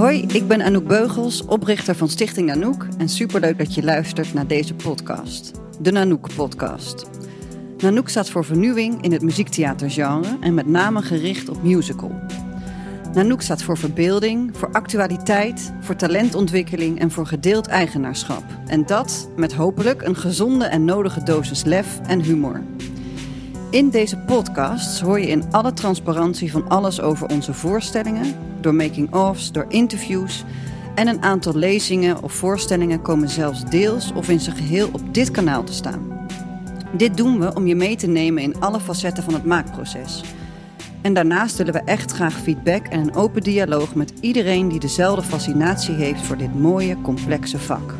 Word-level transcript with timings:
Hoi, 0.00 0.22
ik 0.22 0.48
ben 0.48 0.62
Anouk 0.62 0.86
Beugels, 0.86 1.44
oprichter 1.44 1.94
van 1.94 2.08
Stichting 2.08 2.46
Nanoek 2.46 2.86
en 2.98 3.08
superleuk 3.08 3.58
dat 3.58 3.74
je 3.74 3.82
luistert 3.82 4.34
naar 4.34 4.46
deze 4.46 4.74
podcast, 4.74 5.52
de 5.80 5.92
Nanoek 5.92 6.34
podcast. 6.34 7.06
Nanoek 7.78 8.08
staat 8.08 8.30
voor 8.30 8.44
vernieuwing 8.44 9.02
in 9.02 9.12
het 9.12 9.22
muziektheatergenre 9.22 10.36
en 10.40 10.54
met 10.54 10.66
name 10.66 11.02
gericht 11.02 11.48
op 11.48 11.62
musical. 11.62 12.12
Nanoek 13.12 13.42
staat 13.42 13.62
voor 13.62 13.78
verbeelding, 13.78 14.56
voor 14.56 14.72
actualiteit, 14.72 15.72
voor 15.80 15.96
talentontwikkeling 15.96 17.00
en 17.00 17.10
voor 17.10 17.26
gedeeld 17.26 17.66
eigenaarschap. 17.66 18.44
En 18.66 18.86
dat 18.86 19.28
met 19.36 19.52
hopelijk 19.52 20.02
een 20.02 20.16
gezonde 20.16 20.64
en 20.64 20.84
nodige 20.84 21.22
dosis 21.22 21.64
lef 21.64 22.00
en 22.06 22.20
humor. 22.20 22.62
In 23.70 23.90
deze 23.90 24.18
podcasts 24.18 25.00
hoor 25.00 25.20
je 25.20 25.28
in 25.28 25.44
alle 25.50 25.72
transparantie 25.72 26.50
van 26.50 26.68
alles 26.68 27.00
over 27.00 27.28
onze 27.28 27.52
voorstellingen, 27.52 28.49
door 28.62 28.74
making-ofs, 28.74 29.52
door 29.52 29.64
interviews 29.68 30.44
en 30.94 31.08
een 31.08 31.22
aantal 31.22 31.54
lezingen 31.54 32.22
of 32.22 32.32
voorstellingen 32.32 33.02
komen 33.02 33.28
zelfs 33.28 33.64
deels 33.64 34.12
of 34.12 34.28
in 34.28 34.40
zijn 34.40 34.56
geheel 34.56 34.88
op 34.92 35.14
dit 35.14 35.30
kanaal 35.30 35.64
te 35.64 35.72
staan. 35.72 36.28
Dit 36.92 37.16
doen 37.16 37.40
we 37.40 37.54
om 37.54 37.66
je 37.66 37.74
mee 37.74 37.96
te 37.96 38.06
nemen 38.06 38.42
in 38.42 38.60
alle 38.60 38.80
facetten 38.80 39.22
van 39.22 39.34
het 39.34 39.44
maakproces. 39.44 40.22
En 41.02 41.14
daarnaast 41.14 41.56
willen 41.56 41.72
we 41.72 41.82
echt 41.84 42.12
graag 42.12 42.40
feedback 42.40 42.86
en 42.86 43.00
een 43.00 43.14
open 43.14 43.42
dialoog 43.42 43.94
met 43.94 44.12
iedereen 44.20 44.68
die 44.68 44.80
dezelfde 44.80 45.22
fascinatie 45.22 45.94
heeft 45.94 46.22
voor 46.22 46.36
dit 46.36 46.54
mooie, 46.54 47.00
complexe 47.00 47.58
vak. 47.58 47.94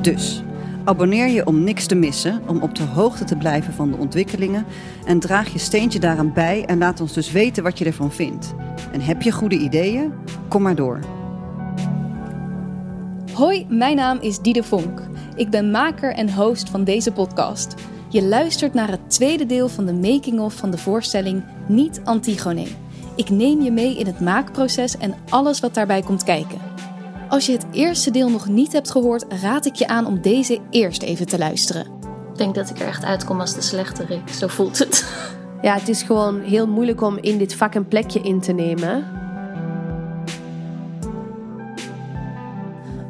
Dus 0.00 0.42
abonneer 0.88 1.28
je 1.28 1.46
om 1.46 1.64
niks 1.64 1.86
te 1.86 1.94
missen, 1.94 2.42
om 2.46 2.62
op 2.62 2.74
de 2.74 2.82
hoogte 2.82 3.24
te 3.24 3.36
blijven 3.36 3.72
van 3.72 3.90
de 3.90 3.96
ontwikkelingen 3.96 4.66
en 5.06 5.20
draag 5.20 5.52
je 5.52 5.58
steentje 5.58 5.98
daaraan 5.98 6.32
bij 6.32 6.64
en 6.64 6.78
laat 6.78 7.00
ons 7.00 7.12
dus 7.12 7.32
weten 7.32 7.62
wat 7.62 7.78
je 7.78 7.84
ervan 7.84 8.12
vindt. 8.12 8.54
En 8.92 9.00
heb 9.00 9.22
je 9.22 9.32
goede 9.32 9.56
ideeën? 9.56 10.12
Kom 10.48 10.62
maar 10.62 10.74
door. 10.74 11.00
Hoi, 13.32 13.66
mijn 13.68 13.96
naam 13.96 14.18
is 14.20 14.38
Diede 14.38 14.62
Vonk. 14.62 15.02
Ik 15.36 15.50
ben 15.50 15.70
maker 15.70 16.14
en 16.14 16.34
host 16.34 16.70
van 16.70 16.84
deze 16.84 17.12
podcast. 17.12 17.74
Je 18.08 18.22
luistert 18.22 18.74
naar 18.74 18.90
het 18.90 19.10
tweede 19.10 19.46
deel 19.46 19.68
van 19.68 19.86
de 19.86 19.94
making-of 19.94 20.54
van 20.54 20.70
de 20.70 20.78
voorstelling 20.78 21.44
Niet 21.66 22.00
Antigone. 22.04 22.66
Ik 23.16 23.30
neem 23.30 23.60
je 23.60 23.70
mee 23.70 23.98
in 23.98 24.06
het 24.06 24.20
maakproces 24.20 24.96
en 24.96 25.14
alles 25.28 25.60
wat 25.60 25.74
daarbij 25.74 26.02
komt 26.02 26.24
kijken. 26.24 26.67
Als 27.28 27.46
je 27.46 27.52
het 27.52 27.66
eerste 27.72 28.10
deel 28.10 28.28
nog 28.28 28.48
niet 28.48 28.72
hebt 28.72 28.90
gehoord, 28.90 29.24
raad 29.28 29.66
ik 29.66 29.74
je 29.74 29.88
aan 29.88 30.06
om 30.06 30.20
deze 30.20 30.60
eerst 30.70 31.02
even 31.02 31.26
te 31.26 31.38
luisteren. 31.38 31.86
Ik 32.32 32.36
denk 32.36 32.54
dat 32.54 32.70
ik 32.70 32.78
er 32.78 32.86
echt 32.86 33.04
uitkom 33.04 33.40
als 33.40 33.54
de 33.54 33.60
slechterik. 33.60 34.28
Zo 34.28 34.46
voelt 34.46 34.78
het. 34.78 35.04
Ja, 35.62 35.74
het 35.74 35.88
is 35.88 36.02
gewoon 36.02 36.40
heel 36.40 36.66
moeilijk 36.66 37.00
om 37.00 37.16
in 37.16 37.38
dit 37.38 37.54
vak 37.54 37.74
een 37.74 37.88
plekje 37.88 38.20
in 38.20 38.40
te 38.40 38.52
nemen. 38.52 39.06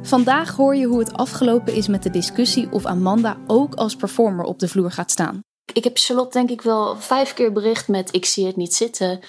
Vandaag 0.03 0.57
hoor 0.57 0.77
je 0.77 0.87
hoe 0.87 0.99
het 0.99 1.13
afgelopen 1.13 1.75
is 1.75 1.89
met 1.89 2.03
de 2.03 2.11
discussie 2.11 2.73
of 2.73 2.87
Amanda 2.87 3.37
ook 3.47 3.75
als 3.75 3.97
performer 3.97 4.45
op 4.45 4.59
de 4.59 4.69
vloer 4.69 4.91
gaat 4.91 5.11
staan. 5.11 5.41
Ik 5.73 5.85
heb 5.85 5.99
Charlotte 5.99 6.39
denk 6.39 6.51
ik 6.51 6.63
wel 6.63 6.97
vijf 6.97 7.35
keer 7.35 7.53
bericht 7.53 7.89
met 7.89 8.15
ik 8.15 8.25
zie 8.25 8.47
het 8.47 8.57
niet 8.57 8.75
zitten. 8.75 9.21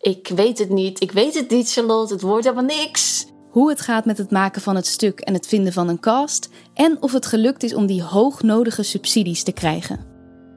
Ik 0.00 0.28
weet 0.28 0.58
het 0.58 0.70
niet, 0.70 1.00
ik 1.00 1.12
weet 1.12 1.34
het 1.34 1.50
niet 1.50 1.72
Charlotte, 1.72 2.12
het 2.12 2.22
wordt 2.22 2.44
helemaal 2.44 2.76
niks. 2.76 3.26
Hoe 3.54 3.68
het 3.68 3.80
gaat 3.80 4.04
met 4.04 4.18
het 4.18 4.30
maken 4.30 4.62
van 4.62 4.76
het 4.76 4.86
stuk 4.86 5.20
en 5.20 5.34
het 5.34 5.46
vinden 5.46 5.72
van 5.72 5.88
een 5.88 6.00
cast. 6.00 6.48
En 6.72 7.02
of 7.02 7.12
het 7.12 7.26
gelukt 7.26 7.62
is 7.62 7.74
om 7.74 7.86
die 7.86 8.02
hoognodige 8.02 8.82
subsidies 8.82 9.42
te 9.42 9.52
krijgen. 9.52 10.00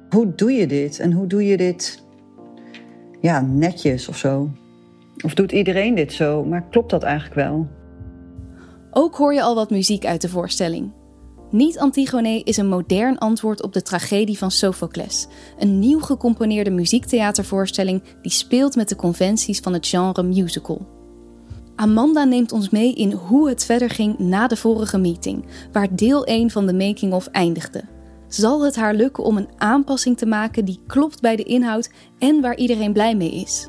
Hoe 0.10 0.36
doe 0.36 0.52
je 0.52 0.68
dit 0.68 1.00
en 1.00 1.12
hoe 1.12 1.28
doe 1.28 1.46
je 1.46 1.58
dit 1.58 2.04
ja, 3.22 3.42
netjes 3.42 4.08
of 4.08 4.18
zo? 4.18 4.50
Of 5.24 5.34
doet 5.34 5.52
iedereen 5.52 5.96
dit 5.96 6.14
zo? 6.14 6.44
Maar 6.44 6.68
klopt 6.70 6.90
dat 6.90 7.04
eigenlijk 7.04 7.36
wel? 7.36 7.68
Ook 8.92 9.16
hoor 9.16 9.34
je 9.34 9.42
al 9.42 9.56
wat 9.56 9.70
muziek 9.70 10.06
uit 10.06 10.22
de 10.22 10.30
voorstelling. 10.30 10.92
Niet 11.52 11.80
Antigone 11.80 12.44
is 12.44 12.58
een 12.58 12.70
modern 12.70 13.18
antwoord 13.18 13.64
op 13.64 13.74
de 13.74 13.82
tragedie 13.82 14.38
van 14.38 14.52
Sophocles. 14.52 15.28
Een 15.60 15.80
nieuw 15.80 16.00
gecomponeerde 16.00 16.72
muziektheatervoorstelling 16.72 18.04
die 18.22 18.32
speelt 18.32 18.76
met 18.76 18.90
de 18.90 18.96
conventies 18.96 19.60
van 19.60 19.74
het 19.74 19.88
genre 19.88 20.24
musical. 20.24 20.97
Amanda 21.78 22.24
neemt 22.24 22.52
ons 22.52 22.70
mee 22.70 22.94
in 22.94 23.12
hoe 23.12 23.50
het 23.50 23.66
verder 23.66 23.90
ging 23.90 24.20
na 24.20 24.48
de 24.48 24.56
vorige 24.56 24.98
meeting, 24.98 25.46
waar 25.72 25.96
deel 25.96 26.26
1 26.26 26.52
van 26.52 26.66
de 26.66 26.74
making-of 26.74 27.28
eindigde. 27.28 27.84
Zal 28.28 28.64
het 28.64 28.76
haar 28.76 28.94
lukken 28.94 29.24
om 29.24 29.38
een 29.38 29.50
aanpassing 29.58 30.18
te 30.18 30.26
maken 30.26 30.66
die 30.66 30.80
klopt 30.88 31.22
bij 31.22 31.36
de 31.36 31.44
inhoud 31.44 31.90
en 32.20 32.42
waar 32.42 32.56
iedereen 32.56 32.94
blij 32.94 33.16
mee 33.16 33.32
is? 33.32 33.68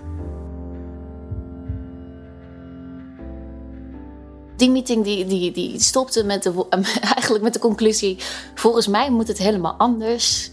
Die 4.57 4.71
meeting 4.71 5.05
die, 5.05 5.27
die, 5.27 5.53
die 5.53 5.81
stopte 5.81 6.25
met 6.25 6.43
de, 6.43 6.67
eigenlijk 7.17 7.45
met 7.45 7.53
de 7.53 7.59
conclusie: 7.59 8.17
volgens 8.55 8.87
mij 8.87 9.11
moet 9.11 9.29
het 9.29 9.39
helemaal 9.39 9.75
anders. 9.75 10.51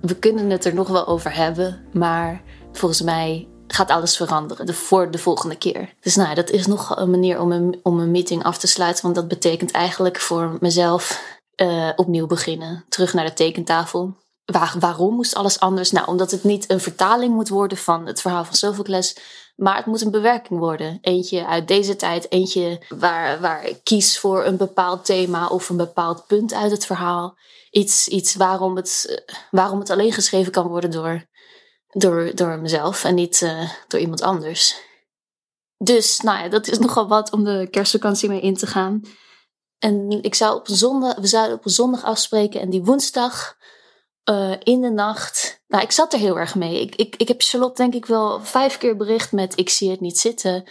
We 0.00 0.16
kunnen 0.16 0.50
het 0.50 0.64
er 0.64 0.74
nog 0.74 0.88
wel 0.88 1.06
over 1.06 1.34
hebben, 1.34 1.80
maar 1.92 2.42
volgens 2.72 3.02
mij 3.02 3.48
gaat 3.80 3.90
alles 3.90 4.16
veranderen 4.16 4.66
de, 4.66 4.74
voor 4.74 5.10
de 5.10 5.18
volgende 5.18 5.56
keer. 5.56 5.94
Dus 6.00 6.16
nou, 6.16 6.34
dat 6.34 6.50
is 6.50 6.66
nog 6.66 6.96
een 6.96 7.10
manier 7.10 7.40
om 7.40 7.52
een, 7.52 7.80
om 7.82 8.00
een 8.00 8.10
meeting 8.10 8.42
af 8.44 8.58
te 8.58 8.66
sluiten. 8.66 9.02
Want 9.02 9.14
dat 9.14 9.28
betekent 9.28 9.70
eigenlijk 9.70 10.20
voor 10.20 10.56
mezelf 10.60 11.22
uh, 11.56 11.88
opnieuw 11.96 12.26
beginnen. 12.26 12.84
Terug 12.88 13.12
naar 13.12 13.24
de 13.24 13.32
tekentafel. 13.32 14.16
Waar, 14.44 14.74
waarom 14.78 15.14
moest 15.14 15.34
alles 15.34 15.60
anders? 15.60 15.90
Nou, 15.90 16.06
omdat 16.06 16.30
het 16.30 16.44
niet 16.44 16.70
een 16.70 16.80
vertaling 16.80 17.34
moet 17.34 17.48
worden 17.48 17.78
van 17.78 18.06
het 18.06 18.20
verhaal 18.20 18.44
van 18.44 18.54
Sophocles. 18.54 19.16
Maar 19.56 19.76
het 19.76 19.86
moet 19.86 20.02
een 20.02 20.10
bewerking 20.10 20.58
worden. 20.58 20.98
Eentje 21.00 21.46
uit 21.46 21.68
deze 21.68 21.96
tijd. 21.96 22.32
Eentje 22.32 22.80
waar, 22.88 23.40
waar 23.40 23.64
ik 23.64 23.80
kies 23.82 24.18
voor 24.18 24.44
een 24.44 24.56
bepaald 24.56 25.04
thema 25.04 25.46
of 25.46 25.68
een 25.68 25.76
bepaald 25.76 26.26
punt 26.26 26.54
uit 26.54 26.70
het 26.70 26.86
verhaal. 26.86 27.38
Iets, 27.70 28.08
iets 28.08 28.34
waarom, 28.34 28.76
het, 28.76 29.22
waarom 29.50 29.78
het 29.78 29.90
alleen 29.90 30.12
geschreven 30.12 30.52
kan 30.52 30.66
worden 30.66 30.90
door 30.90 31.28
door, 31.90 32.34
door 32.34 32.58
mezelf 32.58 33.04
en 33.04 33.14
niet 33.14 33.40
uh, 33.40 33.70
door 33.88 34.00
iemand 34.00 34.22
anders. 34.22 34.88
Dus, 35.76 36.20
nou 36.20 36.42
ja, 36.42 36.48
dat 36.48 36.68
is 36.68 36.78
nogal 36.86 37.08
wat 37.08 37.32
om 37.32 37.44
de 37.44 37.68
kerstvakantie 37.70 38.28
mee 38.28 38.40
in 38.40 38.56
te 38.56 38.66
gaan. 38.66 39.02
En 39.78 40.18
ik 40.22 40.34
zou 40.34 40.56
op 40.56 40.68
zondag, 40.68 41.14
we 41.14 41.26
zouden 41.26 41.56
op 41.56 41.64
een 41.64 41.70
zondag 41.70 42.04
afspreken 42.04 42.60
en 42.60 42.70
die 42.70 42.84
woensdag 42.84 43.56
uh, 44.30 44.54
in 44.62 44.80
de 44.80 44.90
nacht. 44.90 45.62
Nou, 45.68 45.84
ik 45.84 45.90
zat 45.90 46.12
er 46.12 46.18
heel 46.18 46.38
erg 46.38 46.54
mee. 46.54 46.80
Ik, 46.80 46.94
ik, 46.94 47.16
ik 47.16 47.28
heb 47.28 47.42
Charlotte 47.42 47.82
denk 47.82 47.94
ik 47.94 48.06
wel 48.06 48.40
vijf 48.44 48.78
keer 48.78 48.96
bericht 48.96 49.32
met 49.32 49.58
ik 49.58 49.70
zie 49.70 49.90
het 49.90 50.00
niet 50.00 50.18
zitten. 50.18 50.64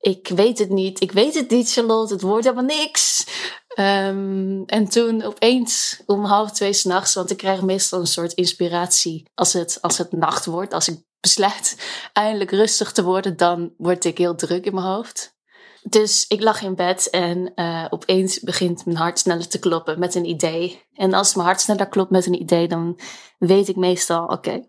Ik 0.00 0.28
weet 0.28 0.58
het 0.58 0.68
niet. 0.68 1.00
Ik 1.00 1.12
weet 1.12 1.34
het 1.34 1.50
niet, 1.50 1.72
Charlotte. 1.72 2.12
Het 2.12 2.22
wordt 2.22 2.44
helemaal 2.44 2.76
niks. 2.76 3.26
Um, 3.74 4.64
en 4.66 4.88
toen 4.88 5.22
opeens 5.22 6.02
om 6.06 6.24
half 6.24 6.52
twee 6.52 6.72
s'nachts, 6.72 7.14
want 7.14 7.30
ik 7.30 7.36
krijg 7.36 7.62
meestal 7.62 8.00
een 8.00 8.06
soort 8.06 8.32
inspiratie 8.32 9.30
als 9.34 9.52
het, 9.52 9.78
als 9.80 9.98
het 9.98 10.12
nacht 10.12 10.44
wordt. 10.44 10.72
Als 10.72 10.88
ik 10.88 11.02
besluit 11.20 11.76
eindelijk 12.12 12.50
rustig 12.50 12.92
te 12.92 13.04
worden, 13.04 13.36
dan 13.36 13.74
word 13.76 14.04
ik 14.04 14.18
heel 14.18 14.34
druk 14.34 14.64
in 14.64 14.74
mijn 14.74 14.86
hoofd. 14.86 15.34
Dus 15.82 16.24
ik 16.28 16.42
lag 16.42 16.62
in 16.62 16.74
bed 16.74 17.10
en 17.10 17.52
uh, 17.54 17.86
opeens 17.90 18.40
begint 18.40 18.84
mijn 18.84 18.96
hart 18.96 19.18
sneller 19.18 19.48
te 19.48 19.58
kloppen 19.58 19.98
met 19.98 20.14
een 20.14 20.24
idee. 20.24 20.82
En 20.94 21.14
als 21.14 21.34
mijn 21.34 21.46
hart 21.46 21.60
sneller 21.60 21.88
klopt 21.88 22.10
met 22.10 22.26
een 22.26 22.40
idee, 22.40 22.68
dan 22.68 23.00
weet 23.38 23.68
ik 23.68 23.76
meestal: 23.76 24.26
oké, 24.26 24.62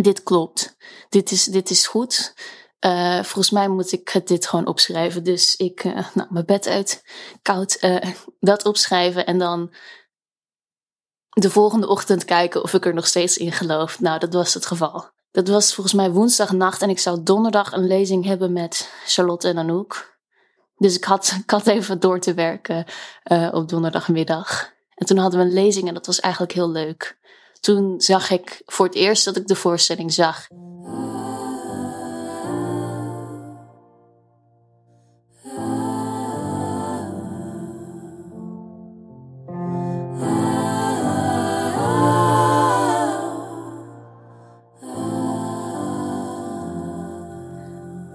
dit 0.00 0.22
klopt. 0.22 0.76
Dit 1.08 1.30
is, 1.30 1.44
dit 1.44 1.70
is 1.70 1.86
goed. 1.86 2.34
Uh, 2.86 3.14
volgens 3.14 3.50
mij 3.50 3.68
moet 3.68 3.92
ik 3.92 4.26
dit 4.26 4.46
gewoon 4.46 4.66
opschrijven. 4.66 5.24
Dus 5.24 5.56
ik, 5.56 5.84
uh, 5.84 6.06
nou, 6.14 6.28
mijn 6.30 6.44
bed 6.44 6.66
uit, 6.66 7.04
koud, 7.42 7.78
uh, 7.80 8.14
dat 8.40 8.64
opschrijven 8.64 9.26
en 9.26 9.38
dan 9.38 9.74
de 11.28 11.50
volgende 11.50 11.88
ochtend 11.88 12.24
kijken 12.24 12.62
of 12.62 12.74
ik 12.74 12.86
er 12.86 12.94
nog 12.94 13.06
steeds 13.06 13.36
in 13.36 13.52
geloof. 13.52 14.00
Nou, 14.00 14.18
dat 14.18 14.32
was 14.32 14.54
het 14.54 14.66
geval. 14.66 15.10
Dat 15.30 15.48
was 15.48 15.74
volgens 15.74 15.94
mij 15.94 16.10
woensdagnacht 16.10 16.82
en 16.82 16.90
ik 16.90 16.98
zou 16.98 17.22
donderdag 17.22 17.72
een 17.72 17.86
lezing 17.86 18.24
hebben 18.24 18.52
met 18.52 18.90
Charlotte 19.06 19.48
en 19.48 19.58
Anouk. 19.58 20.18
Dus 20.76 20.96
ik 20.96 21.04
had, 21.04 21.36
ik 21.42 21.50
had 21.50 21.66
even 21.66 22.00
door 22.00 22.20
te 22.20 22.34
werken 22.34 22.84
op 23.52 23.68
donderdagmiddag. 23.68 24.72
En 24.94 25.06
toen 25.06 25.18
hadden 25.18 25.40
we 25.40 25.46
een 25.46 25.52
lezing 25.52 25.88
en 25.88 25.94
dat 25.94 26.06
was 26.06 26.20
eigenlijk 26.20 26.52
heel 26.52 26.70
leuk. 26.70 27.18
Toen 27.60 28.00
zag 28.00 28.30
ik 28.30 28.62
voor 28.66 28.86
het 28.86 28.94
eerst 28.94 29.24
dat 29.24 29.36
ik 29.36 29.46
de 29.46 29.56
voorstelling 29.56 30.12
zag. 30.12 30.46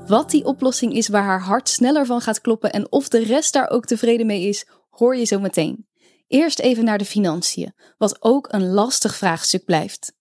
Wat 0.10 0.30
die 0.30 0.46
oplossing 0.46 0.94
is 0.94 1.08
waar 1.08 1.24
haar 1.24 1.42
hart 1.42 1.70
sneller 1.70 2.06
van 2.06 2.22
gaat 2.22 2.42
kloppen 2.42 2.72
en 2.72 2.92
of 2.92 3.10
de 3.10 3.24
rest 3.24 3.54
daar 3.54 3.70
ook 3.70 3.86
tevreden 3.86 4.26
mee 4.26 4.48
is, 4.48 4.68
hoor 4.90 5.16
je 5.16 5.26
zo 5.26 5.40
meteen. 5.40 5.88
Eerst 6.28 6.60
even 6.60 6.84
naar 6.84 6.98
de 6.98 7.06
financiën, 7.06 7.74
wat 7.98 8.18
ook 8.20 8.48
een 8.52 8.70
lastig 8.70 9.16
vraagstuk 9.16 9.66
blijft. 9.66 10.14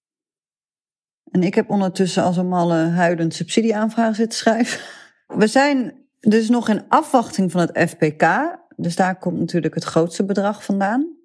En 1.30 1.42
ik 1.42 1.54
heb 1.54 1.70
ondertussen 1.70 2.22
als 2.22 2.36
een 2.36 2.48
malle 2.48 2.74
huidend 2.74 3.34
subsidieaanvraag 3.34 4.14
zitten 4.14 4.38
schrijven. 4.38 4.80
We 5.26 5.46
zijn 5.46 6.06
dus 6.20 6.48
nog 6.48 6.68
in 6.68 6.88
afwachting 6.88 7.50
van 7.50 7.60
het 7.60 7.90
FPK. 7.90 8.56
Dus 8.76 8.96
daar 8.96 9.18
komt 9.18 9.38
natuurlijk 9.38 9.74
het 9.74 9.84
grootste 9.84 10.24
bedrag 10.24 10.64
vandaan. 10.64 11.17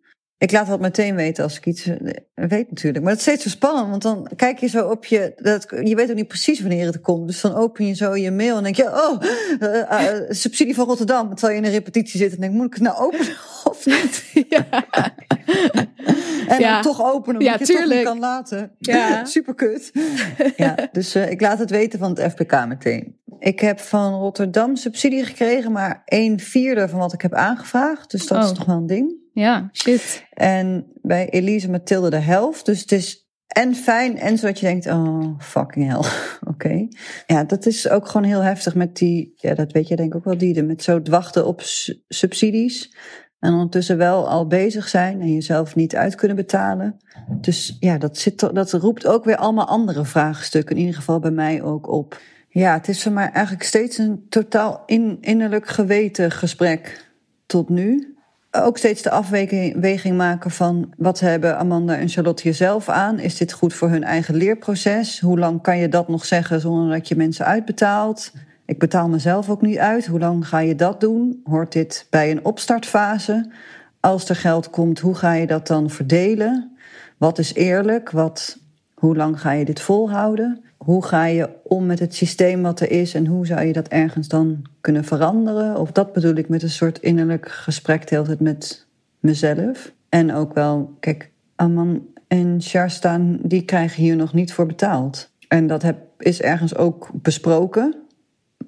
Ik 0.43 0.51
laat 0.51 0.67
dat 0.67 0.79
meteen 0.79 1.15
weten 1.15 1.43
als 1.43 1.57
ik 1.57 1.65
iets 1.65 1.85
eh, 1.85 1.95
weet 2.33 2.69
natuurlijk. 2.69 3.03
Maar 3.03 3.13
het 3.13 3.21
is 3.21 3.27
steeds 3.27 3.43
zo 3.43 3.49
spannend, 3.49 3.89
want 3.89 4.01
dan 4.01 4.29
kijk 4.35 4.59
je 4.59 4.67
zo 4.67 4.87
op 4.87 5.05
je... 5.05 5.33
Dat, 5.37 5.67
je 5.83 5.95
weet 5.95 6.09
ook 6.09 6.15
niet 6.15 6.27
precies 6.27 6.59
wanneer 6.59 6.85
het 6.85 7.01
komt. 7.01 7.27
Dus 7.27 7.41
dan 7.41 7.55
open 7.55 7.85
je 7.85 7.93
zo 7.93 8.15
je 8.15 8.31
mail 8.31 8.57
en 8.57 8.63
denk 8.63 8.75
je... 8.75 8.85
Oh, 8.85 9.21
uh, 9.59 9.69
uh, 9.69 10.29
subsidie 10.29 10.75
van 10.75 10.85
Rotterdam. 10.85 11.29
Terwijl 11.29 11.53
je 11.53 11.59
in 11.59 11.67
een 11.67 11.73
repetitie 11.73 12.19
zit 12.19 12.33
en 12.33 12.41
denk 12.41 12.53
moet 12.53 12.65
ik 12.65 12.73
het 12.73 12.81
nou 12.81 12.97
openen 12.97 13.35
of 13.71 13.85
niet? 13.85 14.23
Ja. 14.49 14.67
en 16.47 16.59
ja. 16.59 16.73
dan 16.73 16.81
toch 16.81 17.03
openen, 17.03 17.41
omdat 17.41 17.59
ja, 17.59 17.65
je 17.65 17.73
het 17.73 17.81
toch 17.81 17.95
niet 17.95 18.03
kan 18.03 18.19
laten. 18.19 18.75
Ja. 18.79 19.25
Super 19.25 19.55
kut. 19.55 19.91
ja, 20.57 20.75
dus 20.91 21.15
ik 21.15 21.41
laat 21.41 21.59
het 21.59 21.69
weten 21.69 21.99
van 21.99 22.17
het 22.17 22.31
FPK 22.31 22.65
meteen. 22.67 23.21
Ik 23.39 23.59
heb 23.59 23.79
van 23.79 24.13
Rotterdam 24.13 24.75
subsidie 24.75 25.23
gekregen, 25.23 25.71
maar 25.71 26.01
een 26.05 26.39
vierde 26.39 26.89
van 26.89 26.99
wat 26.99 27.13
ik 27.13 27.21
heb 27.21 27.33
aangevraagd. 27.33 28.11
Dus 28.11 28.27
dat 28.27 28.37
oh. 28.37 28.43
is 28.43 28.57
toch 28.57 28.65
wel 28.65 28.77
een 28.77 28.87
ding. 28.87 29.21
Ja, 29.33 29.69
shit. 29.71 30.25
En 30.29 30.87
bij 31.01 31.29
Elise 31.29 31.69
Mathilde 31.69 32.09
de 32.09 32.17
helft. 32.17 32.65
Dus 32.65 32.79
het 32.79 32.91
is 32.91 33.23
en 33.53 33.75
fijn 33.75 34.17
en 34.17 34.37
zodat 34.37 34.59
je 34.59 34.65
denkt, 34.65 34.87
oh, 34.87 35.39
fucking 35.39 35.87
hell. 35.87 36.11
Oké. 36.53 36.87
Ja, 37.27 37.43
dat 37.43 37.65
is 37.65 37.89
ook 37.89 38.07
gewoon 38.07 38.27
heel 38.27 38.41
heftig 38.41 38.75
met 38.75 38.95
die, 38.95 39.33
ja, 39.35 39.53
dat 39.53 39.71
weet 39.71 39.87
je 39.87 39.95
denk 39.95 40.09
ik 40.09 40.15
ook 40.15 40.23
wel, 40.23 40.37
die 40.37 40.63
met 40.63 40.83
zo 40.83 40.99
wachten 41.03 41.45
op 41.45 41.61
subsidies. 42.07 42.95
En 43.43 43.53
ondertussen 43.53 43.97
wel 43.97 44.29
al 44.29 44.47
bezig 44.47 44.87
zijn 44.87 45.21
en 45.21 45.33
jezelf 45.33 45.75
niet 45.75 45.95
uit 45.95 46.15
kunnen 46.15 46.37
betalen. 46.37 46.99
Dus 47.29 47.77
ja, 47.79 47.97
dat, 47.97 48.17
zit, 48.17 48.39
dat 48.39 48.71
roept 48.71 49.05
ook 49.05 49.23
weer 49.23 49.37
allemaal 49.37 49.67
andere 49.67 50.05
vraagstukken. 50.05 50.75
In 50.75 50.81
ieder 50.81 50.95
geval 50.95 51.19
bij 51.19 51.31
mij 51.31 51.61
ook 51.61 51.87
op. 51.87 52.21
Ja, 52.49 52.73
het 52.73 52.87
is 52.87 53.03
voor 53.03 53.11
mij 53.11 53.29
eigenlijk 53.29 53.63
steeds 53.65 53.97
een 53.97 54.25
totaal 54.29 54.83
in, 54.85 55.17
innerlijk 55.21 55.67
geweten 55.67 56.31
gesprek 56.31 57.11
tot 57.45 57.69
nu 57.69 58.15
ook 58.51 58.77
steeds 58.77 59.01
de 59.01 59.09
afweging 59.09 60.17
maken 60.17 60.51
van 60.51 60.93
wat 60.97 61.19
hebben 61.19 61.57
Amanda 61.57 61.95
en 61.95 62.09
Charlotte 62.09 62.43
hier 62.43 62.53
zelf 62.53 62.89
aan? 62.89 63.19
Is 63.19 63.37
dit 63.37 63.53
goed 63.53 63.73
voor 63.73 63.89
hun 63.89 64.03
eigen 64.03 64.35
leerproces? 64.35 65.19
Hoe 65.19 65.39
lang 65.39 65.61
kan 65.61 65.77
je 65.77 65.89
dat 65.89 66.07
nog 66.07 66.25
zeggen 66.25 66.59
zonder 66.59 66.89
dat 66.89 67.07
je 67.07 67.15
mensen 67.15 67.45
uitbetaalt? 67.45 68.31
Ik 68.65 68.79
betaal 68.79 69.09
mezelf 69.09 69.49
ook 69.49 69.61
niet 69.61 69.77
uit. 69.77 70.05
Hoe 70.05 70.19
lang 70.19 70.47
ga 70.47 70.59
je 70.59 70.75
dat 70.75 70.99
doen? 70.99 71.41
Hoort 71.43 71.71
dit 71.71 72.07
bij 72.09 72.31
een 72.31 72.45
opstartfase? 72.45 73.51
Als 73.99 74.29
er 74.29 74.35
geld 74.35 74.69
komt, 74.69 74.99
hoe 74.99 75.15
ga 75.15 75.33
je 75.33 75.47
dat 75.47 75.67
dan 75.67 75.89
verdelen? 75.89 76.77
Wat 77.17 77.39
is 77.39 77.53
eerlijk? 77.53 78.11
Wat, 78.11 78.57
hoe 78.93 79.15
lang 79.15 79.41
ga 79.41 79.51
je 79.51 79.65
dit 79.65 79.81
volhouden? 79.81 80.63
hoe 80.83 81.05
ga 81.05 81.25
je 81.25 81.49
om 81.63 81.85
met 81.85 81.99
het 81.99 82.15
systeem 82.15 82.61
wat 82.61 82.79
er 82.79 82.91
is 82.91 83.13
en 83.13 83.27
hoe 83.27 83.45
zou 83.45 83.65
je 83.65 83.73
dat 83.73 83.87
ergens 83.87 84.27
dan 84.27 84.61
kunnen 84.81 85.03
veranderen? 85.03 85.79
Of 85.79 85.91
dat 85.91 86.13
bedoel 86.13 86.35
ik 86.35 86.49
met 86.49 86.63
een 86.63 86.69
soort 86.69 86.99
innerlijk 86.99 87.49
gesprek 87.49 88.07
de 88.07 88.15
hele 88.15 88.35
met 88.39 88.87
mezelf. 89.19 89.91
En 90.09 90.33
ook 90.33 90.53
wel, 90.53 90.97
kijk, 90.99 91.31
Aman 91.55 92.05
en 92.27 92.61
Sharstaan, 92.61 93.39
die 93.41 93.65
krijgen 93.65 94.03
hier 94.03 94.15
nog 94.15 94.33
niet 94.33 94.53
voor 94.53 94.65
betaald. 94.65 95.31
En 95.47 95.67
dat 95.67 95.81
heb, 95.81 95.97
is 96.17 96.41
ergens 96.41 96.75
ook 96.75 97.09
besproken. 97.13 97.95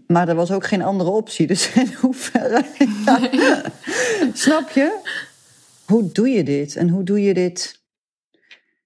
Maar 0.07 0.29
er 0.29 0.35
was 0.35 0.51
ook 0.51 0.65
geen 0.65 0.81
andere 0.81 1.09
optie. 1.09 1.47
Dus 1.47 1.73
in 1.83 1.93
hoeverre. 2.01 2.65
Snap 4.33 4.69
je? 4.69 4.99
Hoe 5.85 6.11
doe 6.11 6.29
je 6.29 6.43
dit? 6.43 6.75
En 6.75 6.89
hoe 6.89 7.03
doe 7.03 7.21
je 7.21 7.33
dit 7.33 7.81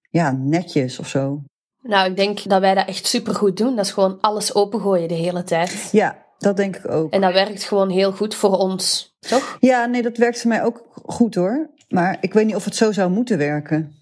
ja, 0.09 0.31
netjes 0.31 0.99
of 0.99 1.07
zo? 1.07 1.41
Nou, 1.81 2.09
ik 2.09 2.15
denk 2.15 2.49
dat 2.49 2.61
wij 2.61 2.75
dat 2.75 2.87
echt 2.87 3.07
supergoed 3.07 3.57
doen. 3.57 3.75
Dat 3.75 3.85
is 3.85 3.91
gewoon 3.91 4.17
alles 4.21 4.55
opengooien 4.55 5.07
de 5.07 5.13
hele 5.13 5.43
tijd. 5.43 5.89
Ja, 5.91 6.25
dat 6.37 6.57
denk 6.57 6.75
ik 6.75 6.91
ook. 6.91 7.13
En 7.13 7.21
dat 7.21 7.33
werkt 7.33 7.63
gewoon 7.63 7.89
heel 7.89 8.11
goed 8.11 8.35
voor 8.35 8.57
ons, 8.57 9.15
toch? 9.19 9.57
Ja, 9.59 9.85
nee, 9.85 10.01
dat 10.01 10.17
werkt 10.17 10.41
voor 10.41 10.49
mij 10.49 10.63
ook 10.63 10.83
goed 11.05 11.35
hoor. 11.35 11.69
Maar 11.89 12.17
ik 12.21 12.33
weet 12.33 12.45
niet 12.45 12.55
of 12.55 12.65
het 12.65 12.75
zo 12.75 12.91
zou 12.91 13.11
moeten 13.11 13.37
werken. 13.37 13.93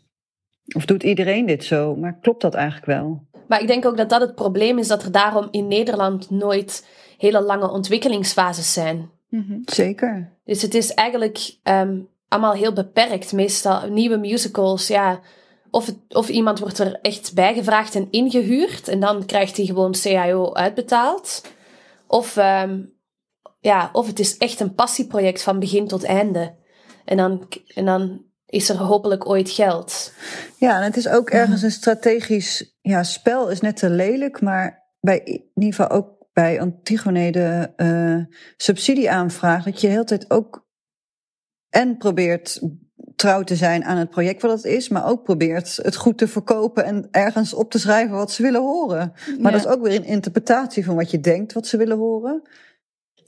Of 0.76 0.86
doet 0.86 1.04
iedereen 1.04 1.46
dit 1.46 1.64
zo? 1.64 1.96
Maar 1.96 2.18
klopt 2.22 2.42
dat 2.42 2.54
eigenlijk 2.54 2.86
wel? 2.86 3.28
Maar 3.48 3.62
ik 3.62 3.68
denk 3.68 3.86
ook 3.86 3.98
dat 3.98 4.10
dat 4.10 4.22
het 4.22 4.36
probleem 4.36 4.78
is, 4.78 4.88
dat 4.88 5.04
er 5.04 5.12
daarom 5.12 5.48
in 5.52 5.68
Nederland 5.68 6.30
nooit 6.30 6.88
hele 7.18 7.42
lange 7.42 7.70
ontwikkelingsfases 7.70 8.74
zijn. 8.74 9.10
Mm 9.30 9.62
Zeker. 9.66 10.32
Dus 10.46 10.62
het 10.62 10.74
is 10.74 10.94
eigenlijk 10.94 11.58
um, 11.64 12.08
allemaal 12.28 12.54
heel 12.54 12.74
beperkt. 12.74 13.34
Meestal 13.34 13.90
nieuwe 13.90 14.18
musicals, 14.18 14.88
ja 14.88 15.20
of, 15.72 15.86
het, 15.86 15.98
of 16.10 16.30
iemand 16.30 16.60
wordt 16.60 16.80
er 16.80 17.00
echt 17.02 17.34
bijgevraagd 17.34 17.96
en 17.96 18.08
ingehuurd 18.12 18.88
en 18.88 19.00
dan 19.00 19.26
krijgt 19.26 19.58
hij 19.58 19.66
gewoon 19.66 19.96
CIO 19.96 20.54
uitbetaald. 20.54 21.42
Of, 22.08 22.38
um, 22.38 22.94
ja, 23.60 23.90
of 23.94 24.08
het 24.08 24.20
is 24.20 24.38
echt 24.38 24.60
een 24.60 24.74
passieproject 24.74 25.44
van 25.44 25.60
begin 25.60 25.88
tot 25.88 26.04
einde. 26.04 26.56
En 27.06 27.18
dan, 27.18 27.48
en 27.74 27.86
dan 27.86 28.26
is 28.48 28.70
er 28.70 28.78
hopelijk 28.78 29.30
ooit 29.30 29.50
geld. 29.50 30.14
Ja, 30.58 30.78
en 30.78 30.84
het 30.84 30.98
is 30.98 31.08
ook 31.08 31.30
ergens 31.30 31.62
een 31.62 31.72
strategisch 31.72 32.78
ja, 32.82 33.04
spel, 33.04 33.50
is 33.50 33.62
net 33.62 33.78
te 33.78 33.90
lelijk, 33.90 34.42
maar 34.42 34.86
bij 35.00 35.20
in 35.24 35.52
ieder 35.56 35.74
geval 35.74 35.98
ook 35.98 36.18
bij 36.34 36.62
Antigone 36.62 37.32
de 37.32 37.72
uh, 37.78 38.36
subsidieaanvraag, 38.58 39.64
dat 39.64 39.82
je 39.82 39.88
de 39.88 39.94
hele 39.94 40.06
tijd 40.06 40.32
ook 40.32 40.66
en 41.70 41.98
probeert 41.98 42.62
trouw 43.16 43.44
te 43.44 43.56
zijn 43.56 43.84
aan 43.84 43.98
het 43.98 44.10
project 44.10 44.42
wat 44.42 44.52
het 44.52 44.66
is, 44.66 44.90
maar 44.90 45.06
ook 45.06 45.24
probeert 45.24 45.80
het 45.82 45.96
goed 45.96 46.18
te 46.18 46.28
verkopen 46.28 46.86
en 46.86 47.08
ergens 47.12 47.54
op 47.54 47.72
te 47.72 47.80
schrijven 47.80 48.16
wat 48.16 48.32
ze 48.32 48.42
willen 48.42 48.62
horen. 48.62 49.14
Maar 49.40 49.52
dat 49.52 49.62
is 49.62 49.68
ook 49.68 49.82
weer 49.82 49.96
een 49.96 50.06
interpretatie 50.06 50.86
van 50.86 50.96
wat 50.96 51.12
je 51.12 51.20
denkt 51.20 51.54
wat 51.54 51.68
ze 51.68 51.78
willen 51.78 51.98
horen. 51.98 52.42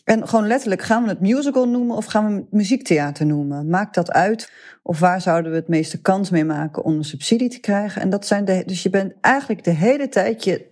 En 0.09 0.27
gewoon 0.27 0.47
letterlijk, 0.47 0.81
gaan 0.81 1.03
we 1.03 1.09
het 1.09 1.19
musical 1.19 1.67
noemen 1.67 1.95
of 1.95 2.05
gaan 2.05 2.27
we 2.27 2.35
het 2.35 2.51
muziektheater 2.51 3.25
noemen? 3.25 3.69
Maakt 3.69 3.95
dat 3.95 4.11
uit? 4.11 4.51
Of 4.83 4.99
waar 4.99 5.21
zouden 5.21 5.51
we 5.51 5.57
het 5.57 5.67
meeste 5.67 6.01
kans 6.01 6.29
mee 6.29 6.45
maken 6.45 6.83
om 6.83 6.97
een 6.97 7.03
subsidie 7.03 7.49
te 7.49 7.59
krijgen? 7.59 8.01
En 8.01 8.09
dat 8.09 8.27
zijn 8.27 8.45
de, 8.45 8.63
dus 8.65 8.83
je 8.83 8.89
bent 8.89 9.13
eigenlijk 9.21 9.63
de 9.63 9.71
hele 9.71 10.09
tijd 10.09 10.43
je 10.43 10.65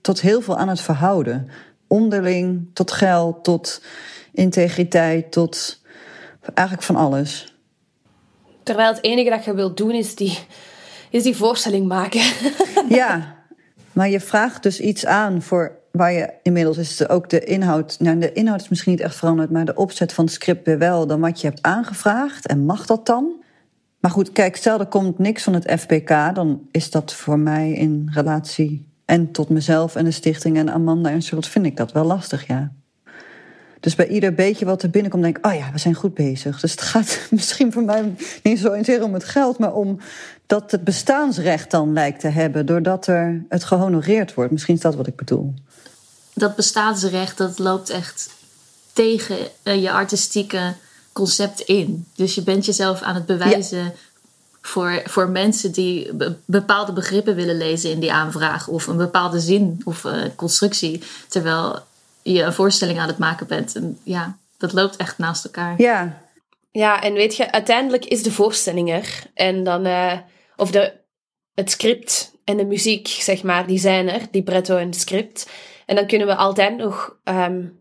tot 0.00 0.20
heel 0.20 0.40
veel 0.40 0.58
aan 0.58 0.68
het 0.68 0.80
verhouden. 0.80 1.48
Onderling, 1.86 2.70
tot 2.72 2.92
geld, 2.92 3.44
tot 3.44 3.82
integriteit, 4.32 5.32
tot 5.32 5.82
eigenlijk 6.54 6.86
van 6.86 6.96
alles. 6.96 7.56
Terwijl 8.62 8.92
het 8.94 9.04
enige 9.04 9.30
dat 9.30 9.44
je 9.44 9.54
wilt 9.54 9.76
doen 9.76 9.92
is 9.92 10.14
die, 10.14 10.38
is 11.10 11.22
die 11.22 11.36
voorstelling 11.36 11.86
maken. 11.86 12.22
ja, 12.88 13.36
maar 13.92 14.08
je 14.08 14.20
vraagt 14.20 14.62
dus 14.62 14.80
iets 14.80 15.06
aan 15.06 15.42
voor 15.42 15.75
waar 15.96 16.12
je 16.12 16.32
inmiddels 16.42 16.76
is 16.78 17.08
ook 17.08 17.30
de 17.30 17.44
inhoud. 17.44 17.96
Nou, 18.00 18.18
de 18.18 18.32
inhoud 18.32 18.60
is 18.60 18.68
misschien 18.68 18.92
niet 18.92 19.00
echt 19.00 19.16
veranderd, 19.16 19.50
maar 19.50 19.64
de 19.64 19.74
opzet 19.74 20.12
van 20.12 20.24
het 20.24 20.34
script 20.34 20.66
weer 20.66 20.78
wel 20.78 21.06
dan 21.06 21.20
wat 21.20 21.40
je 21.40 21.46
hebt 21.46 21.62
aangevraagd. 21.62 22.46
En 22.46 22.64
mag 22.64 22.86
dat 22.86 23.06
dan? 23.06 23.44
Maar 24.00 24.10
goed, 24.10 24.32
kijk, 24.32 24.56
stel 24.56 24.80
er 24.80 24.86
komt 24.86 25.18
niks 25.18 25.42
van 25.42 25.54
het 25.54 25.72
FPK, 25.80 26.34
dan 26.34 26.60
is 26.70 26.90
dat 26.90 27.14
voor 27.14 27.38
mij 27.38 27.72
in 27.72 28.10
relatie 28.12 28.88
en 29.04 29.32
tot 29.32 29.48
mezelf 29.48 29.96
en 29.96 30.04
de 30.04 30.10
stichting 30.10 30.56
en 30.56 30.72
Amanda 30.72 31.10
en 31.10 31.22
Charlotte 31.22 31.50
vind 31.50 31.66
ik 31.66 31.76
dat 31.76 31.92
wel 31.92 32.04
lastig, 32.04 32.46
ja. 32.46 32.72
Dus 33.80 33.94
bij 33.94 34.08
ieder 34.08 34.34
beetje 34.34 34.64
wat 34.64 34.82
er 34.82 34.90
binnenkomt, 34.90 35.22
denk 35.22 35.38
ik, 35.38 35.46
oh 35.46 35.54
ja, 35.54 35.72
we 35.72 35.78
zijn 35.78 35.94
goed 35.94 36.14
bezig. 36.14 36.60
Dus 36.60 36.70
het 36.70 36.80
gaat 36.80 37.26
misschien 37.30 37.72
voor 37.72 37.84
mij 37.84 38.14
niet 38.42 38.58
zo 38.58 38.74
zozeer 38.74 39.02
om 39.02 39.14
het 39.14 39.24
geld, 39.24 39.58
maar 39.58 39.74
om 39.74 39.98
dat 40.46 40.70
het 40.70 40.84
bestaansrecht 40.84 41.70
dan 41.70 41.92
lijkt 41.92 42.20
te 42.20 42.28
hebben, 42.28 42.66
doordat 42.66 43.06
er 43.06 43.44
het 43.48 43.64
gehonoreerd 43.64 44.34
wordt. 44.34 44.52
Misschien 44.52 44.74
is 44.74 44.80
dat 44.80 44.94
wat 44.94 45.06
ik 45.06 45.16
bedoel. 45.16 45.54
Dat 46.38 46.56
bestaansrecht, 46.56 47.38
dat 47.38 47.58
loopt 47.58 47.90
echt 47.90 48.30
tegen 48.92 49.36
eh, 49.62 49.82
je 49.82 49.90
artistieke 49.90 50.74
concept 51.12 51.60
in. 51.60 52.06
Dus 52.14 52.34
je 52.34 52.42
bent 52.42 52.64
jezelf 52.64 53.02
aan 53.02 53.14
het 53.14 53.26
bewijzen 53.26 53.94
voor, 54.60 55.02
voor 55.04 55.28
mensen 55.28 55.72
die 55.72 56.10
bepaalde 56.44 56.92
begrippen 56.92 57.34
willen 57.34 57.56
lezen 57.56 57.90
in 57.90 58.00
die 58.00 58.12
aanvraag, 58.12 58.68
of 58.68 58.86
een 58.86 58.96
bepaalde 58.96 59.40
zin 59.40 59.80
of 59.84 60.04
uh, 60.04 60.22
constructie. 60.34 61.02
Terwijl 61.28 61.78
je 62.22 62.42
een 62.42 62.52
voorstelling 62.52 62.98
aan 62.98 63.08
het 63.08 63.18
maken 63.18 63.46
bent. 63.46 63.74
En 63.74 63.98
ja, 64.02 64.36
dat 64.58 64.72
loopt 64.72 64.96
echt 64.96 65.18
naast 65.18 65.44
elkaar. 65.44 65.74
Ja. 65.76 66.24
Ja, 66.70 67.02
en 67.02 67.12
weet 67.12 67.36
je, 67.36 67.52
uiteindelijk 67.52 68.04
is 68.04 68.22
de 68.22 68.32
voorstelling 68.32 68.92
er. 68.92 69.22
En 69.34 69.64
dan, 69.64 69.86
uh, 69.86 70.12
of 70.56 70.70
de, 70.70 70.92
het 71.54 71.70
script 71.70 72.32
en 72.44 72.56
de 72.56 72.64
muziek, 72.64 73.08
zeg 73.08 73.42
maar, 73.42 73.66
die 73.66 73.78
zijn 73.78 74.08
er, 74.08 74.20
die 74.30 74.42
bretto 74.42 74.76
en 74.76 74.86
het 74.86 75.00
script. 75.00 75.50
En 75.86 75.96
dan 75.96 76.06
kunnen 76.06 76.26
we 76.26 76.34
altijd 76.34 76.76
nog, 76.76 77.16
um, 77.24 77.78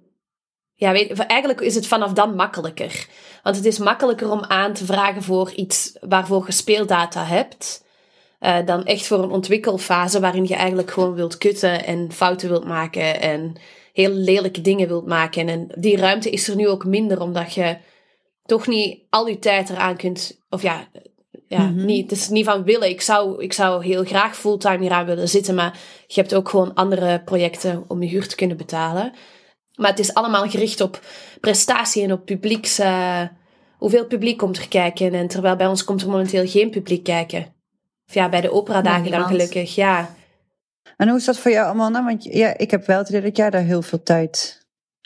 ja, 0.74 0.92
weet, 0.92 1.12
eigenlijk 1.12 1.62
is 1.62 1.76
het 1.76 1.88
vanaf 1.88 2.14
dan 2.14 2.36
makkelijker. 2.36 3.08
Want 3.44 3.56
het 3.56 3.66
is 3.66 3.78
makkelijker 3.78 4.32
om 4.32 4.44
aan 4.44 4.74
te 4.74 4.86
vragen 4.86 5.24
voor 5.24 5.52
iets 5.52 5.98
waarvoor 6.02 6.44
je 6.46 6.52
speeldata 6.52 7.24
hebt. 7.24 7.84
Uh, 8.40 8.58
dan 8.66 8.86
echt 8.86 9.08
voor 9.08 9.24
een 9.24 9.32
ontwikkelfase 9.32 10.20
waarin 10.20 10.48
je 10.48 10.56
eigenlijk 10.56 10.92
gewoon 10.92 11.14
wilt 11.14 11.38
kutten 11.38 11.86
en 11.86 12.12
fouten 12.12 12.50
wilt 12.50 12.66
maken 12.66 13.22
en 13.22 13.56
heel 13.94 14.10
lelijke 14.10 14.62
dingen 14.62 14.88
wilt 14.88 15.06
maken. 15.06 15.48
En 15.48 15.68
die 15.76 15.98
ruimte 15.98 16.30
is 16.30 16.48
er 16.48 16.56
nu 16.56 16.68
ook 16.68 16.86
minder, 16.86 17.22
omdat 17.22 17.54
je 17.54 17.78
toch 18.46 18.68
niet 18.68 19.04
al 19.10 19.28
je 19.28 19.40
tijd 19.40 19.70
eraan 19.70 19.98
kunt. 19.98 20.42
Of 20.50 20.62
ja, 20.62 20.88
ja 21.48 21.60
mhm. 21.60 21.86
niet, 21.86 22.10
het 22.10 22.20
is 22.20 22.30
niet 22.30 22.46
van 22.46 22.64
willen. 22.64 22.90
Ik 22.90 23.02
zou, 23.02 23.44
ik 23.44 23.54
zou 23.54 23.86
heel 23.86 24.04
graag 24.04 24.38
fulltime 24.38 24.80
hieraan 24.80 25.06
willen 25.06 25.30
zitten, 25.30 25.56
maar 25.56 25.80
je 26.08 26.20
hebt 26.20 26.36
ook 26.36 26.50
gewoon 26.50 26.74
andere 26.74 27.22
projecten 27.26 27.84
om 27.88 28.02
je 28.02 28.10
huur 28.10 28.28
te 28.28 28.36
kunnen 28.36 28.58
betalen. 28.58 29.14
Maar 29.76 29.90
het 29.90 30.00
is 30.00 30.14
allemaal 30.14 30.50
gericht 30.50 30.82
op 30.82 31.00
prestatie 31.40 32.04
en 32.04 32.12
op 32.12 32.26
publieks. 32.26 32.80
Uh, 32.80 33.22
hoeveel 33.78 34.06
publiek 34.06 34.38
komt 34.38 34.58
er 34.58 34.68
kijken? 34.68 35.14
En 35.14 35.28
terwijl 35.28 35.56
bij 35.56 35.68
ons 35.68 35.84
komt 35.84 36.02
er 36.02 36.10
momenteel 36.10 36.48
geen 36.48 36.70
publiek 36.70 37.04
kijken. 37.04 37.54
Of 38.08 38.14
ja, 38.14 38.30
bij 38.30 38.42
de 38.42 38.52
operadagen 38.52 39.12
dan 39.12 39.26
gelukkig, 39.26 39.76
ja. 39.76 40.16
En 40.98 41.08
hoe 41.08 41.18
is 41.18 41.26
dat 41.26 41.38
voor 41.38 41.52
jou, 41.52 41.68
Amanda? 41.68 42.04
Want 42.04 42.24
ja, 42.24 42.58
ik 42.58 42.72
heb 42.72 42.86
wel 42.86 42.98
het 42.98 43.10
idee 43.10 43.22
dat 43.22 43.38
jij 43.38 43.50
daar 43.50 43.62
heel 43.62 43.82
veel 43.82 44.04
tijd 44.04 44.65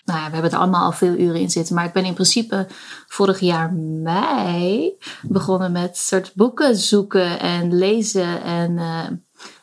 nou 0.09 0.21
ja, 0.21 0.27
we 0.27 0.33
hebben 0.33 0.51
er 0.51 0.57
allemaal 0.57 0.85
al 0.85 0.91
veel 0.91 1.13
uren 1.13 1.39
in 1.39 1.49
zitten. 1.49 1.75
Maar 1.75 1.85
ik 1.85 1.93
ben 1.93 2.05
in 2.05 2.13
principe 2.13 2.67
vorig 3.07 3.39
jaar 3.39 3.73
mei 3.73 4.97
begonnen 5.21 5.71
met 5.71 5.97
soort 5.97 6.33
boeken 6.35 6.75
zoeken 6.75 7.39
en 7.39 7.77
lezen. 7.77 8.43
En 8.43 8.71
uh, 8.71 9.07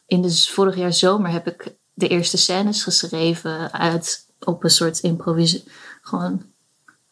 in 0.07 0.23
de 0.23 0.37
vorig 0.37 0.77
jaar 0.77 0.93
zomer 0.93 1.31
heb 1.31 1.47
ik 1.47 1.77
de 1.95 2.09
eerste 2.09 2.37
scènes 2.37 2.83
geschreven 2.83 3.73
uit 3.73 4.27
op 4.39 4.65
een 4.65 4.71
soort 4.71 4.99
improvisatie. 4.99 5.71
Gewoon 6.03 6.43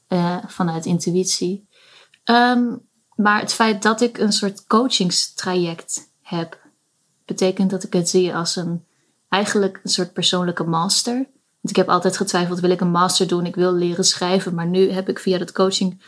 uh, 0.09 0.37
vanuit 0.47 0.87
intuïtie. 0.87 1.69
Um, 2.25 2.89
maar 3.17 3.41
het 3.41 3.53
feit 3.53 3.83
dat 3.83 4.01
ik 4.01 4.19
een 4.19 4.33
soort 4.33 4.67
coachingstraject 4.67 6.11
heb, 6.23 6.61
betekent 7.25 7.71
dat 7.71 7.83
ik 7.83 7.93
het 7.93 8.09
zie 8.09 8.35
als 8.35 8.57
een 8.57 8.85
eigenlijk 9.29 9.81
een 9.83 9.91
soort 9.91 10.13
persoonlijke 10.13 10.65
master. 10.65 11.27
Ik 11.69 11.77
heb 11.77 11.89
altijd 11.89 12.17
getwijfeld, 12.17 12.61
wil 12.61 12.71
ik 12.71 12.81
een 12.81 12.91
master 12.91 13.29
doen? 13.29 13.47
Ik 13.47 13.55
wil 13.55 13.73
leren 13.73 14.05
schrijven. 14.05 14.55
Maar 14.55 14.67
nu 14.67 14.91
heb 14.91 15.09
ik 15.09 15.19
via 15.19 15.39
dat 15.39 15.53
coaching, 15.53 16.03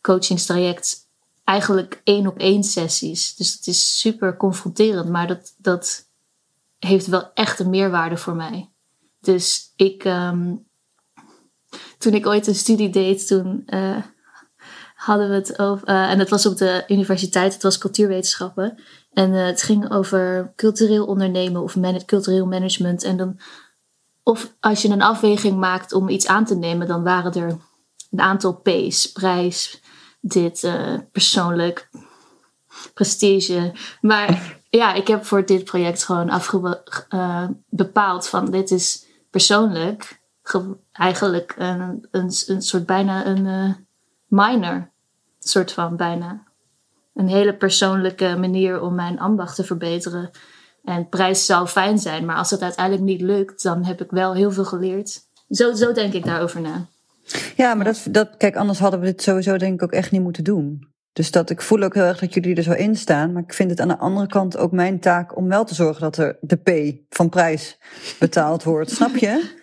coachingstraject 0.00 1.06
eigenlijk 1.44 2.00
één 2.04 2.26
op 2.26 2.38
één 2.38 2.62
sessies. 2.64 3.34
Dus 3.34 3.52
het 3.52 3.66
is 3.66 4.00
super 4.00 4.36
confronterend. 4.36 5.08
Maar 5.08 5.26
dat, 5.26 5.54
dat 5.58 6.08
heeft 6.78 7.06
wel 7.06 7.30
echt 7.34 7.58
een 7.58 7.70
meerwaarde 7.70 8.16
voor 8.16 8.34
mij. 8.34 8.70
Dus 9.20 9.72
ik, 9.76 10.04
um, 10.04 10.66
toen 11.98 12.14
ik 12.14 12.26
ooit 12.26 12.46
een 12.46 12.54
studie 12.54 12.90
deed, 12.90 13.26
toen 13.26 13.62
uh, 13.66 14.02
hadden 14.94 15.28
we 15.28 15.34
het 15.34 15.58
over, 15.58 15.88
uh, 15.88 16.10
en 16.10 16.18
het 16.18 16.30
was 16.30 16.46
op 16.46 16.56
de 16.56 16.84
universiteit, 16.88 17.52
het 17.52 17.62
was 17.62 17.78
cultuurwetenschappen. 17.78 18.78
En 19.12 19.32
uh, 19.32 19.46
het 19.46 19.62
ging 19.62 19.90
over 19.90 20.52
cultureel 20.56 21.06
ondernemen 21.06 21.62
of 21.62 21.76
man 21.76 22.04
cultureel 22.04 22.46
management. 22.46 23.02
En 23.02 23.16
dan 23.16 23.40
of 24.28 24.54
als 24.60 24.82
je 24.82 24.88
een 24.88 25.02
afweging 25.02 25.58
maakt 25.58 25.92
om 25.92 26.08
iets 26.08 26.26
aan 26.26 26.44
te 26.44 26.56
nemen, 26.56 26.86
dan 26.86 27.02
waren 27.02 27.32
er 27.32 27.58
een 28.10 28.20
aantal 28.20 28.60
P's. 28.62 29.12
Prijs, 29.12 29.82
dit, 30.20 30.62
uh, 30.62 30.94
persoonlijk, 31.12 31.88
prestige. 32.94 33.72
Maar 34.00 34.60
ja, 34.70 34.94
ik 34.94 35.06
heb 35.06 35.24
voor 35.24 35.46
dit 35.46 35.64
project 35.64 36.04
gewoon 36.04 36.30
afge 36.30 36.82
uh, 37.10 37.48
bepaald 37.68 38.28
van 38.28 38.50
dit 38.50 38.70
is 38.70 39.06
persoonlijk 39.30 40.20
eigenlijk 40.92 41.54
een, 41.58 42.06
een, 42.10 42.32
een 42.46 42.62
soort 42.62 42.86
bijna 42.86 43.26
een 43.26 43.44
uh, 43.44 43.74
minor. 44.26 44.90
Soort 45.38 45.72
van 45.72 45.96
bijna. 45.96 46.42
Een 47.14 47.28
hele 47.28 47.54
persoonlijke 47.54 48.36
manier 48.38 48.80
om 48.80 48.94
mijn 48.94 49.20
ambacht 49.20 49.54
te 49.54 49.64
verbeteren. 49.64 50.30
En 50.84 51.08
prijs 51.08 51.46
zou 51.46 51.66
fijn 51.66 51.98
zijn, 51.98 52.24
maar 52.24 52.36
als 52.36 52.50
het 52.50 52.62
uiteindelijk 52.62 53.04
niet 53.04 53.20
lukt, 53.20 53.62
dan 53.62 53.84
heb 53.84 54.00
ik 54.00 54.10
wel 54.10 54.34
heel 54.34 54.52
veel 54.52 54.64
geleerd. 54.64 55.20
Zo, 55.48 55.74
zo 55.74 55.92
denk 55.92 56.12
ik 56.12 56.24
daarover 56.24 56.60
na. 56.60 56.86
Ja, 57.56 57.74
maar 57.74 57.84
dat, 57.84 58.06
dat, 58.10 58.36
kijk, 58.36 58.56
anders 58.56 58.78
hadden 58.78 59.00
we 59.00 59.06
dit 59.06 59.22
sowieso 59.22 59.56
denk 59.56 59.74
ik 59.74 59.82
ook 59.82 59.92
echt 59.92 60.10
niet 60.10 60.22
moeten 60.22 60.44
doen. 60.44 60.88
Dus 61.12 61.30
dat 61.30 61.50
ik 61.50 61.62
voel 61.62 61.82
ook 61.82 61.94
heel 61.94 62.04
erg 62.04 62.18
dat 62.18 62.34
jullie 62.34 62.56
er 62.56 62.62
zo 62.62 62.72
in 62.72 62.96
staan. 62.96 63.32
Maar 63.32 63.42
ik 63.42 63.52
vind 63.52 63.70
het 63.70 63.80
aan 63.80 63.88
de 63.88 63.98
andere 63.98 64.26
kant 64.26 64.56
ook 64.56 64.72
mijn 64.72 65.00
taak 65.00 65.36
om 65.36 65.48
wel 65.48 65.64
te 65.64 65.74
zorgen 65.74 66.00
dat 66.00 66.16
er 66.16 66.38
de 66.40 66.56
P 66.56 66.96
van 67.14 67.28
prijs 67.28 67.78
betaald 68.18 68.62
wordt. 68.62 68.90
Snap 68.90 69.16
je? 69.16 69.56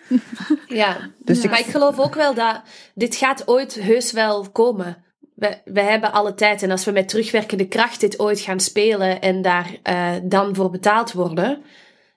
Ja, 0.68 0.96
dus 1.18 1.44
Ik... 1.44 1.50
maar 1.50 1.58
ik 1.58 1.66
geloof 1.66 1.98
ook 1.98 2.14
wel 2.14 2.34
dat 2.34 2.62
dit 2.94 3.16
gaat 3.16 3.48
ooit 3.48 3.74
heus 3.74 4.12
wel 4.12 4.50
komen 4.50 5.04
we, 5.36 5.58
we 5.64 5.80
hebben 5.80 6.12
alle 6.12 6.34
tijd. 6.34 6.62
En 6.62 6.70
als 6.70 6.84
we 6.84 6.90
met 6.90 7.08
terugwerkende 7.08 7.68
kracht 7.68 8.00
dit 8.00 8.20
ooit 8.20 8.40
gaan 8.40 8.60
spelen 8.60 9.20
en 9.20 9.42
daar 9.42 9.76
uh, 9.84 10.12
dan 10.22 10.54
voor 10.54 10.70
betaald 10.70 11.12
worden, 11.12 11.62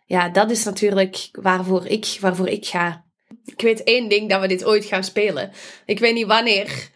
ja, 0.05 0.29
dat 0.29 0.51
is 0.51 0.63
natuurlijk 0.63 1.29
waarvoor 1.31 1.85
ik, 1.85 2.17
waarvoor 2.19 2.47
ik 2.47 2.65
ga. 2.65 3.05
Ik 3.45 3.61
weet 3.61 3.83
één 3.83 4.09
ding 4.09 4.29
dat 4.29 4.41
we 4.41 4.47
dit 4.47 4.65
ooit 4.65 4.85
gaan 4.85 5.03
spelen. 5.03 5.51
Ik 5.85 5.99
weet 5.99 6.13
niet 6.13 6.27
wanneer, 6.27 6.89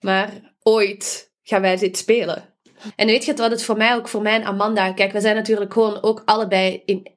maar 0.00 0.54
ooit 0.62 1.32
gaan 1.42 1.60
wij 1.60 1.76
dit 1.76 1.96
spelen. 1.96 2.54
En 2.96 3.06
weet 3.06 3.24
je 3.24 3.34
wat 3.34 3.50
het 3.50 3.62
voor 3.62 3.76
mij 3.76 3.94
ook, 3.94 4.08
voor 4.08 4.22
mij 4.22 4.34
en 4.34 4.44
Amanda, 4.44 4.92
kijk, 4.92 5.12
we 5.12 5.20
zijn 5.20 5.36
natuurlijk 5.36 5.72
gewoon 5.72 6.02
ook 6.02 6.22
allebei 6.24 6.82
in, 6.84 7.16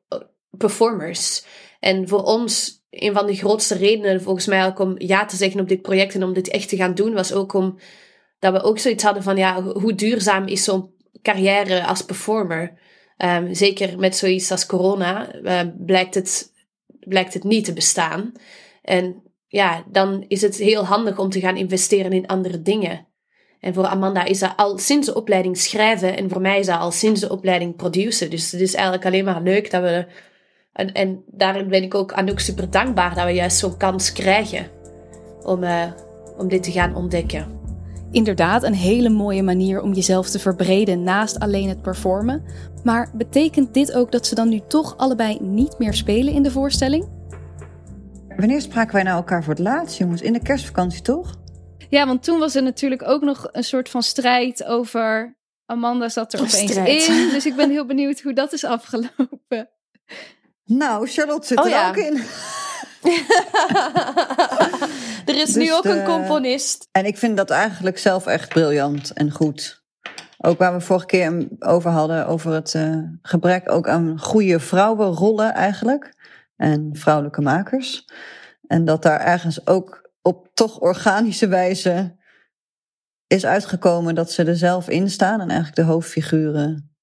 performers. 0.49 1.43
En 1.79 2.07
voor 2.07 2.23
ons, 2.23 2.83
een 2.89 3.13
van 3.13 3.25
de 3.25 3.35
grootste 3.35 3.75
redenen 3.75 4.21
volgens 4.21 4.45
mij 4.45 4.65
ook 4.65 4.79
om 4.79 4.95
ja 4.97 5.25
te 5.25 5.35
zeggen 5.35 5.59
op 5.59 5.67
dit 5.67 5.81
project 5.81 6.15
en 6.15 6.23
om 6.23 6.33
dit 6.33 6.49
echt 6.49 6.69
te 6.69 6.75
gaan 6.75 6.93
doen, 6.93 7.13
was 7.13 7.33
ook 7.33 7.53
om 7.53 7.77
dat 8.41 8.53
we 8.53 8.61
ook 8.61 8.79
zoiets 8.79 9.03
hadden 9.03 9.23
van, 9.23 9.37
ja, 9.37 9.61
hoe 9.63 9.95
duurzaam 9.95 10.47
is 10.47 10.63
zo'n 10.63 10.93
carrière 11.21 11.85
als 11.85 12.01
performer? 12.01 12.79
Um, 13.17 13.53
zeker 13.53 13.99
met 13.99 14.15
zoiets 14.15 14.51
als 14.51 14.65
corona 14.65 15.35
uh, 15.35 15.59
blijkt, 15.77 16.15
het, 16.15 16.53
blijkt 16.99 17.33
het 17.33 17.43
niet 17.43 17.65
te 17.65 17.73
bestaan. 17.73 18.31
En 18.81 19.23
ja, 19.47 19.83
dan 19.91 20.25
is 20.27 20.41
het 20.41 20.55
heel 20.55 20.85
handig 20.85 21.19
om 21.19 21.29
te 21.29 21.39
gaan 21.39 21.57
investeren 21.57 22.11
in 22.11 22.27
andere 22.27 22.61
dingen. 22.61 23.07
En 23.59 23.73
voor 23.73 23.85
Amanda 23.85 24.23
is 24.23 24.39
dat 24.39 24.53
al 24.55 24.77
sinds 24.77 25.07
de 25.07 25.13
opleiding 25.13 25.57
schrijven 25.57 26.17
en 26.17 26.29
voor 26.29 26.41
mij 26.41 26.59
is 26.59 26.65
dat 26.65 26.79
al 26.79 26.91
sinds 26.91 27.21
de 27.21 27.29
opleiding 27.29 27.75
produceren. 27.75 28.29
Dus 28.29 28.51
het 28.51 28.61
is 28.61 28.73
eigenlijk 28.73 29.05
alleen 29.05 29.25
maar 29.25 29.41
leuk 29.41 29.71
dat 29.71 29.81
we. 29.81 30.05
En, 30.73 30.91
en 30.91 31.23
daarin 31.27 31.69
ben 31.69 31.83
ik 31.83 31.95
ook 31.95 32.13
Anouk 32.13 32.39
super 32.39 32.69
dankbaar 32.69 33.15
dat 33.15 33.25
we 33.25 33.31
juist 33.31 33.57
zo'n 33.57 33.77
kans 33.77 34.11
krijgen 34.11 34.67
om, 35.43 35.63
uh, 35.63 35.91
om 36.37 36.47
dit 36.47 36.63
te 36.63 36.71
gaan 36.71 36.95
ontdekken 36.95 37.60
inderdaad 38.11 38.63
een 38.63 38.73
hele 38.73 39.09
mooie 39.09 39.43
manier 39.43 39.81
om 39.81 39.93
jezelf 39.93 40.29
te 40.29 40.39
verbreden 40.39 41.03
naast 41.03 41.39
alleen 41.39 41.69
het 41.69 41.81
performen. 41.81 42.43
Maar 42.83 43.09
betekent 43.13 43.73
dit 43.73 43.93
ook 43.93 44.11
dat 44.11 44.27
ze 44.27 44.35
dan 44.35 44.49
nu 44.49 44.61
toch 44.67 44.97
allebei 44.97 45.37
niet 45.41 45.79
meer 45.79 45.93
spelen 45.93 46.33
in 46.33 46.43
de 46.43 46.51
voorstelling? 46.51 47.09
Wanneer 48.37 48.61
spraken 48.61 48.93
wij 48.93 49.03
nou 49.03 49.15
elkaar 49.15 49.43
voor 49.43 49.53
het 49.53 49.63
laatst, 49.63 49.97
jongens? 49.97 50.21
In 50.21 50.33
de 50.33 50.41
kerstvakantie 50.41 51.01
toch? 51.01 51.35
Ja, 51.89 52.05
want 52.05 52.23
toen 52.23 52.39
was 52.39 52.55
er 52.55 52.63
natuurlijk 52.63 53.07
ook 53.07 53.21
nog 53.21 53.49
een 53.51 53.63
soort 53.63 53.89
van 53.89 54.03
strijd 54.03 54.63
over. 54.63 55.37
Amanda 55.65 56.09
zat 56.09 56.33
er 56.33 56.39
opeens 56.39 57.07
in. 57.07 57.29
Dus 57.29 57.45
ik 57.45 57.55
ben 57.55 57.69
heel 57.69 57.85
benieuwd 57.85 58.21
hoe 58.21 58.33
dat 58.33 58.53
is 58.53 58.63
afgelopen. 58.63 59.69
Nou, 60.65 61.07
Charlotte 61.07 61.47
zit 61.47 61.59
oh 61.59 61.65
er 61.65 61.89
ook 61.89 61.95
in. 61.95 62.21
er 65.25 65.35
is 65.35 65.55
nu 65.55 65.65
dus 65.65 65.73
ook 65.73 65.85
een 65.85 66.03
componist. 66.03 66.87
En 66.91 67.05
ik 67.05 67.17
vind 67.17 67.37
dat 67.37 67.49
eigenlijk 67.49 67.97
zelf 67.97 68.25
echt 68.25 68.49
briljant 68.49 69.11
en 69.11 69.31
goed. 69.31 69.83
Ook 70.37 70.57
waar 70.57 70.73
we 70.73 70.81
vorige 70.81 71.05
keer 71.05 71.47
over 71.59 71.91
hadden, 71.91 72.27
over 72.27 72.51
het 72.53 72.73
uh, 72.73 72.97
gebrek 73.21 73.71
ook 73.71 73.87
aan 73.87 74.19
goede 74.19 74.59
vrouwenrollen 74.59 75.53
eigenlijk. 75.53 76.13
En 76.55 76.89
vrouwelijke 76.93 77.41
makers. 77.41 78.05
En 78.67 78.85
dat 78.85 79.03
daar 79.03 79.19
ergens 79.19 79.67
ook 79.67 80.09
op 80.21 80.49
toch 80.53 80.79
organische 80.79 81.47
wijze 81.47 82.15
is 83.27 83.45
uitgekomen 83.45 84.15
dat 84.15 84.31
ze 84.31 84.43
er 84.43 84.57
zelf 84.57 84.89
in 84.89 85.09
staan. 85.09 85.41
En 85.41 85.49
eigenlijk 85.49 85.75
de 85.75 85.93
hoofdfiguren 85.93 86.95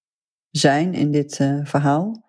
zijn 0.51 0.95
in 0.95 1.11
dit 1.11 1.39
uh, 1.39 1.61
verhaal. 1.65 2.27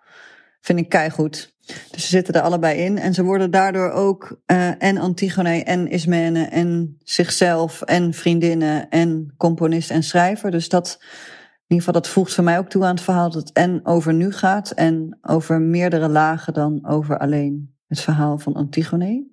Vind 0.62 0.80
ik 0.80 0.90
keigoed. 0.90 1.56
Dus 1.92 2.04
ze 2.04 2.08
zitten 2.08 2.34
er 2.34 2.42
allebei 2.42 2.80
in. 2.80 2.98
En 2.98 3.14
ze 3.14 3.24
worden 3.24 3.52
daardoor 3.52 3.92
ook 3.92 4.42
uh, 4.48 4.84
en 4.84 4.98
Antigone 4.98 5.64
en 5.64 5.88
Ismene 5.88 6.46
en 6.46 6.98
zichzelf 7.04 7.82
en 7.82 8.14
vriendinnen 8.14 8.90
en 8.90 9.34
componist 9.38 9.90
en 9.90 10.04
schrijver. 10.04 10.52
Dus 10.52 10.70
dat, 10.70 10.98
in 11.00 11.08
ieder 11.68 11.86
geval, 11.86 12.02
dat 12.02 12.08
voegt 12.12 12.34
voor 12.34 12.44
mij 12.44 12.58
ook 12.58 12.70
toe 12.70 12.84
aan 12.84 12.96
het 12.96 13.04
verhaal 13.04 13.32
dat 13.32 13.42
het 13.42 13.52
en 13.52 13.86
over 13.86 14.14
nu 14.14 14.32
gaat 14.32 14.72
en 14.72 15.18
over 15.22 15.62
meerdere 15.62 16.10
lagen 16.10 16.54
dan 16.54 16.88
over 16.88 17.18
alleen 17.18 17.76
het 17.88 18.00
verhaal 18.00 18.38
van 18.38 18.54
Antigone. 18.54 19.28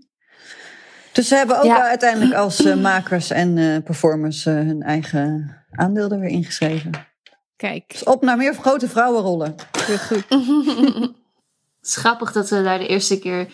Dus 1.12 1.28
ze 1.28 1.34
hebben 1.34 1.62
ook 1.62 1.78
uiteindelijk 1.78 2.34
als 2.34 2.60
uh, 2.60 2.76
makers 2.82 3.30
en 3.30 3.56
uh, 3.56 3.82
performers 3.84 4.44
hun 4.44 4.82
eigen 4.82 5.56
aandeel 5.70 6.10
er 6.10 6.20
weer 6.20 6.28
ingeschreven. 6.28 6.90
Kijk. 7.56 7.88
Dus 7.88 8.04
op 8.04 8.22
naar 8.22 8.36
meer 8.36 8.54
grote 8.54 8.88
vrouwenrollen. 8.88 9.54
Heel 9.86 9.98
goed. 9.98 10.26
Is 11.86 11.96
grappig 11.96 12.32
dat 12.32 12.48
we 12.48 12.62
daar 12.62 12.78
de 12.78 12.86
eerste 12.86 13.18
keer 13.18 13.48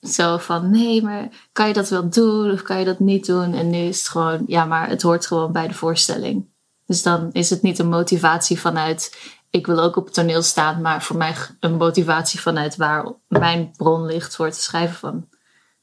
zo 0.00 0.36
van: 0.38 0.70
nee, 0.70 1.02
maar 1.02 1.28
kan 1.52 1.68
je 1.68 1.72
dat 1.72 1.88
wel 1.88 2.08
doen 2.08 2.50
of 2.50 2.62
kan 2.62 2.78
je 2.78 2.84
dat 2.84 2.98
niet 2.98 3.26
doen? 3.26 3.54
En 3.54 3.70
nu 3.70 3.78
is 3.78 3.98
het 3.98 4.08
gewoon: 4.08 4.42
ja, 4.46 4.64
maar 4.64 4.88
het 4.88 5.02
hoort 5.02 5.26
gewoon 5.26 5.52
bij 5.52 5.68
de 5.68 5.74
voorstelling. 5.74 6.46
Dus 6.86 7.02
dan 7.02 7.28
is 7.32 7.50
het 7.50 7.62
niet 7.62 7.78
een 7.78 7.88
motivatie 7.88 8.60
vanuit: 8.60 9.16
ik 9.50 9.66
wil 9.66 9.80
ook 9.80 9.96
op 9.96 10.04
het 10.04 10.14
toneel 10.14 10.42
staan, 10.42 10.80
maar 10.80 11.02
voor 11.02 11.16
mij 11.16 11.34
een 11.60 11.76
motivatie 11.76 12.40
vanuit 12.40 12.76
waar 12.76 13.12
mijn 13.28 13.70
bron 13.76 14.06
ligt 14.06 14.36
voor 14.36 14.46
het 14.46 14.56
schrijven 14.56 14.96
van 14.96 15.28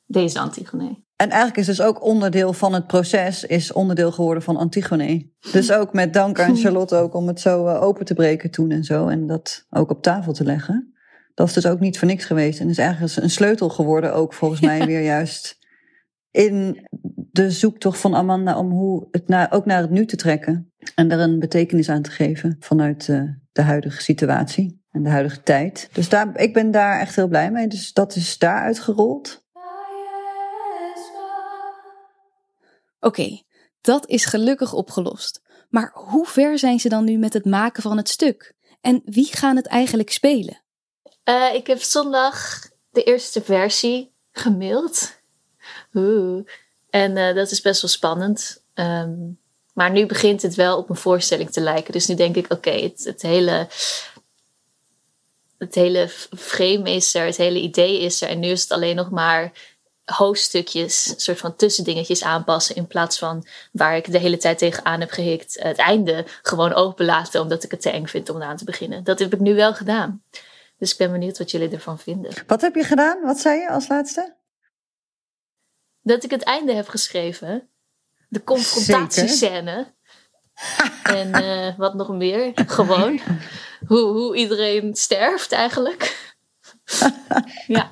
deze 0.06 0.40
Antigone. 0.40 1.00
En 1.16 1.30
eigenlijk 1.30 1.58
is 1.58 1.66
dus 1.66 1.82
ook 1.82 2.04
onderdeel 2.04 2.54
van 2.54 2.74
het 2.74 2.88
proces, 2.88 3.44
is 3.44 3.74
onderdeel 3.74 4.12
geworden 4.12 4.44
van 4.44 4.58
Antigone. 4.58 5.30
Dus 5.52 5.72
ook 5.72 5.94
met 5.94 6.14
dank 6.14 6.40
aan 6.40 6.58
Charlotte 6.62 6.96
ook 6.96 7.14
om 7.14 7.28
het 7.28 7.40
zo 7.40 7.68
eh, 7.68 7.82
open 7.82 8.06
te 8.06 8.14
breken 8.14 8.52
toen 8.52 8.72
en 8.72 8.84
zo. 8.84 9.08
En 9.08 9.28
dat 9.28 9.66
ook 9.70 9.90
op 9.90 10.02
tafel 10.02 10.34
te 10.34 10.44
leggen 10.44 10.92
dat 11.42 11.56
is 11.56 11.64
dus 11.64 11.72
ook 11.72 11.80
niet 11.80 12.00
voor 12.00 12.08
niks 12.08 12.26
geweest. 12.26 12.60
En 12.60 12.70
is 12.70 12.78
eigenlijk 12.78 13.16
een 13.16 13.30
sleutel 13.30 13.70
geworden 13.70 14.14
ook 14.14 14.34
volgens 14.34 14.62
mij 14.62 14.86
weer 14.86 15.04
juist 15.04 15.58
in 16.32 16.88
de 17.32 17.52
zoektocht 17.52 18.00
van 18.00 18.16
Amanda 18.16 18.58
om 18.58 18.72
hoe 18.72 19.08
het 19.12 19.28
naar, 19.28 19.52
ook 19.52 19.66
naar 19.66 19.82
het 19.82 19.90
nu 19.90 20.06
te 20.06 20.16
trekken. 20.16 20.74
En 20.96 21.08
daar 21.08 21.20
een 21.20 21.40
betekenis 21.40 21.90
aan 21.90 22.02
te 22.02 22.12
geven 22.12 22.56
vanuit 22.60 23.08
uh, 23.08 23.24
de 23.52 23.62
huidige 23.62 24.02
situatie 24.02 24.84
en 24.92 25.04
de 25.04 25.10
huidige 25.10 25.44
tijd. 25.44 25.90
Dus 25.94 26.10
daar, 26.10 26.38
ik 26.40 26.54
ben 26.54 26.72
daar 26.72 27.00
echt 27.00 27.16
heel 27.16 27.28
blij 27.28 27.52
mee. 27.52 27.68
Dus 27.68 27.94
dat 27.94 28.16
is 28.16 28.38
daar 28.38 28.62
uitgerold. 28.62 29.46
Oké, 33.00 33.42
dat 33.82 34.08
is 34.08 34.26
gelukkig 34.26 34.74
opgelost. 34.74 35.42
Maar 35.70 35.92
hoe 35.94 36.26
ver 36.26 36.60
zijn 36.60 36.80
ze 36.80 36.90
dan 36.90 37.06
nu 37.06 37.18
met 37.18 37.34
het 37.34 37.46
maken 37.46 37.82
van 37.82 37.98
het 37.98 38.10
stuk? 38.10 38.54
En 38.82 39.02
wie 39.06 39.28
gaan 39.32 39.56
het 39.56 39.68
eigenlijk 39.68 40.10
spelen? 40.10 40.62
Uh, 41.26 41.54
ik 41.54 41.68
heb 41.68 41.82
zondag 41.82 42.70
de 42.92 43.04
eerste 43.04 43.42
versie 43.42 44.12
gemaild. 44.32 45.20
Oeh. 45.94 46.48
En 46.90 47.18
uh, 47.18 47.36
dat 47.36 47.52
is 47.52 47.62
best 47.62 47.82
wel 47.82 47.92
spannend. 47.92 48.64
Um, 48.74 49.40
maar 49.74 49.92
nu 49.92 50.06
begint 50.06 50.42
het 50.42 50.56
wel 50.56 50.78
op 50.78 50.90
een 50.90 50.96
voorstelling 50.96 51.52
te 51.52 51.62
lijken. 51.62 51.92
Dus 51.94 52.08
nu 52.08 52.16
denk 52.16 52.36
ik, 52.36 52.52
oké, 52.52 52.72
het, 52.72 53.04
het, 53.04 53.22
hele. 53.22 53.68
Het 55.58 55.76
hele 55.76 56.08
frame 56.38 56.92
is 56.92 57.16
er, 57.16 57.26
het 57.26 57.38
hele 57.38 57.60
idee 57.60 58.00
is 58.00 58.22
er. 58.22 58.30
En 58.30 58.40
nu 58.40 58.48
is 58.48 58.62
het 58.62 58.72
alleen 58.72 58.96
nog 58.96 59.10
maar 59.10 59.52
hoofdstukjes, 60.06 61.14
soort 61.24 61.40
van 61.40 61.56
tussendingetjes 61.56 62.24
aanpassen. 62.24 62.76
In 62.76 62.88
plaats 62.88 63.18
van 63.20 63.48
waar 63.72 63.96
ik 63.96 64.12
de 64.12 64.18
hele 64.18 64.38
tijd 64.38 64.58
tegenaan 64.58 65.00
heb 65.00 65.12
gehikt, 65.12 65.58
het 65.60 65.78
einde 65.78 66.26
gewoon 66.42 66.74
openlaten 66.74 67.42
omdat 67.42 67.64
ik 67.64 67.72
het 67.72 67.82
te 67.82 67.90
eng 67.90 68.06
vind 68.06 68.30
om 68.30 68.42
aan 68.42 68.58
te 68.58 68.66
beginnen. 68.66 69.04
Dat 69.04 69.20
heb 69.20 69.34
ik 69.34 69.40
nu 69.40 69.56
wel 69.56 69.74
gedaan. 69.74 70.24
Dus 70.82 70.92
ik 70.92 70.98
ben 70.98 71.12
benieuwd 71.12 71.38
wat 71.38 71.52
jullie 71.52 71.70
ervan 71.70 72.00
vinden. 72.00 72.32
Wat 72.48 72.62
heb 72.62 72.76
je 72.76 72.84
gedaan? 72.84 73.22
Wat 73.22 73.40
zei 73.40 73.60
je 73.60 73.70
als 73.70 73.88
laatste? 73.88 74.36
Dat 76.02 76.24
ik 76.24 76.32
het 76.32 76.44
einde 76.44 76.74
heb 76.74 76.88
geschreven. 76.88 77.70
De 78.30 78.44
confrontatiescène. 78.44 79.94
en 81.04 81.42
uh, 81.44 81.78
wat 81.78 81.94
nog 81.94 82.10
meer. 82.10 82.52
Gewoon. 82.56 83.20
hoe, 83.88 84.00
hoe 84.00 84.36
iedereen 84.36 84.96
sterft 84.96 85.52
eigenlijk. 85.52 86.34
ja. 87.68 87.92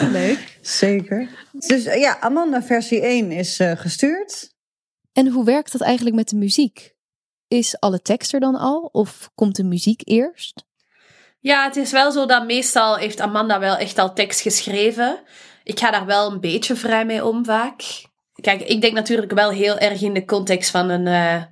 Leuk. 0.00 0.58
Zeker. 0.60 1.28
Dus 1.52 1.84
ja, 1.84 2.20
Amanda 2.20 2.62
versie 2.62 3.00
1 3.00 3.30
is 3.30 3.60
uh, 3.60 3.76
gestuurd. 3.76 4.54
En 5.12 5.28
hoe 5.28 5.44
werkt 5.44 5.72
dat 5.72 5.80
eigenlijk 5.80 6.16
met 6.16 6.28
de 6.28 6.36
muziek? 6.36 6.94
Is 7.48 7.80
alle 7.80 8.02
tekst 8.02 8.32
er 8.32 8.40
dan 8.40 8.54
al? 8.54 8.88
Of 8.92 9.30
komt 9.34 9.56
de 9.56 9.64
muziek 9.64 10.00
eerst? 10.04 10.64
Ja, 11.46 11.64
het 11.64 11.76
is 11.76 11.92
wel 11.92 12.12
zo 12.12 12.26
dat 12.26 12.46
meestal 12.46 12.96
heeft 12.96 13.20
Amanda 13.20 13.58
wel 13.58 13.76
echt 13.76 13.98
al 13.98 14.12
tekst 14.12 14.40
geschreven. 14.40 15.22
Ik 15.62 15.78
ga 15.78 15.90
daar 15.90 16.06
wel 16.06 16.30
een 16.30 16.40
beetje 16.40 16.76
vrij 16.76 17.06
mee 17.06 17.24
om 17.24 17.44
vaak. 17.44 17.82
Kijk, 18.40 18.60
ik 18.60 18.80
denk 18.80 18.94
natuurlijk 18.94 19.32
wel 19.32 19.50
heel 19.50 19.78
erg 19.78 20.02
in 20.02 20.14
de 20.14 20.24
context 20.24 20.70
van 20.70 20.88
een... 20.88 21.06
Uh, 21.06 21.42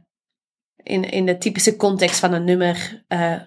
in, 0.76 1.10
in 1.10 1.26
de 1.26 1.38
typische 1.38 1.76
context 1.76 2.18
van 2.18 2.32
een 2.32 2.44
nummer. 2.44 3.04
Uh, 3.08 3.40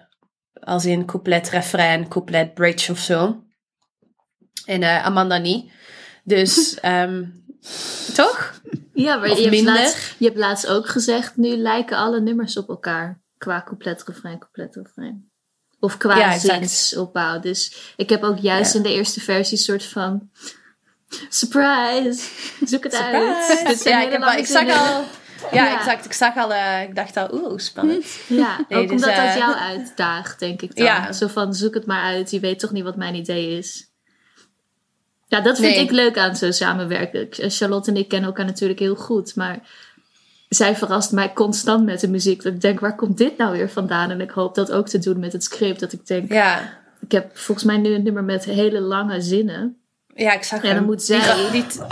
als 0.60 0.84
in 0.84 1.06
couplet, 1.06 1.48
refrein, 1.48 2.08
couplet, 2.08 2.54
bridge 2.54 2.92
of 2.92 2.98
zo. 2.98 3.44
En 4.64 4.82
uh, 4.82 5.04
Amanda 5.04 5.38
niet. 5.38 5.72
Dus, 6.24 6.78
um, 6.84 7.44
toch? 8.14 8.60
Ja, 8.94 9.16
maar 9.16 9.28
je 9.28 9.48
hebt, 9.48 9.62
laatst, 9.62 10.14
je 10.18 10.24
hebt 10.24 10.38
laatst 10.38 10.66
ook 10.66 10.88
gezegd, 10.88 11.36
nu 11.36 11.56
lijken 11.56 11.96
alle 11.96 12.20
nummers 12.20 12.56
op 12.56 12.68
elkaar. 12.68 13.22
Qua 13.38 13.62
couplet, 13.62 14.04
refrein, 14.04 14.38
couplet, 14.38 14.74
refrein. 14.74 15.30
Of 15.80 15.96
qua 15.96 16.16
ja, 16.16 16.38
zinsopbouw. 16.38 17.40
Dus 17.40 17.92
ik 17.96 18.08
heb 18.08 18.22
ook 18.22 18.38
juist 18.38 18.74
in 18.74 18.82
de 18.82 18.92
eerste 18.92 19.20
versie 19.20 19.58
soort 19.58 19.84
van... 19.84 20.30
Surprise! 21.28 22.28
Zoek 22.64 22.82
het 22.84 22.94
Surprise. 22.94 23.62
uit. 23.66 23.82
ja, 23.82 24.02
ik, 24.02 24.12
heb, 24.12 24.22
ik 24.38 24.46
zag 24.46 24.68
al... 24.68 25.04
Ja, 25.52 25.78
exact. 25.78 26.04
Ik 26.04 26.12
zag 26.12 26.36
al, 26.36 26.52
uh, 26.52 26.82
ik 26.82 26.94
dacht 26.94 27.16
al, 27.16 27.28
oeh, 27.32 27.58
spannend. 27.58 28.04
Ja, 28.26 28.56
nee, 28.68 28.78
ook 28.78 28.88
dus, 28.88 29.02
omdat 29.02 29.18
uh, 29.18 29.24
dat 29.24 29.34
jou 29.34 29.54
uitdaagt, 29.54 30.38
denk 30.38 30.62
ik 30.62 30.76
dan. 30.76 30.84
Ja. 30.84 31.12
Zo 31.12 31.26
van, 31.26 31.54
zoek 31.54 31.74
het 31.74 31.86
maar 31.86 32.02
uit. 32.02 32.30
Je 32.30 32.40
weet 32.40 32.58
toch 32.58 32.70
niet 32.70 32.84
wat 32.84 32.96
mijn 32.96 33.14
idee 33.14 33.58
is. 33.58 33.90
Ja, 35.26 35.40
dat 35.40 35.58
vind 35.58 35.74
nee. 35.74 35.84
ik 35.84 35.90
leuk 35.90 36.18
aan 36.18 36.36
zo 36.36 36.50
samenwerken. 36.50 37.28
Charlotte 37.30 37.90
en 37.90 37.96
ik 37.96 38.08
kennen 38.08 38.28
elkaar 38.28 38.44
natuurlijk 38.44 38.78
heel 38.78 38.94
goed, 38.94 39.34
maar 39.34 39.60
zij 40.48 40.76
verrast 40.76 41.12
mij 41.12 41.32
constant 41.32 41.84
met 41.84 42.00
de 42.00 42.08
muziek. 42.08 42.42
Dat 42.42 42.52
ik 42.52 42.60
denk, 42.60 42.80
waar 42.80 42.94
komt 42.94 43.18
dit 43.18 43.36
nou 43.36 43.52
weer 43.52 43.70
vandaan? 43.70 44.10
En 44.10 44.20
ik 44.20 44.30
hoop 44.30 44.54
dat 44.54 44.72
ook 44.72 44.88
te 44.88 44.98
doen 44.98 45.18
met 45.18 45.32
het 45.32 45.44
script. 45.44 45.80
Dat 45.80 45.92
ik 45.92 46.06
denk, 46.06 46.32
ja. 46.32 46.78
ik 47.00 47.12
heb 47.12 47.38
volgens 47.38 47.66
mij 47.66 47.76
nu 47.76 47.94
een 47.94 48.02
nummer 48.02 48.24
met 48.24 48.44
hele 48.44 48.80
lange 48.80 49.20
zinnen. 49.20 49.76
Ja, 50.14 50.32
ik 50.32 50.42
zag 50.42 50.62
En 50.62 50.74
dan 50.74 50.84
moet 50.84 51.02
zij, 51.02 51.50
niet, 51.52 51.82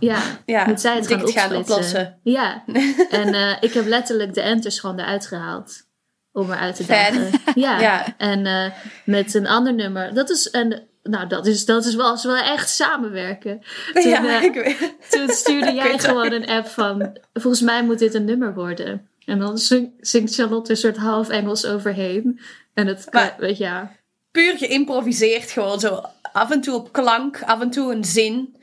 ja, 0.00 0.18
ja, 0.46 0.66
moet 0.66 0.80
zij 0.80 0.94
het 0.96 1.06
gaan, 1.06 1.28
gaan 1.28 1.56
oplossen. 1.56 2.18
Ja, 2.22 2.62
en 3.10 3.34
uh, 3.34 3.56
ik 3.60 3.72
heb 3.72 3.86
letterlijk 3.86 4.34
de 4.34 4.40
enters 4.40 4.80
gewoon 4.80 4.98
eruit 4.98 5.26
gehaald. 5.26 5.86
Om 6.32 6.52
eruit 6.52 6.76
te 6.76 6.86
dagen. 6.86 7.30
Ja. 7.54 7.80
ja, 7.80 8.14
en 8.16 8.46
uh, 8.46 8.70
met 9.04 9.34
een 9.34 9.46
ander 9.46 9.74
nummer. 9.74 10.14
Dat 10.14 10.30
is 10.30 10.48
een 10.52 10.87
nou, 11.08 11.26
dat 11.26 11.46
is, 11.46 11.64
dat 11.64 11.84
is 11.84 11.94
wel, 11.94 12.22
wel 12.22 12.36
echt 12.36 12.70
samenwerken. 12.70 13.62
Toen, 13.92 14.08
ja, 14.08 14.22
uh, 14.22 14.42
ik 14.42 14.54
weet. 14.54 14.94
toen 15.10 15.28
stuurde 15.28 15.72
jij 15.82 15.98
gewoon 15.98 16.32
een 16.32 16.46
app 16.46 16.66
van... 16.66 17.18
Volgens 17.32 17.62
mij 17.62 17.84
moet 17.84 17.98
dit 17.98 18.14
een 18.14 18.24
nummer 18.24 18.54
worden. 18.54 19.08
En 19.24 19.38
dan 19.38 19.58
zingt 20.00 20.34
Charlotte 20.34 20.70
een 20.70 20.76
soort 20.76 20.96
half 20.96 21.28
Engels 21.28 21.66
overheen. 21.66 22.40
En 22.74 22.86
het, 22.86 23.06
maar, 23.10 23.34
weet 23.38 23.58
je, 23.58 23.64
ja. 23.64 23.92
Puur 24.30 24.58
geïmproviseerd 24.58 25.50
gewoon 25.50 25.80
zo. 25.80 26.02
Af 26.32 26.50
en 26.50 26.60
toe 26.60 26.74
op 26.74 26.92
klank, 26.92 27.42
af 27.42 27.60
en 27.60 27.70
toe 27.70 27.92
een 27.92 28.04
zin. 28.04 28.56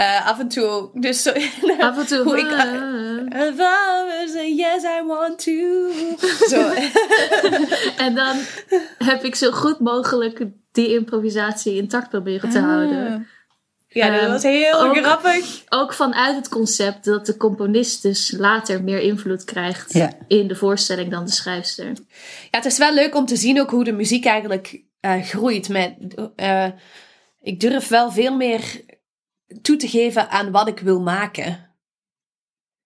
Uh, 0.00 0.26
af 0.26 0.38
en 0.38 0.48
toe, 0.48 0.90
dus 0.94 1.22
zo, 1.22 1.32
af 1.78 1.98
en 1.98 2.06
toe. 2.06 2.22
Hoe 2.22 2.38
ik, 2.38 2.50
uh, 2.50 2.62
yes, 4.56 4.82
I 4.82 5.02
want 5.06 5.44
to. 5.44 5.90
Zo. 6.48 6.72
en 8.04 8.14
dan 8.14 8.36
heb 8.98 9.24
ik 9.24 9.34
zo 9.34 9.50
goed 9.50 9.80
mogelijk 9.80 10.46
die 10.72 10.94
improvisatie 10.94 11.76
intact 11.76 12.08
proberen 12.08 12.50
te 12.50 12.58
ah. 12.58 12.64
houden. 12.64 13.28
Ja, 13.92 14.10
dat 14.10 14.22
um, 14.22 14.28
was 14.28 14.42
heel 14.42 14.80
ook, 14.80 14.96
grappig. 14.96 15.64
Ook 15.68 15.92
vanuit 15.92 16.36
het 16.36 16.48
concept 16.48 17.04
dat 17.04 17.26
de 17.26 17.36
componist 17.36 18.02
dus 18.02 18.30
later 18.30 18.82
meer 18.84 19.00
invloed 19.00 19.44
krijgt 19.44 19.92
ja. 19.92 20.12
in 20.28 20.48
de 20.48 20.56
voorstelling 20.56 21.10
dan 21.10 21.24
de 21.24 21.30
schrijfster. 21.30 21.86
Ja, 21.86 21.94
het 22.50 22.64
is 22.64 22.78
wel 22.78 22.94
leuk 22.94 23.14
om 23.14 23.26
te 23.26 23.36
zien 23.36 23.60
ook 23.60 23.70
hoe 23.70 23.84
de 23.84 23.92
muziek 23.92 24.24
eigenlijk 24.24 24.82
uh, 25.00 25.22
groeit. 25.22 25.68
Met, 25.68 25.94
uh, 26.36 26.66
ik 27.40 27.60
durf 27.60 27.88
wel 27.88 28.10
veel 28.10 28.36
meer 28.36 28.80
toe 29.62 29.76
te 29.76 29.88
geven 29.88 30.30
aan 30.30 30.50
wat 30.50 30.68
ik 30.68 30.78
wil 30.78 31.00
maken. 31.00 31.68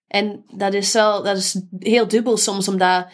En 0.06 0.44
dat 0.56 0.74
is 0.74 0.92
wel 0.92 1.22
dat 1.22 1.36
is 1.36 1.60
heel 1.78 2.08
dubbel 2.08 2.36
soms, 2.36 2.68
omdat 2.68 3.06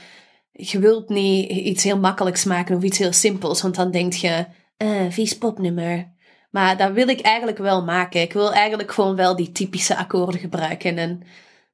je 0.53 0.79
wilt 0.79 1.09
niet 1.09 1.51
iets 1.51 1.85
heel 1.85 1.99
makkelijks 1.99 2.45
maken 2.45 2.77
of 2.77 2.83
iets 2.83 2.99
heel 2.99 3.13
simpels, 3.13 3.63
want 3.63 3.75
dan 3.75 3.91
denk 3.91 4.13
je, 4.13 4.47
uh, 4.83 5.11
vies 5.11 5.39
popnummer. 5.39 6.13
Maar 6.51 6.77
dat 6.77 6.93
wil 6.93 7.09
ik 7.09 7.21
eigenlijk 7.21 7.59
wel 7.59 7.85
maken. 7.85 8.21
Ik 8.21 8.33
wil 8.33 8.53
eigenlijk 8.53 8.93
gewoon 8.93 9.17
wel 9.17 9.37
die 9.37 9.53
typische 9.53 9.97
akkoorden 9.97 10.41
gebruiken. 10.41 10.99
En 10.99 11.23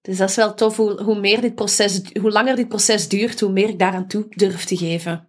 dus 0.03 0.17
dat 0.17 0.29
is 0.29 0.37
wel 0.37 0.55
tof 0.55 0.77
hoe, 0.77 1.03
hoe, 1.03 1.21
meer 1.21 1.41
dit 1.41 1.55
proces, 1.55 2.01
hoe 2.21 2.31
langer 2.31 2.57
dit 2.57 2.69
proces 2.69 3.09
duurt, 3.09 3.41
hoe 3.41 3.53
meer 3.53 3.69
ik 3.69 3.79
daaraan 3.79 4.07
toe 4.07 4.27
durf 4.31 4.65
te 4.65 4.77
geven. 4.77 5.29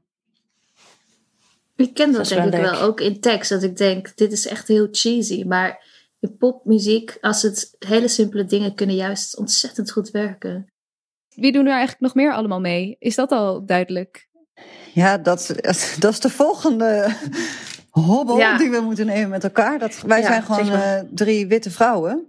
Ik 1.76 1.94
ken 1.94 2.12
dat, 2.12 2.28
dat 2.28 2.38
denk 2.38 2.54
ik 2.54 2.62
wel, 2.62 2.82
ook 2.82 3.02
in 3.02 3.20
tekst. 3.20 3.50
Dat 3.50 3.64
ik 3.64 3.78
denk, 3.78 4.16
dit 4.16 4.32
is 4.32 4.48
echt 4.48 4.68
heel 4.68 4.88
cheesy. 4.92 5.44
Maar 5.44 5.86
in 6.20 6.38
popmuziek, 6.38 7.18
als 7.22 7.42
het 7.42 7.76
hele 7.80 8.08
simpele 8.08 8.46
dingen 8.46 8.76
kunnen 8.76 8.96
juist 8.96 9.38
ontzettend 9.38 9.92
goed 9.92 10.12
werken. 10.12 10.72
Wie 11.36 11.52
doen 11.52 11.66
er 11.66 11.72
eigenlijk 11.72 12.02
nog 12.02 12.16
meer 12.16 12.34
allemaal 12.34 12.60
mee? 12.60 12.96
Is 13.00 13.16
dat 13.16 13.32
al 13.32 13.66
duidelijk? 13.66 14.28
Ja, 14.94 15.18
dat, 15.18 15.56
dat 16.00 16.12
is 16.12 16.20
de 16.20 16.30
volgende 16.30 17.16
hobbel 18.00 18.58
die 18.58 18.70
we 18.70 18.80
moeten 18.80 19.06
nemen 19.06 19.30
met 19.30 19.44
elkaar. 19.44 19.80
Dat, 19.80 20.02
wij 20.02 20.22
zijn 20.22 20.44
gewoon 20.44 20.68
uh, 20.68 21.00
drie 21.14 21.48
witte 21.48 21.72
vrouwen. 21.72 22.26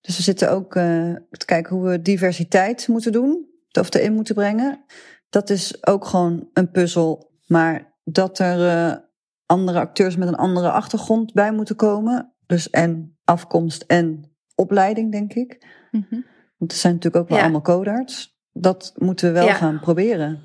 Dus 0.00 0.16
we 0.16 0.22
zitten 0.22 0.50
ook 0.50 0.74
uh, 0.74 1.14
te 1.30 1.44
kijken 1.44 1.76
hoe 1.76 1.88
we 1.88 2.02
diversiteit 2.02 2.88
moeten 2.88 3.12
doen. 3.12 3.46
Of 3.72 3.94
erin 3.94 4.14
moeten 4.14 4.34
brengen. 4.34 4.84
Dat 5.28 5.50
is 5.50 5.86
ook 5.86 6.04
gewoon 6.04 6.48
een 6.52 6.70
puzzel. 6.70 7.30
Maar 7.46 7.94
dat 8.04 8.38
er 8.38 8.58
uh, 8.58 8.96
andere 9.46 9.78
acteurs 9.78 10.16
met 10.16 10.28
een 10.28 10.36
andere 10.36 10.70
achtergrond 10.70 11.32
bij 11.32 11.52
moeten 11.52 11.76
komen. 11.76 12.34
Dus 12.46 12.70
en 12.70 13.18
afkomst 13.24 13.82
en 13.82 14.36
opleiding, 14.54 15.12
denk 15.12 15.32
ik. 15.32 15.66
Mm 15.90 16.06
-hmm. 16.08 16.24
Want 16.56 16.72
er 16.72 16.78
zijn 16.78 16.94
natuurlijk 16.94 17.22
ook 17.22 17.30
wel 17.30 17.40
allemaal 17.40 17.62
codarts. 17.62 18.38
Dat 18.52 18.92
moeten 18.96 19.32
we 19.32 19.38
wel 19.40 19.48
gaan 19.48 19.80
proberen. 19.80 20.40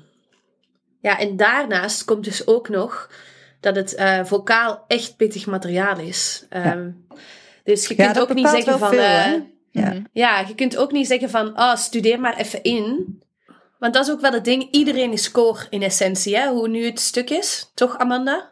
Ja, 1.00 1.18
en 1.18 1.36
daarnaast 1.36 2.04
komt 2.04 2.24
dus 2.24 2.46
ook 2.46 2.68
nog 2.68 3.10
dat 3.62 3.76
het 3.76 3.94
uh, 3.98 4.24
vocaal 4.24 4.84
echt 4.86 5.16
pittig 5.16 5.46
materiaal 5.46 5.98
is. 5.98 6.46
Um, 6.50 7.06
dus 7.64 7.86
je 7.86 7.94
kunt 7.94 8.20
ook 8.20 8.34
niet 8.34 8.48
zeggen 8.48 8.78
van. 8.78 8.88
Veel, 8.88 8.98
uh, 8.98 9.32
ja. 9.70 10.02
ja, 10.12 10.44
je 10.48 10.54
kunt 10.54 10.76
ook 10.76 10.92
niet 10.92 11.06
zeggen 11.06 11.30
van, 11.30 11.58
oh, 11.58 11.76
studeer 11.76 12.20
maar 12.20 12.36
even 12.36 12.62
in. 12.62 13.20
Want 13.78 13.94
dat 13.94 14.06
is 14.06 14.12
ook 14.12 14.20
wel 14.20 14.32
het 14.32 14.44
ding, 14.44 14.68
iedereen 14.70 15.12
is 15.12 15.22
score 15.22 15.66
in 15.70 15.82
essentie, 15.82 16.36
hè, 16.36 16.48
hoe 16.48 16.68
nu 16.68 16.84
het 16.84 17.00
stuk 17.00 17.30
is, 17.30 17.70
toch 17.74 17.98
Amanda? 17.98 18.50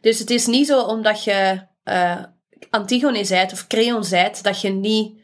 Dus 0.00 0.18
het 0.18 0.30
is 0.30 0.46
niet 0.46 0.66
zo 0.66 0.80
omdat 0.80 1.24
je 1.24 1.66
uh, 1.84 2.22
Antigone 2.70 3.24
zijt 3.24 3.52
of 3.52 3.66
Creon 3.66 4.04
zijt, 4.04 4.42
dat 4.42 4.60
je 4.60 4.70
niet 4.70 5.20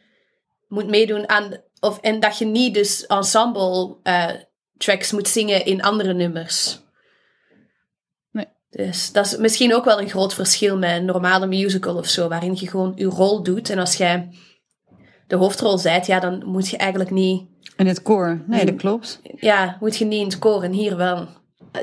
moet 0.68 0.88
meedoen 0.88 1.28
aan. 1.28 1.62
Of, 1.80 1.98
en 2.00 2.20
dat 2.20 2.38
je 2.38 2.44
niet 2.44 2.74
dus 2.74 3.06
ensemble 3.06 3.96
eh, 4.02 4.30
tracks 4.76 5.12
moet 5.12 5.28
zingen 5.28 5.64
in 5.64 5.82
andere 5.82 6.14
nummers. 6.14 6.80
Dus 8.70 9.12
dat 9.12 9.26
is 9.26 9.36
misschien 9.36 9.74
ook 9.74 9.84
wel 9.84 10.00
een 10.00 10.08
groot 10.08 10.34
verschil 10.34 10.78
met 10.78 10.90
een 10.90 11.04
normale 11.04 11.46
musical 11.46 11.96
of 11.96 12.06
zo, 12.06 12.28
waarin 12.28 12.56
je 12.60 12.68
gewoon 12.68 12.92
je 12.96 13.04
rol 13.06 13.42
doet. 13.42 13.70
En 13.70 13.78
als 13.78 13.94
jij 13.94 14.28
de 15.26 15.36
hoofdrol 15.36 15.78
zijt, 15.78 16.06
ja, 16.06 16.20
dan 16.20 16.42
moet 16.46 16.68
je 16.68 16.76
eigenlijk 16.76 17.10
niet. 17.10 17.42
En 17.76 17.86
het 17.86 18.02
koor, 18.02 18.42
nee, 18.46 18.60
Mm. 18.60 18.66
dat 18.66 18.76
klopt. 18.76 19.20
Ja, 19.36 19.76
moet 19.80 19.96
je 19.96 20.04
niet 20.04 20.20
in 20.20 20.26
het 20.26 20.38
koor 20.38 20.62
en 20.62 20.72
hier 20.72 20.96
wel. 20.96 21.28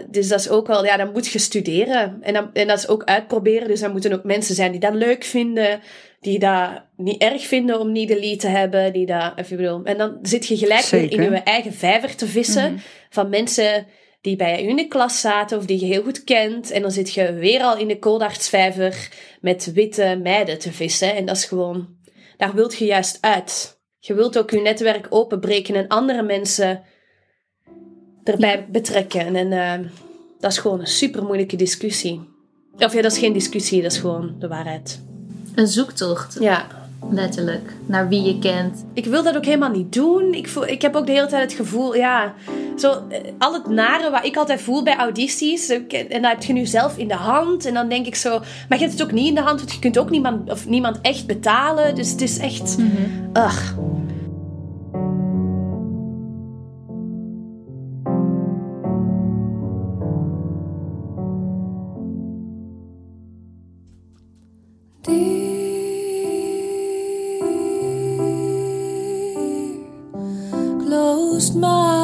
Dus 0.09 0.27
dat 0.27 0.39
is 0.39 0.49
ook 0.49 0.67
wel, 0.67 0.85
ja, 0.85 0.97
dan 0.97 1.11
moet 1.11 1.27
je 1.27 1.39
studeren. 1.39 2.17
En, 2.21 2.33
dan, 2.33 2.49
en 2.53 2.67
dat 2.67 2.77
is 2.77 2.87
ook 2.87 3.03
uitproberen. 3.03 3.67
Dus 3.67 3.79
dan 3.79 3.91
moeten 3.91 4.13
ook 4.13 4.23
mensen 4.23 4.55
zijn 4.55 4.71
die 4.71 4.79
dat 4.79 4.93
leuk 4.93 5.23
vinden. 5.23 5.79
Die 6.19 6.39
dat 6.39 6.69
niet 6.95 7.21
erg 7.21 7.47
vinden 7.47 7.79
om 7.79 7.91
niet 7.91 8.07
de 8.07 8.19
lead 8.19 8.39
te 8.39 8.47
hebben. 8.47 8.93
Die 8.93 9.05
dat, 9.05 9.31
even 9.35 9.57
bedoel. 9.57 9.83
En 9.83 9.97
dan 9.97 10.17
zit 10.21 10.45
je 10.47 10.57
gelijk 10.57 10.85
weer 10.85 11.11
in 11.11 11.21
je 11.21 11.37
eigen 11.37 11.73
vijver 11.73 12.15
te 12.15 12.27
vissen. 12.27 12.71
Mhm. 12.71 12.81
Van 13.09 13.29
mensen 13.29 13.85
die 14.27 14.35
bij 14.35 14.61
je 14.61 14.67
in 14.67 14.75
de 14.75 14.87
klas 14.87 15.19
zaten 15.19 15.57
of 15.57 15.65
die 15.65 15.79
je 15.79 15.85
heel 15.85 16.03
goed 16.03 16.23
kent. 16.23 16.71
En 16.71 16.81
dan 16.81 16.91
zit 16.91 17.13
je 17.13 17.33
weer 17.33 17.61
al 17.61 17.77
in 17.77 17.87
de 17.87 17.99
kooldartsvijver 17.99 19.09
met 19.41 19.71
witte 19.73 20.19
meiden 20.23 20.59
te 20.59 20.71
vissen. 20.71 21.15
En 21.15 21.25
dat 21.25 21.35
is 21.35 21.45
gewoon, 21.45 21.87
daar 22.37 22.53
wilt 22.53 22.77
je 22.77 22.85
juist 22.85 23.17
uit. 23.21 23.79
Je 23.99 24.13
wilt 24.13 24.37
ook 24.37 24.51
je 24.51 24.59
netwerk 24.59 25.07
openbreken 25.09 25.75
en 25.75 25.87
andere 25.87 26.23
mensen 26.23 26.83
erbij 28.23 28.67
betrekken. 28.69 29.35
En 29.35 29.51
eh, 29.51 29.89
dat 30.39 30.51
is 30.51 30.57
gewoon 30.57 30.79
een 30.79 30.87
super 30.87 31.23
moeilijke 31.23 31.55
discussie. 31.55 32.21
Of 32.77 32.93
ja, 32.93 33.01
dat 33.01 33.11
is 33.11 33.17
geen 33.17 33.33
discussie, 33.33 33.81
dat 33.81 33.91
is 33.91 33.97
gewoon 33.97 34.35
de 34.39 34.47
waarheid. 34.47 35.01
Een 35.55 35.67
zoektocht, 35.67 36.37
Ja, 36.39 36.86
letterlijk, 37.09 37.73
naar 37.85 38.07
wie 38.07 38.21
je 38.21 38.39
kent. 38.39 38.85
ik 38.93 39.05
wil 39.05 39.23
dat 39.23 39.35
ook 39.35 39.45
helemaal 39.45 39.69
niet 39.71 39.93
doen. 39.93 40.33
Ik, 40.33 40.47
voel, 40.49 40.67
ik 40.67 40.81
heb 40.81 40.95
ook 40.95 41.05
de 41.05 41.11
hele 41.11 41.27
tijd 41.27 41.41
het 41.43 41.53
gevoel, 41.53 41.95
ja, 41.95 42.33
zo, 42.77 42.91
eh, 43.09 43.19
al 43.37 43.53
het 43.53 43.67
nare 43.69 44.09
wat 44.09 44.25
ik 44.25 44.35
altijd 44.37 44.61
voel 44.61 44.83
bij 44.83 44.95
audities. 44.97 45.69
ik- 45.69 45.93
En 45.93 46.21
dat 46.21 46.31
heb 46.31 46.43
je 46.43 46.53
nu 46.53 46.65
zelf 46.65 46.97
in 46.97 47.07
de 47.07 47.13
hand. 47.15 47.65
En 47.65 47.73
dan 47.73 47.89
denk 47.89 48.05
ik 48.05 48.15
zo, 48.15 48.29
maar 48.39 48.77
je 48.77 48.83
hebt 48.85 48.91
het 48.91 49.03
ook 49.03 49.11
niet 49.11 49.27
in 49.27 49.35
de 49.35 49.41
hand, 49.41 49.59
want 49.59 49.73
je 49.73 49.79
kunt 49.79 49.97
ook 49.97 50.09
niemand, 50.09 50.51
of 50.51 50.67
niemand 50.67 50.99
echt 51.01 51.25
betalen. 51.27 51.95
Dus 51.95 52.11
het 52.11 52.21
is 52.21 52.37
echt, 52.37 52.77
ugh. 53.33 53.71
my 71.55 71.96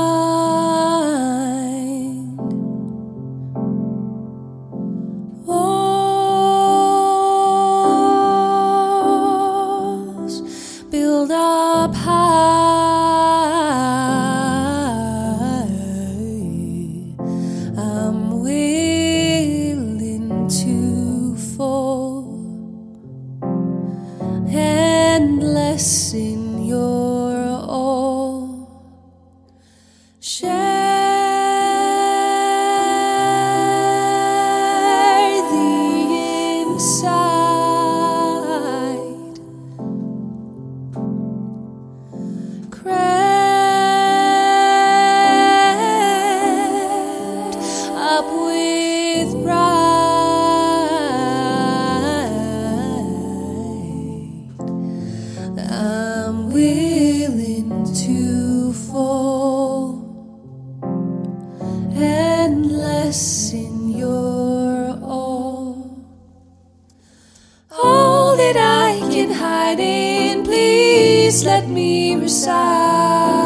please 71.34 71.46
let 71.46 71.68
me 71.68 72.16
reside. 72.16 73.43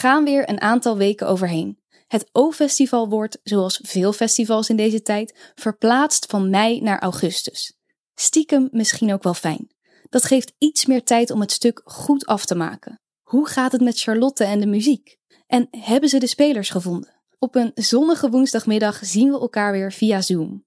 Gaan 0.00 0.24
weer 0.24 0.48
een 0.48 0.60
aantal 0.60 0.96
weken 0.96 1.26
overheen. 1.26 1.78
Het 2.06 2.28
O-festival 2.32 3.08
wordt, 3.08 3.38
zoals 3.42 3.80
veel 3.82 4.12
festivals 4.12 4.68
in 4.68 4.76
deze 4.76 5.02
tijd, 5.02 5.52
verplaatst 5.54 6.26
van 6.26 6.50
mei 6.50 6.80
naar 6.80 7.00
augustus. 7.00 7.78
Stiekem 8.14 8.68
misschien 8.72 9.12
ook 9.12 9.22
wel 9.22 9.34
fijn. 9.34 9.70
Dat 10.08 10.24
geeft 10.24 10.52
iets 10.58 10.86
meer 10.86 11.02
tijd 11.02 11.30
om 11.30 11.40
het 11.40 11.52
stuk 11.52 11.80
goed 11.84 12.26
af 12.26 12.44
te 12.44 12.54
maken. 12.54 13.00
Hoe 13.22 13.48
gaat 13.48 13.72
het 13.72 13.80
met 13.80 14.00
Charlotte 14.00 14.44
en 14.44 14.60
de 14.60 14.66
muziek? 14.66 15.16
En 15.46 15.68
hebben 15.70 16.08
ze 16.08 16.18
de 16.18 16.26
spelers 16.26 16.70
gevonden? 16.70 17.22
Op 17.38 17.54
een 17.54 17.72
zonnige 17.74 18.30
woensdagmiddag 18.30 18.98
zien 19.02 19.30
we 19.30 19.40
elkaar 19.40 19.72
weer 19.72 19.92
via 19.92 20.20
Zoom. 20.20 20.64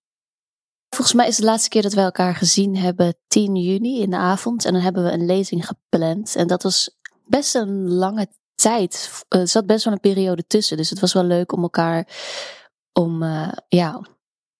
Volgens 0.89 1.13
mij 1.13 1.27
is 1.27 1.35
de 1.35 1.43
laatste 1.43 1.69
keer 1.69 1.81
dat 1.81 1.93
wij 1.93 2.03
elkaar 2.03 2.35
gezien 2.35 2.77
hebben 2.77 3.15
10 3.27 3.55
juni 3.55 4.01
in 4.01 4.09
de 4.09 4.17
avond. 4.17 4.65
En 4.65 4.73
dan 4.73 4.81
hebben 4.81 5.03
we 5.03 5.11
een 5.11 5.25
lezing 5.25 5.67
gepland. 5.67 6.35
En 6.35 6.47
dat 6.47 6.63
was 6.63 6.97
best 7.25 7.55
een 7.55 7.89
lange 7.89 8.27
tijd. 8.63 9.23
Er 9.27 9.47
zat 9.47 9.65
best 9.65 9.83
wel 9.83 9.93
een 9.93 9.99
periode 9.99 10.47
tussen. 10.47 10.77
Dus 10.77 10.89
het 10.89 10.99
was 10.99 11.13
wel 11.13 11.23
leuk 11.23 11.51
om 11.51 11.61
elkaar. 11.61 12.07
Om 12.93 13.23
eh, 13.23 13.51
ja. 13.67 14.01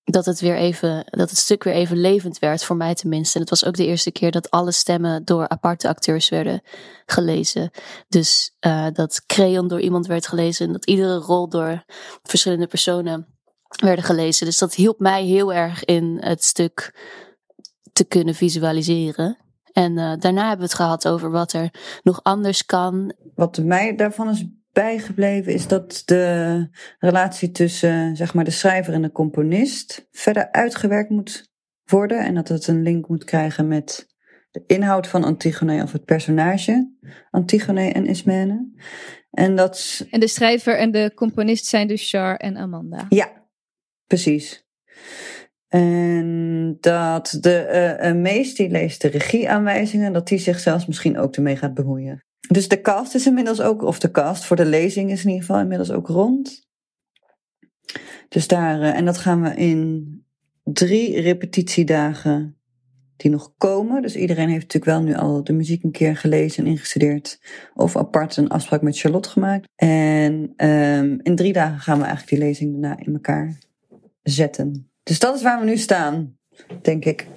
Dat 0.03 0.25
het 0.25 0.39
weer 0.39 0.55
even. 0.55 1.03
Dat 1.05 1.29
het 1.29 1.39
stuk 1.39 1.63
weer 1.63 1.73
even 1.73 1.97
levend 1.97 2.39
werd. 2.39 2.63
Voor 2.63 2.75
mij 2.75 2.93
tenminste. 2.93 3.33
En 3.33 3.41
het 3.41 3.49
was 3.49 3.65
ook 3.65 3.75
de 3.75 3.85
eerste 3.85 4.11
keer 4.11 4.31
dat 4.31 4.49
alle 4.49 4.71
stemmen 4.71 5.25
door 5.25 5.47
aparte 5.47 5.87
acteurs 5.87 6.29
werden 6.29 6.61
gelezen. 7.05 7.71
Dus 8.07 8.55
eh, 8.59 8.87
dat 8.93 9.23
Creon 9.25 9.67
door 9.67 9.81
iemand 9.81 10.07
werd 10.07 10.27
gelezen. 10.27 10.65
En 10.67 10.73
dat 10.73 10.85
iedere 10.85 11.17
rol 11.17 11.49
door 11.49 11.83
verschillende 12.23 12.67
personen 12.67 13.27
werden 13.81 14.05
gelezen. 14.05 14.45
Dus 14.45 14.57
dat 14.57 14.73
hielp 14.73 14.99
mij 14.99 15.23
heel 15.23 15.53
erg 15.53 15.85
in 15.85 16.17
het 16.19 16.43
stuk 16.43 16.95
te 17.93 18.03
kunnen 18.03 18.35
visualiseren. 18.35 19.37
En 19.73 19.97
eh, 19.97 20.13
daarna 20.19 20.41
hebben 20.47 20.57
we 20.57 20.71
het 20.71 20.73
gehad 20.73 21.07
over 21.07 21.31
wat 21.31 21.53
er 21.53 21.69
nog 22.03 22.23
anders 22.23 22.65
kan. 22.65 23.13
Wat 23.35 23.57
mij 23.57 23.95
daarvan 23.95 24.29
is 24.29 24.45
bijgebleven 24.71 25.53
is 25.53 25.67
dat 25.67 26.01
de 26.05 26.67
relatie 26.99 27.51
tussen 27.51 28.15
zeg 28.15 28.33
maar, 28.33 28.43
de 28.43 28.51
schrijver 28.51 28.93
en 28.93 29.01
de 29.01 29.11
componist 29.11 30.07
verder 30.11 30.51
uitgewerkt 30.51 31.09
moet 31.09 31.51
worden. 31.83 32.19
En 32.19 32.35
dat 32.35 32.47
het 32.47 32.67
een 32.67 32.81
link 32.81 33.07
moet 33.07 33.23
krijgen 33.23 33.67
met 33.67 34.07
de 34.51 34.63
inhoud 34.67 35.07
van 35.07 35.23
Antigone 35.23 35.83
of 35.83 35.91
het 35.91 36.05
personage 36.05 36.91
Antigone 37.31 37.91
en 37.91 38.05
Ismene. 38.05 38.71
En 39.31 39.55
dat 39.55 40.05
En 40.09 40.19
de 40.19 40.27
schrijver 40.27 40.77
en 40.77 40.91
de 40.91 41.11
componist 41.15 41.65
zijn 41.65 41.87
dus 41.87 42.09
Char 42.09 42.35
en 42.35 42.57
Amanda. 42.57 43.05
Ja, 43.09 43.31
precies. 44.07 44.65
En 45.73 46.77
dat 46.79 47.37
de 47.41 47.55
eh, 47.55 48.09
eh, 48.09 48.15
Mees, 48.15 48.55
die 48.55 48.69
leest 48.69 49.01
de 49.01 49.07
regieaanwijzingen, 49.07 50.13
dat 50.13 50.27
die 50.27 50.37
zich 50.37 50.59
zelfs 50.59 50.85
misschien 50.85 51.17
ook 51.17 51.35
ermee 51.35 51.55
gaat 51.55 51.73
bemoeien. 51.73 52.23
Dus 52.47 52.67
de 52.67 52.81
cast 52.81 53.15
is 53.15 53.25
inmiddels 53.25 53.61
ook, 53.61 53.81
of 53.81 53.99
de 53.99 54.11
cast 54.11 54.45
voor 54.45 54.55
de 54.55 54.65
lezing 54.65 55.11
is 55.11 55.23
in 55.23 55.29
ieder 55.29 55.45
geval 55.45 55.61
inmiddels 55.61 55.91
ook 55.91 56.07
rond. 56.07 56.67
Dus 58.29 58.47
daar, 58.47 58.81
eh, 58.81 58.97
en 58.97 59.05
dat 59.05 59.17
gaan 59.17 59.41
we 59.41 59.55
in 59.55 60.23
drie 60.63 61.21
repetitiedagen 61.21 62.57
die 63.15 63.31
nog 63.31 63.53
komen. 63.57 64.01
Dus 64.01 64.15
iedereen 64.15 64.49
heeft 64.49 64.73
natuurlijk 64.73 64.91
wel 64.91 65.01
nu 65.01 65.15
al 65.15 65.43
de 65.43 65.53
muziek 65.53 65.83
een 65.83 65.91
keer 65.91 66.17
gelezen 66.17 66.65
en 66.65 66.71
ingestudeerd. 66.71 67.39
Of 67.73 67.97
apart 67.97 68.37
een 68.37 68.49
afspraak 68.49 68.81
met 68.81 68.99
Charlotte 68.99 69.29
gemaakt. 69.29 69.67
En 69.75 70.53
um, 70.67 71.19
in 71.23 71.35
drie 71.35 71.53
dagen 71.53 71.79
gaan 71.79 71.97
we 71.97 72.03
eigenlijk 72.03 72.35
die 72.35 72.47
lezing 72.47 72.71
daarna 72.71 72.99
in 73.05 73.13
elkaar 73.13 73.57
zetten. 74.23 74.92
Dus 75.03 75.19
dat 75.19 75.35
is 75.35 75.41
waar 75.41 75.59
we 75.59 75.65
nu 75.65 75.77
staan, 75.77 76.37
denk 76.81 77.05
ik. 77.05 77.27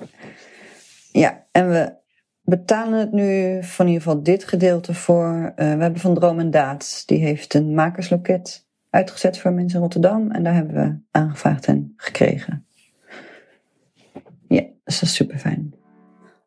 Ja, 1.13 1.47
en 1.53 1.71
we 1.71 1.95
betalen 2.43 2.99
het 2.99 3.13
nu 3.13 3.59
van 3.63 3.87
in 3.87 3.93
ieder 3.93 4.07
geval 4.07 4.23
dit 4.23 4.45
gedeelte 4.45 4.95
voor. 4.95 5.35
Uh, 5.35 5.55
we 5.57 5.83
hebben 5.83 5.99
van 6.01 6.15
Droom 6.15 6.39
en 6.39 6.51
Daad, 6.51 7.03
die 7.07 7.19
heeft 7.19 7.55
een 7.55 7.75
makersloket 7.75 8.67
uitgezet 8.91 9.39
voor 9.39 9.53
mensen 9.53 9.77
in 9.77 9.83
Rotterdam. 9.83 10.31
En 10.31 10.43
daar 10.43 10.55
hebben 10.55 10.75
we 10.75 11.19
aangevraagd 11.19 11.67
en 11.67 11.93
gekregen. 11.97 12.67
Ja, 14.49 14.63
dus 14.85 15.01
dat 15.01 15.09
is 15.09 15.15
super 15.15 15.39
fijn. 15.39 15.75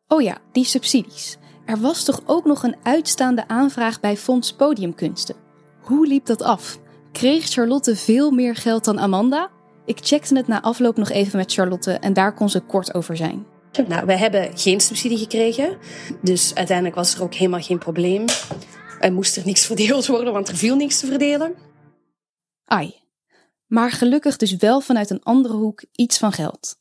Oh 0.08 0.22
ja, 0.22 0.38
die 0.52 0.64
subsidies. 0.64 1.38
Er 1.66 1.78
was 1.78 2.04
toch 2.04 2.22
ook 2.26 2.44
nog 2.44 2.62
een 2.62 2.76
uitstaande 2.82 3.48
aanvraag 3.48 4.00
bij 4.00 4.16
Fonds 4.16 4.52
Podiumkunsten. 4.52 5.36
Hoe 5.80 6.06
liep 6.06 6.26
dat 6.26 6.42
af? 6.42 6.80
Kreeg 7.12 7.46
Charlotte 7.46 7.96
veel 7.96 8.30
meer 8.30 8.56
geld 8.56 8.84
dan 8.84 8.98
Amanda? 8.98 9.50
Ik 9.90 9.98
checkte 10.02 10.36
het 10.36 10.46
na 10.46 10.62
afloop 10.62 10.96
nog 10.96 11.10
even 11.10 11.38
met 11.38 11.52
Charlotte 11.52 11.92
en 11.92 12.12
daar 12.12 12.34
kon 12.34 12.48
ze 12.48 12.60
kort 12.60 12.94
over 12.94 13.16
zijn. 13.16 13.46
Nou, 13.88 14.06
we 14.06 14.16
hebben 14.16 14.58
geen 14.58 14.80
subsidie 14.80 15.18
gekregen. 15.18 15.78
Dus 16.22 16.54
uiteindelijk 16.54 16.96
was 16.96 17.14
er 17.14 17.22
ook 17.22 17.34
helemaal 17.34 17.60
geen 17.60 17.78
probleem. 17.78 18.24
Er 19.00 19.12
moest 19.12 19.36
er 19.36 19.46
niks 19.46 19.66
verdeeld 19.70 20.06
worden, 20.06 20.32
want 20.32 20.48
er 20.48 20.56
viel 20.56 20.76
niks 20.76 21.00
te 21.00 21.06
verdelen. 21.06 21.54
Ai. 22.64 22.94
Maar 23.66 23.90
gelukkig 23.90 24.36
dus 24.36 24.56
wel 24.56 24.80
vanuit 24.80 25.10
een 25.10 25.22
andere 25.22 25.54
hoek 25.54 25.84
iets 25.92 26.18
van 26.18 26.32
geld. 26.32 26.76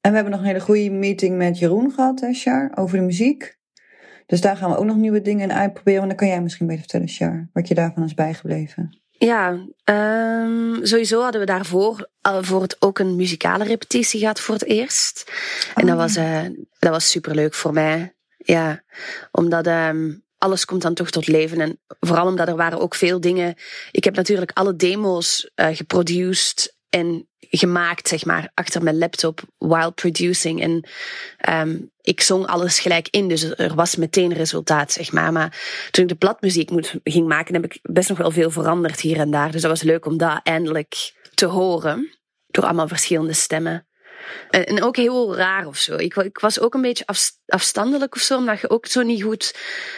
En 0.00 0.10
we 0.10 0.16
hebben 0.16 0.32
nog 0.32 0.40
een 0.40 0.46
hele 0.46 0.60
goede 0.60 0.90
meeting 0.90 1.36
met 1.36 1.58
Jeroen 1.58 1.92
gehad, 1.92 2.20
hè, 2.20 2.32
Char, 2.32 2.72
over 2.74 2.98
de 2.98 3.04
muziek. 3.04 3.58
Dus 4.26 4.40
daar 4.40 4.56
gaan 4.56 4.70
we 4.70 4.76
ook 4.76 4.84
nog 4.84 4.96
nieuwe 4.96 5.22
dingen 5.22 5.50
in 5.50 5.56
uitproberen. 5.56 6.02
En 6.02 6.08
dan 6.08 6.16
kan 6.16 6.28
jij 6.28 6.42
misschien 6.42 6.66
beter 6.66 6.82
vertellen, 6.82 7.08
Char, 7.08 7.48
wat 7.52 7.68
je 7.68 7.74
daarvan 7.74 8.04
is 8.04 8.14
bijgebleven. 8.14 9.01
Ja, 9.24 9.66
um, 9.84 10.86
sowieso 10.86 11.22
hadden 11.22 11.40
we 11.40 11.46
daarvoor 11.46 12.08
voor 12.40 12.62
het 12.62 12.76
ook 12.78 12.98
een 12.98 13.16
muzikale 13.16 13.64
repetitie 13.64 14.20
gehad 14.20 14.40
voor 14.40 14.54
het 14.54 14.64
eerst. 14.64 15.32
En 15.74 15.86
dat 15.86 15.94
oh. 15.94 16.00
was, 16.02 16.16
uh, 16.16 16.42
dat 16.78 16.90
was 16.90 17.10
superleuk 17.10 17.54
voor 17.54 17.72
mij. 17.72 18.14
Ja, 18.36 18.82
omdat 19.30 19.66
um, 19.66 20.24
alles 20.38 20.64
komt 20.64 20.82
dan 20.82 20.94
toch 20.94 21.10
tot 21.10 21.26
leven. 21.26 21.60
En 21.60 21.80
vooral 22.00 22.26
omdat 22.26 22.48
er 22.48 22.56
waren 22.56 22.80
ook 22.80 22.94
veel 22.94 23.20
dingen. 23.20 23.54
Ik 23.90 24.04
heb 24.04 24.14
natuurlijk 24.14 24.50
alle 24.54 24.76
demo's 24.76 25.50
uh, 25.56 25.66
geproduced 25.76 26.76
en 26.94 27.28
gemaakt, 27.40 28.08
zeg 28.08 28.24
maar, 28.24 28.50
achter 28.54 28.82
mijn 28.82 28.98
laptop 28.98 29.40
while 29.58 29.90
producing. 29.90 30.62
En 30.62 30.88
um, 31.68 31.90
ik 32.00 32.20
zong 32.20 32.46
alles 32.46 32.80
gelijk 32.80 33.08
in, 33.10 33.28
dus 33.28 33.42
er 33.42 33.74
was 33.74 33.96
meteen 33.96 34.32
resultaat, 34.32 34.92
zeg 34.92 35.12
maar. 35.12 35.32
Maar 35.32 35.60
toen 35.90 36.02
ik 36.02 36.10
de 36.10 36.16
platmuziek 36.16 36.70
moet, 36.70 36.94
ging 37.04 37.28
maken, 37.28 37.54
heb 37.54 37.64
ik 37.64 37.78
best 37.82 38.08
nog 38.08 38.18
wel 38.18 38.30
veel 38.30 38.50
veranderd 38.50 39.00
hier 39.00 39.18
en 39.18 39.30
daar. 39.30 39.52
Dus 39.52 39.60
dat 39.60 39.70
was 39.70 39.82
leuk 39.82 40.06
om 40.06 40.16
dat 40.16 40.40
eindelijk 40.42 41.12
te 41.34 41.46
horen, 41.46 42.18
door 42.46 42.64
allemaal 42.64 42.88
verschillende 42.88 43.32
stemmen. 43.32 43.86
En 44.50 44.82
ook 44.82 44.96
heel 44.96 45.36
raar 45.36 45.66
of 45.66 45.76
zo. 45.76 45.96
Ik, 45.96 46.14
ik 46.16 46.38
was 46.38 46.60
ook 46.60 46.74
een 46.74 46.80
beetje 46.80 47.04
afstandelijk 47.46 48.14
of 48.14 48.20
zo, 48.20 48.36
omdat 48.36 48.60
je 48.60 48.70
ook 48.70 48.86
zo 48.86 49.02
niet 49.02 49.22
goed 49.22 49.54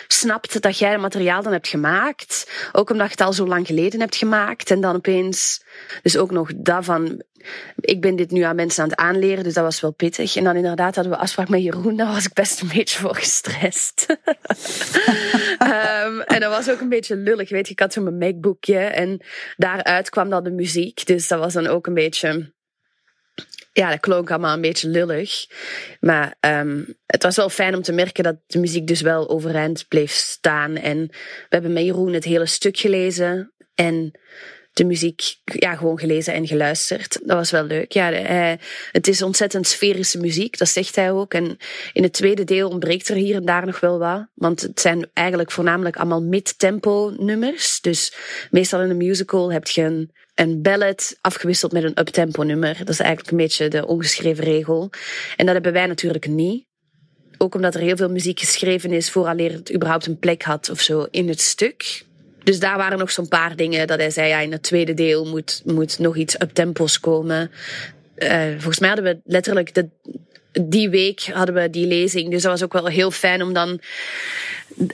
snapt 0.06 0.62
dat 0.62 0.78
jij 0.78 0.90
het 0.90 1.00
materiaal 1.00 1.42
dan 1.42 1.52
hebt 1.52 1.68
gemaakt. 1.68 2.50
Ook 2.72 2.90
omdat 2.90 3.06
je 3.06 3.12
het 3.12 3.20
al 3.20 3.32
zo 3.32 3.46
lang 3.46 3.66
geleden 3.66 4.00
hebt 4.00 4.16
gemaakt. 4.16 4.70
En 4.70 4.80
dan 4.80 4.96
opeens, 4.96 5.64
dus 6.02 6.16
ook 6.16 6.30
nog 6.30 6.50
daarvan, 6.56 7.22
ik 7.80 8.00
ben 8.00 8.16
dit 8.16 8.30
nu 8.30 8.40
aan 8.40 8.56
mensen 8.56 8.82
aan 8.82 8.88
het 8.88 8.98
aanleren, 8.98 9.44
dus 9.44 9.54
dat 9.54 9.64
was 9.64 9.80
wel 9.80 9.92
pittig. 9.92 10.37
En 10.37 10.44
dan 10.44 10.56
inderdaad 10.56 10.94
hadden 10.94 11.12
we 11.12 11.18
afspraak 11.18 11.48
met 11.48 11.62
Jeroen, 11.62 11.96
daar 11.96 12.12
was 12.12 12.24
ik 12.24 12.32
best 12.32 12.60
een 12.60 12.70
beetje 12.74 12.98
voor 12.98 13.16
gestrest. 13.16 14.06
um, 15.58 16.20
en 16.34 16.40
dat 16.40 16.50
was 16.50 16.70
ook 16.70 16.80
een 16.80 16.88
beetje 16.88 17.16
lullig, 17.16 17.50
weet 17.50 17.66
je. 17.66 17.72
Ik 17.72 17.80
had 17.80 17.92
zo 17.92 18.02
mijn 18.02 18.18
MacBookje 18.18 18.78
en 18.78 19.20
daaruit 19.56 20.10
kwam 20.10 20.30
dan 20.30 20.44
de 20.44 20.50
muziek. 20.50 21.06
Dus 21.06 21.28
dat 21.28 21.38
was 21.38 21.52
dan 21.52 21.66
ook 21.66 21.87
een 21.87 21.94
beetje 21.94 22.52
ja, 23.74 23.90
dat 23.90 24.00
klonk 24.00 24.30
allemaal 24.30 24.54
een 24.54 24.60
beetje 24.60 24.88
lullig. 24.88 25.46
Maar 26.00 26.34
um, 26.40 26.96
het 27.06 27.22
was 27.22 27.37
wel 27.37 27.48
fijn 27.48 27.74
om 27.74 27.82
te 27.82 27.92
merken 27.92 28.24
dat 28.24 28.37
de 28.46 28.58
muziek 28.58 28.87
dus 28.87 29.00
wel 29.00 29.28
overeind 29.28 29.88
bleef 29.88 30.12
staan. 30.12 30.76
En 30.76 31.06
we 31.08 31.48
hebben 31.48 31.72
met 31.72 31.84
Jeroen 31.84 32.12
het 32.12 32.24
hele 32.24 32.46
stuk 32.46 32.76
gelezen. 32.76 33.52
En 33.74 34.12
de 34.74 34.84
muziek 34.84 35.37
ja, 35.44 35.74
gewoon 35.74 35.98
gelezen 35.98 36.34
en 36.34 36.46
geluisterd. 36.46 37.18
Dat 37.22 37.37
was 37.37 37.50
wel 37.50 37.64
leuk. 37.64 37.92
Ja, 37.92 38.10
het 38.92 39.08
is 39.08 39.22
ontzettend 39.22 39.66
sferische 39.66 40.18
muziek, 40.18 40.58
dat 40.58 40.68
zegt 40.68 40.96
hij 40.96 41.12
ook. 41.12 41.34
En 41.34 41.58
in 41.92 42.02
het 42.02 42.12
tweede 42.12 42.44
deel 42.44 42.68
ontbreekt 42.68 43.08
er 43.08 43.16
hier 43.16 43.34
en 43.34 43.44
daar 43.44 43.66
nog 43.66 43.80
wel 43.80 43.98
wat. 43.98 44.26
Want 44.34 44.60
het 44.60 44.80
zijn 44.80 45.10
eigenlijk 45.12 45.50
voornamelijk 45.50 45.96
allemaal 45.96 46.22
mid-tempo 46.22 47.14
nummers. 47.18 47.80
Dus 47.80 48.14
meestal 48.50 48.80
in 48.80 48.90
een 48.90 48.96
musical 48.96 49.52
heb 49.52 49.68
je 49.68 49.82
een 49.82 50.10
een 50.34 50.62
ballad 50.62 51.16
afgewisseld 51.20 51.72
met 51.72 51.84
een 51.84 51.98
uptempo 52.00 52.42
nummer. 52.42 52.78
Dat 52.78 52.88
is 52.88 53.00
eigenlijk 53.00 53.30
een 53.30 53.37
beetje 53.37 53.68
de 53.68 53.87
ongeschreven 53.87 54.44
regel. 54.44 54.90
En 55.37 55.44
dat 55.44 55.54
hebben 55.54 55.72
wij 55.72 55.87
natuurlijk 55.87 56.26
niet. 56.26 56.66
Ook 57.38 57.54
omdat 57.54 57.74
er 57.74 57.80
heel 57.80 57.96
veel 57.96 58.10
muziek 58.10 58.40
geschreven 58.40 58.92
is 58.92 59.10
vooraleer 59.10 59.52
het 59.52 59.74
überhaupt 59.74 60.06
een 60.06 60.18
plek 60.18 60.42
had 60.42 60.70
of 60.70 60.80
zo 60.80 61.06
in 61.10 61.28
het 61.28 61.40
stuk. 61.40 62.04
Dus 62.44 62.61
daar 62.61 62.76
waren 62.76 62.98
nog 62.98 63.11
zo'n 63.11 63.28
paar 63.28 63.57
dingen 63.57 63.87
dat 63.87 63.98
hij 63.98 64.11
zei, 64.11 64.28
ja, 64.28 64.38
in 64.38 64.52
het 64.52 64.62
tweede 64.62 64.94
deel 64.94 65.26
moet, 65.26 65.62
moet 65.64 65.98
nog 65.98 66.16
iets 66.16 66.40
uptempo's 66.40 67.00
komen. 67.00 67.50
Uh, 68.16 68.44
volgens 68.50 68.78
mij 68.78 68.88
hadden 68.88 69.14
we 69.14 69.20
letterlijk 69.24 69.74
de, 69.74 69.88
die 70.62 70.88
week 70.88 71.30
hadden 71.33 71.54
we 71.54 71.70
die 71.70 71.87
lezing. 71.87 72.30
Dus 72.30 72.42
dat 72.42 72.50
was 72.50 72.62
ook 72.62 72.72
wel 72.72 72.87
heel 72.87 73.11
fijn 73.11 73.42
om 73.42 73.52
dan 73.52 73.80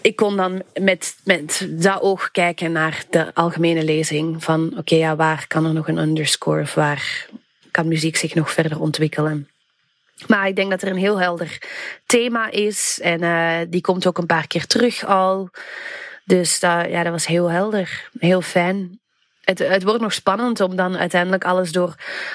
ik 0.03 0.17
kon 0.17 0.37
dan 0.37 0.63
met, 0.81 1.17
met 1.25 1.69
dat 1.71 2.01
oog 2.01 2.31
kijken 2.31 2.73
naar 2.73 3.05
de 3.11 3.35
algemene 3.35 3.85
lezing. 3.85 4.45
Van 4.45 4.73
oké, 4.79 4.95
ja, 4.95 5.17
waar 5.17 5.45
kan 5.47 5.67
er 5.67 5.73
nog 5.73 5.89
een 5.89 5.99
underscore 5.99 6.63
of 6.63 6.75
waar 6.75 7.27
kan 7.71 7.89
muziek 7.89 8.17
zich 8.17 8.35
nog 8.35 8.51
verder 8.51 8.81
ontwikkelen? 8.81 9.49
Maar 10.27 10.49
ik 10.49 10.57
denk 10.57 10.71
dat 10.71 10.83
er 10.83 10.89
een 10.89 10.97
heel 10.97 11.21
helder 11.21 11.59
thema 12.07 12.51
is. 12.51 12.99
En 13.03 13.23
uh, 13.23 13.59
die 13.69 13.81
komt 13.81 14.07
ook 14.07 14.19
een 14.19 14.27
paar 14.27 14.47
keer 14.47 14.67
terug 14.67 15.05
al. 15.05 15.51
Dus 16.25 16.61
dat, 16.61 16.87
ja, 16.91 17.03
dat 17.03 17.13
was 17.13 17.27
heel 17.27 17.51
helder. 17.51 18.11
Heel 18.19 18.41
fijn. 18.41 19.01
Het, 19.41 19.59
het 19.59 19.83
wordt 19.83 20.01
nog 20.01 20.13
spannend 20.13 20.61
om 20.61 20.77
dan 20.77 20.97
uiteindelijk 20.97 21.45
alles 21.45 21.73
door 21.73 21.95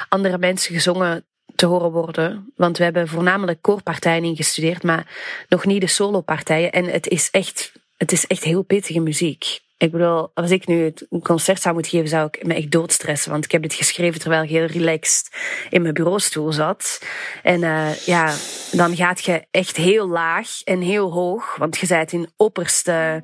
andere 0.09 0.37
mensen 0.37 0.73
gezongen 0.73 1.25
te 1.55 1.65
horen 1.65 1.91
worden. 1.91 2.51
Want 2.55 2.77
we 2.77 2.83
hebben 2.83 3.07
voornamelijk 3.07 3.61
koorpartijen 3.61 4.23
ingestudeerd, 4.23 4.83
maar 4.83 5.07
nog 5.49 5.65
niet 5.65 5.81
de 5.81 5.87
solopartijen. 5.87 6.71
En 6.71 6.85
het 6.85 7.07
is 7.07 7.29
echt, 7.31 7.71
het 7.97 8.11
is 8.11 8.27
echt 8.27 8.43
heel 8.43 8.63
pittige 8.63 8.99
muziek. 8.99 9.63
Ik 9.77 9.91
bedoel, 9.91 10.31
als 10.33 10.51
ik 10.51 10.67
nu 10.67 10.93
een 11.09 11.21
concert 11.21 11.61
zou 11.61 11.73
moeten 11.73 11.91
geven, 11.91 12.07
zou 12.07 12.27
ik 12.31 12.45
me 12.45 12.53
echt 12.53 12.71
doodstressen. 12.71 13.31
Want 13.31 13.45
ik 13.45 13.51
heb 13.51 13.61
dit 13.61 13.73
geschreven 13.73 14.19
terwijl 14.19 14.43
ik 14.43 14.49
heel 14.49 14.65
relaxed 14.65 15.35
in 15.69 15.81
mijn 15.81 15.93
bureaustoel 15.93 16.51
zat. 16.51 17.01
En 17.43 17.61
uh, 17.61 17.95
ja, 17.95 18.33
dan 18.71 18.95
gaat 18.95 19.23
je 19.23 19.45
echt 19.51 19.77
heel 19.77 20.07
laag 20.07 20.61
en 20.63 20.81
heel 20.81 21.11
hoog. 21.11 21.55
Want 21.55 21.77
je 21.77 21.87
bent 21.87 22.11
in 22.11 22.29
opperste 22.37 23.23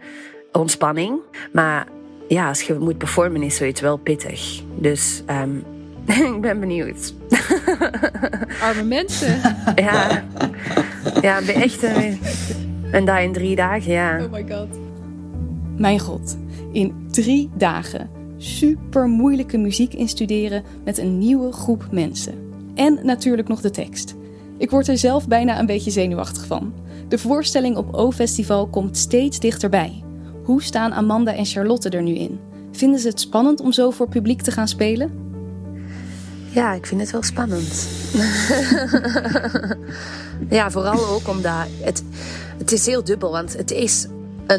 ontspanning. 0.51 1.19
Maar 1.51 1.87
ja, 2.27 2.47
als 2.47 2.61
je 2.61 2.73
moet 2.73 2.97
performen 2.97 3.43
is 3.43 3.55
zoiets 3.55 3.81
wel 3.81 3.97
pittig. 3.97 4.61
Dus 4.75 5.23
um, 5.29 5.63
ik 6.35 6.41
ben 6.41 6.59
benieuwd. 6.59 7.13
Arme 8.63 8.83
mensen. 8.83 9.39
ja. 9.75 10.23
Ja, 11.21 11.41
echt. 11.41 11.83
Uh, 11.83 12.13
en 12.91 13.05
daar 13.05 13.23
in 13.23 13.33
drie 13.33 13.55
dagen, 13.55 13.91
ja. 13.91 14.23
Oh 14.23 14.31
my 14.31 14.45
god. 14.49 14.67
Mijn 15.77 15.99
god. 15.99 16.37
In 16.71 17.07
drie 17.11 17.49
dagen. 17.53 18.09
Super 18.37 19.07
moeilijke 19.07 19.57
muziek 19.57 19.93
instuderen 19.93 20.63
met 20.83 20.97
een 20.97 21.17
nieuwe 21.17 21.51
groep 21.51 21.87
mensen. 21.91 22.33
En 22.75 22.99
natuurlijk 23.03 23.47
nog 23.47 23.61
de 23.61 23.69
tekst. 23.69 24.15
Ik 24.57 24.69
word 24.69 24.87
er 24.87 24.97
zelf 24.97 25.27
bijna 25.27 25.59
een 25.59 25.65
beetje 25.65 25.91
zenuwachtig 25.91 26.45
van. 26.45 26.73
De 27.07 27.17
voorstelling 27.17 27.77
op 27.77 27.93
O-Festival 27.93 28.67
komt 28.67 28.97
steeds 28.97 29.39
dichterbij. 29.39 30.03
Hoe 30.51 30.63
staan 30.63 30.93
Amanda 30.93 31.33
en 31.33 31.45
Charlotte 31.45 31.89
er 31.89 32.01
nu 32.01 32.15
in? 32.15 32.39
Vinden 32.71 32.99
ze 32.99 33.07
het 33.07 33.19
spannend 33.19 33.59
om 33.59 33.71
zo 33.71 33.91
voor 33.91 34.07
publiek 34.07 34.41
te 34.41 34.51
gaan 34.51 34.67
spelen? 34.67 35.11
Ja, 36.49 36.73
ik 36.73 36.85
vind 36.85 37.01
het 37.01 37.11
wel 37.11 37.23
spannend. 37.23 37.87
ja, 40.57 40.71
vooral 40.71 41.07
ook 41.07 41.27
omdat 41.27 41.67
het, 41.81 42.03
het 42.57 42.71
is 42.71 42.85
heel 42.85 43.03
dubbel, 43.03 43.31
want 43.31 43.57
het 43.57 43.71
is, 43.71 44.07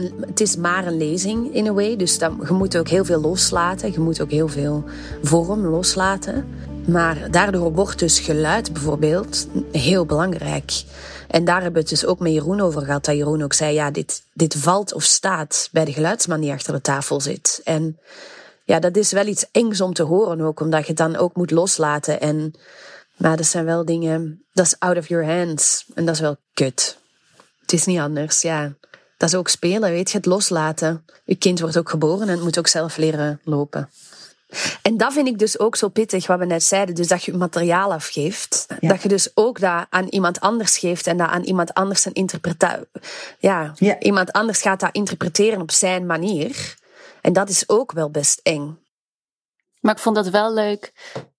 het 0.00 0.40
is 0.40 0.56
maar 0.56 0.86
een 0.86 0.96
lezing 0.96 1.54
in 1.54 1.66
a 1.66 1.72
way. 1.72 1.96
Dus 1.96 2.18
dan, 2.18 2.40
je 2.46 2.52
moet 2.52 2.76
ook 2.76 2.88
heel 2.88 3.04
veel 3.04 3.20
loslaten. 3.20 3.92
Je 3.92 4.00
moet 4.00 4.20
ook 4.20 4.30
heel 4.30 4.48
veel 4.48 4.84
vorm 5.22 5.66
loslaten. 5.66 6.48
Maar 6.86 7.30
daardoor 7.30 7.72
wordt 7.72 7.98
dus 7.98 8.20
geluid 8.20 8.72
bijvoorbeeld 8.72 9.48
heel 9.72 10.06
belangrijk. 10.06 10.84
En 11.28 11.44
daar 11.44 11.62
hebben 11.62 11.72
we 11.72 11.88
het 11.88 11.88
dus 11.88 12.06
ook 12.06 12.18
met 12.18 12.32
Jeroen 12.32 12.60
over 12.60 12.82
gehad. 12.82 13.04
Dat 13.04 13.16
Jeroen 13.16 13.42
ook 13.42 13.52
zei, 13.52 13.74
ja, 13.74 13.90
dit, 13.90 14.22
dit 14.32 14.54
valt 14.54 14.92
of 14.92 15.02
staat 15.02 15.68
bij 15.72 15.84
de 15.84 15.92
geluidsman 15.92 16.40
die 16.40 16.52
achter 16.52 16.72
de 16.72 16.80
tafel 16.80 17.20
zit. 17.20 17.60
En 17.64 17.98
ja, 18.64 18.78
dat 18.78 18.96
is 18.96 19.12
wel 19.12 19.26
iets 19.26 19.46
engs 19.52 19.80
om 19.80 19.92
te 19.92 20.02
horen 20.02 20.40
ook, 20.40 20.60
omdat 20.60 20.80
je 20.80 20.86
het 20.86 20.96
dan 20.96 21.16
ook 21.16 21.36
moet 21.36 21.50
loslaten. 21.50 22.20
En, 22.20 22.54
maar 23.16 23.36
dat 23.36 23.46
zijn 23.46 23.64
wel 23.64 23.84
dingen, 23.84 24.42
dat 24.52 24.66
is 24.66 24.78
out 24.78 24.96
of 24.96 25.08
your 25.08 25.26
hands. 25.26 25.86
En 25.94 26.04
dat 26.04 26.14
is 26.14 26.20
wel 26.20 26.36
kut. 26.54 26.98
Het 27.60 27.72
is 27.72 27.84
niet 27.84 27.98
anders, 27.98 28.42
ja. 28.42 28.72
Dat 29.22 29.30
is 29.32 29.38
ook 29.38 29.48
spelen, 29.48 29.90
weet 29.90 30.10
je, 30.10 30.16
het 30.16 30.26
loslaten. 30.26 31.04
Je 31.24 31.34
kind 31.34 31.60
wordt 31.60 31.78
ook 31.78 31.90
geboren 31.90 32.20
en 32.20 32.28
het 32.28 32.42
moet 32.42 32.58
ook 32.58 32.66
zelf 32.66 32.96
leren 32.96 33.40
lopen. 33.44 33.90
En 34.82 34.96
dat 34.96 35.12
vind 35.12 35.28
ik 35.28 35.38
dus 35.38 35.58
ook 35.58 35.76
zo 35.76 35.88
pittig, 35.88 36.26
wat 36.26 36.38
we 36.38 36.44
net 36.44 36.62
zeiden. 36.62 36.94
Dus 36.94 37.08
dat 37.08 37.24
je 37.24 37.36
materiaal 37.36 37.92
afgeeft. 37.92 38.66
Dat 38.80 39.02
je 39.02 39.08
dus 39.08 39.30
ook 39.34 39.60
dat 39.60 39.86
aan 39.90 40.06
iemand 40.08 40.40
anders 40.40 40.78
geeft 40.78 41.06
en 41.06 41.16
dat 41.16 41.28
aan 41.28 41.42
iemand 41.42 41.74
anders 41.74 42.04
een 42.04 42.12
interpretatie. 42.12 42.86
Ja, 43.38 43.72
ja, 43.74 43.98
iemand 43.98 44.32
anders 44.32 44.62
gaat 44.62 44.80
dat 44.80 44.94
interpreteren 44.94 45.60
op 45.60 45.70
zijn 45.70 46.06
manier. 46.06 46.76
En 47.20 47.32
dat 47.32 47.48
is 47.48 47.68
ook 47.68 47.92
wel 47.92 48.10
best 48.10 48.40
eng. 48.42 48.78
Maar 49.80 49.94
ik 49.94 50.00
vond 50.00 50.16
dat 50.16 50.28
wel 50.28 50.52
leuk 50.52 50.92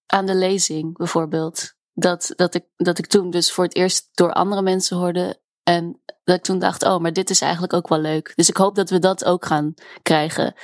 aan 0.06 0.26
de 0.26 0.34
lezing, 0.34 0.96
bijvoorbeeld. 0.96 1.74
Dat, 1.92 2.32
dat, 2.36 2.54
ik, 2.54 2.64
dat 2.76 2.98
ik 2.98 3.06
toen 3.06 3.30
dus 3.30 3.52
voor 3.52 3.64
het 3.64 3.76
eerst 3.76 4.08
door 4.14 4.32
andere 4.32 4.62
mensen 4.62 4.96
hoorde. 4.96 5.42
En 5.64 6.00
dat 6.24 6.36
ik 6.36 6.42
toen 6.42 6.58
dacht, 6.58 6.84
oh, 6.84 7.00
maar 7.00 7.12
dit 7.12 7.30
is 7.30 7.40
eigenlijk 7.40 7.72
ook 7.72 7.88
wel 7.88 7.98
leuk. 7.98 8.32
Dus 8.36 8.48
ik 8.48 8.56
hoop 8.56 8.74
dat 8.74 8.90
we 8.90 8.98
dat 8.98 9.24
ook 9.24 9.44
gaan 9.44 9.74
krijgen 10.02 10.54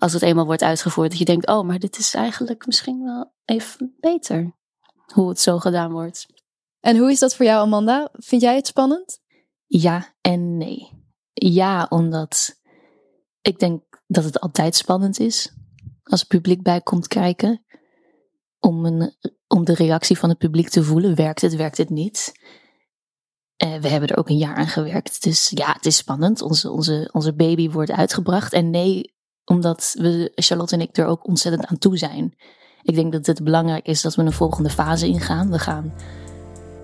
als 0.00 0.12
het 0.12 0.22
eenmaal 0.22 0.44
wordt 0.44 0.62
uitgevoerd, 0.62 1.10
dat 1.10 1.18
je 1.18 1.24
denkt, 1.24 1.46
oh, 1.46 1.66
maar 1.66 1.78
dit 1.78 1.98
is 1.98 2.14
eigenlijk 2.14 2.66
misschien 2.66 3.04
wel 3.04 3.32
even 3.44 3.96
beter. 4.00 4.56
Hoe 5.14 5.28
het 5.28 5.40
zo 5.40 5.58
gedaan 5.58 5.92
wordt. 5.92 6.26
En 6.80 6.96
hoe 6.96 7.10
is 7.10 7.18
dat 7.18 7.34
voor 7.34 7.44
jou, 7.44 7.60
Amanda? 7.60 8.08
Vind 8.12 8.42
jij 8.42 8.54
het 8.54 8.66
spannend? 8.66 9.20
Ja 9.66 10.14
en 10.20 10.56
nee. 10.56 11.04
Ja, 11.32 11.86
omdat 11.88 12.60
ik 13.40 13.58
denk 13.58 13.82
dat 14.06 14.24
het 14.24 14.40
altijd 14.40 14.74
spannend 14.74 15.18
is 15.18 15.54
als 16.02 16.20
het 16.20 16.28
publiek 16.28 16.62
bij 16.62 16.80
komt 16.80 17.08
kijken. 17.08 17.64
Om, 18.58 18.86
een, 18.86 19.16
om 19.46 19.64
de 19.64 19.74
reactie 19.74 20.18
van 20.18 20.28
het 20.28 20.38
publiek 20.38 20.68
te 20.68 20.84
voelen. 20.84 21.14
Werkt 21.14 21.40
het, 21.40 21.56
werkt 21.56 21.76
het 21.76 21.90
niet? 21.90 22.32
Uh, 23.64 23.74
we 23.74 23.88
hebben 23.88 24.08
er 24.08 24.16
ook 24.16 24.28
een 24.28 24.36
jaar 24.36 24.56
aan 24.56 24.68
gewerkt. 24.68 25.22
Dus 25.22 25.50
ja, 25.54 25.72
het 25.72 25.86
is 25.86 25.96
spannend. 25.96 26.42
Onze, 26.42 26.70
onze, 26.70 27.08
onze 27.12 27.34
baby 27.34 27.70
wordt 27.70 27.90
uitgebracht. 27.90 28.52
En 28.52 28.70
nee, 28.70 29.14
omdat 29.44 29.94
we, 29.98 30.32
Charlotte 30.34 30.74
en 30.74 30.80
ik 30.80 30.96
er 30.96 31.06
ook 31.06 31.26
ontzettend 31.26 31.66
aan 31.66 31.78
toe 31.78 31.98
zijn. 31.98 32.34
Ik 32.82 32.94
denk 32.94 33.12
dat 33.12 33.26
het 33.26 33.44
belangrijk 33.44 33.86
is 33.86 34.02
dat 34.02 34.14
we 34.14 34.22
een 34.22 34.32
volgende 34.32 34.70
fase 34.70 35.06
ingaan. 35.06 35.50
We 35.50 35.58
gaan 35.58 35.92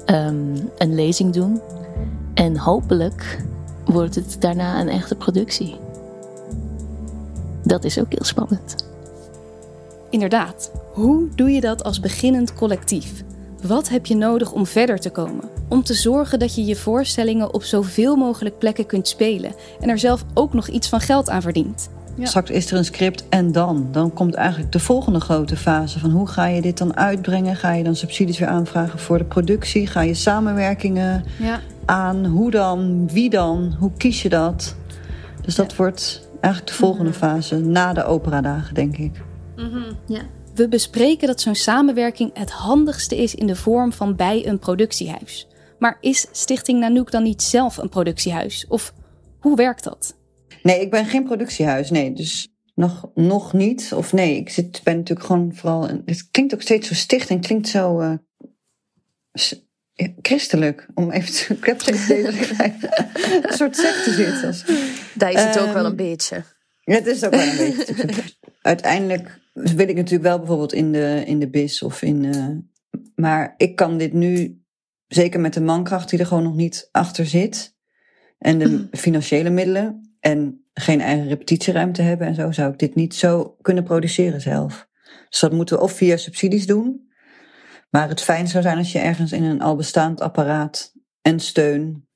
um, 0.06 0.70
een 0.78 0.94
lezing 0.94 1.32
doen. 1.32 1.60
En 2.34 2.58
hopelijk 2.58 3.44
wordt 3.84 4.14
het 4.14 4.36
daarna 4.40 4.80
een 4.80 4.88
echte 4.88 5.14
productie. 5.14 5.76
Dat 7.62 7.84
is 7.84 7.98
ook 7.98 8.10
heel 8.10 8.24
spannend. 8.24 8.88
Inderdaad. 10.10 10.70
Hoe 10.92 11.28
doe 11.34 11.50
je 11.50 11.60
dat 11.60 11.84
als 11.84 12.00
beginnend 12.00 12.54
collectief? 12.54 13.24
Wat 13.62 13.88
heb 13.88 14.06
je 14.06 14.16
nodig 14.16 14.52
om 14.52 14.66
verder 14.66 14.98
te 14.98 15.10
komen? 15.10 15.44
Om 15.68 15.82
te 15.82 15.94
zorgen 15.94 16.38
dat 16.38 16.54
je 16.54 16.64
je 16.64 16.76
voorstellingen 16.76 17.54
op 17.54 17.62
zoveel 17.62 18.16
mogelijk 18.16 18.58
plekken 18.58 18.86
kunt 18.86 19.08
spelen 19.08 19.54
en 19.80 19.88
er 19.88 19.98
zelf 19.98 20.24
ook 20.34 20.52
nog 20.52 20.68
iets 20.68 20.88
van 20.88 21.00
geld 21.00 21.30
aan 21.30 21.42
verdient. 21.42 21.88
Ja. 22.16 22.26
Straks 22.26 22.50
is 22.50 22.70
er 22.70 22.76
een 22.76 22.84
script 22.84 23.28
en 23.28 23.52
dan. 23.52 23.88
Dan 23.90 24.12
komt 24.12 24.34
eigenlijk 24.34 24.72
de 24.72 24.78
volgende 24.78 25.20
grote 25.20 25.56
fase 25.56 25.98
van 25.98 26.10
hoe 26.10 26.28
ga 26.28 26.46
je 26.46 26.62
dit 26.62 26.78
dan 26.78 26.96
uitbrengen? 26.96 27.56
Ga 27.56 27.72
je 27.72 27.84
dan 27.84 27.96
subsidies 27.96 28.38
weer 28.38 28.48
aanvragen 28.48 28.98
voor 28.98 29.18
de 29.18 29.24
productie? 29.24 29.86
Ga 29.86 30.00
je 30.00 30.14
samenwerkingen 30.14 31.24
ja. 31.38 31.60
aan? 31.84 32.24
Hoe 32.24 32.50
dan? 32.50 33.08
Wie 33.12 33.30
dan? 33.30 33.76
Hoe 33.78 33.90
kies 33.96 34.22
je 34.22 34.28
dat? 34.28 34.76
Dus 35.42 35.54
dat 35.54 35.76
wordt 35.76 36.28
eigenlijk 36.40 36.66
de 36.66 36.78
volgende 36.78 37.10
mhm. 37.10 37.18
fase 37.18 37.58
na 37.58 37.92
de 37.92 38.04
operadagen, 38.04 38.74
denk 38.74 38.96
ik. 38.96 39.22
Mm 39.56 39.84
ja. 40.06 40.20
We 40.56 40.68
bespreken 40.68 41.26
dat 41.26 41.40
zo'n 41.40 41.54
samenwerking 41.54 42.30
het 42.34 42.50
handigste 42.50 43.16
is 43.16 43.34
in 43.34 43.46
de 43.46 43.56
vorm 43.56 43.92
van 43.92 44.16
bij 44.16 44.46
een 44.46 44.58
productiehuis. 44.58 45.48
Maar 45.78 45.98
is 46.00 46.26
Stichting 46.32 46.80
Nanook 46.80 47.10
dan 47.10 47.22
niet 47.22 47.42
zelf 47.42 47.76
een 47.76 47.88
productiehuis? 47.88 48.66
Of 48.68 48.92
hoe 49.40 49.56
werkt 49.56 49.84
dat? 49.84 50.16
Nee, 50.62 50.80
ik 50.80 50.90
ben 50.90 51.06
geen 51.06 51.24
productiehuis. 51.24 51.90
Nee, 51.90 52.12
dus 52.12 52.48
nog, 52.74 53.10
nog 53.14 53.52
niet. 53.52 53.92
Of 53.94 54.12
nee, 54.12 54.36
ik 54.36 54.48
zit, 54.48 54.80
ben 54.84 54.96
natuurlijk 54.96 55.26
gewoon 55.26 55.54
vooral. 55.54 55.88
Het 56.04 56.28
klinkt 56.30 56.54
ook 56.54 56.62
steeds 56.62 56.88
zo 56.88 56.94
sticht 56.94 57.30
en 57.30 57.40
klinkt 57.40 57.68
zo. 57.68 58.00
Uh, 58.00 58.14
christelijk. 60.22 60.86
Om 60.94 61.10
even 61.10 61.32
te. 61.32 61.54
Ik 61.54 61.64
heb 61.64 61.80
steeds 61.80 62.08
een 62.08 63.52
soort 63.52 63.76
secte 63.76 64.12
zit. 64.12 64.44
Als, 64.44 64.64
Daar 65.14 65.32
is 65.32 65.42
het 65.42 65.58
ook 65.58 65.72
wel 65.72 65.84
een 65.84 65.96
ehm, 65.96 65.96
beetje. 65.96 66.44
Ja, 66.84 66.94
het 66.94 67.06
is 67.06 67.24
ook 67.24 67.34
wel 67.34 67.46
een 67.46 67.56
beetje. 67.56 67.94
Uiteindelijk 68.62 69.44
wil 69.56 69.88
ik 69.88 69.96
natuurlijk 69.96 70.22
wel 70.22 70.38
bijvoorbeeld 70.38 70.72
in 70.72 70.92
de, 70.92 71.22
in 71.26 71.38
de 71.38 71.50
BIS 71.50 71.82
of 71.82 72.02
in. 72.02 72.24
Uh, 72.24 72.48
maar 73.14 73.54
ik 73.56 73.76
kan 73.76 73.98
dit 73.98 74.12
nu, 74.12 74.60
zeker 75.06 75.40
met 75.40 75.54
de 75.54 75.60
mankracht 75.60 76.10
die 76.10 76.18
er 76.18 76.26
gewoon 76.26 76.42
nog 76.42 76.54
niet 76.54 76.88
achter 76.92 77.26
zit. 77.26 77.74
En 78.38 78.58
de 78.58 78.88
financiële 78.90 79.50
middelen 79.50 80.16
en 80.20 80.64
geen 80.74 81.00
eigen 81.00 81.28
repetitieruimte 81.28 82.02
hebben 82.02 82.26
en 82.26 82.34
zo, 82.34 82.52
zou 82.52 82.72
ik 82.72 82.78
dit 82.78 82.94
niet 82.94 83.14
zo 83.14 83.56
kunnen 83.62 83.84
produceren 83.84 84.40
zelf. 84.40 84.88
Dus 85.28 85.40
dat 85.40 85.52
moeten 85.52 85.76
we 85.76 85.82
of 85.82 85.92
via 85.92 86.16
subsidies 86.16 86.66
doen. 86.66 87.10
Maar 87.90 88.08
het 88.08 88.20
fijn 88.20 88.48
zou 88.48 88.62
zijn 88.62 88.78
als 88.78 88.92
je 88.92 88.98
ergens 88.98 89.32
in 89.32 89.44
een 89.44 89.60
al 89.60 89.76
bestaand 89.76 90.20
apparaat 90.20 90.92
en 91.22 91.40
steun 91.40 92.08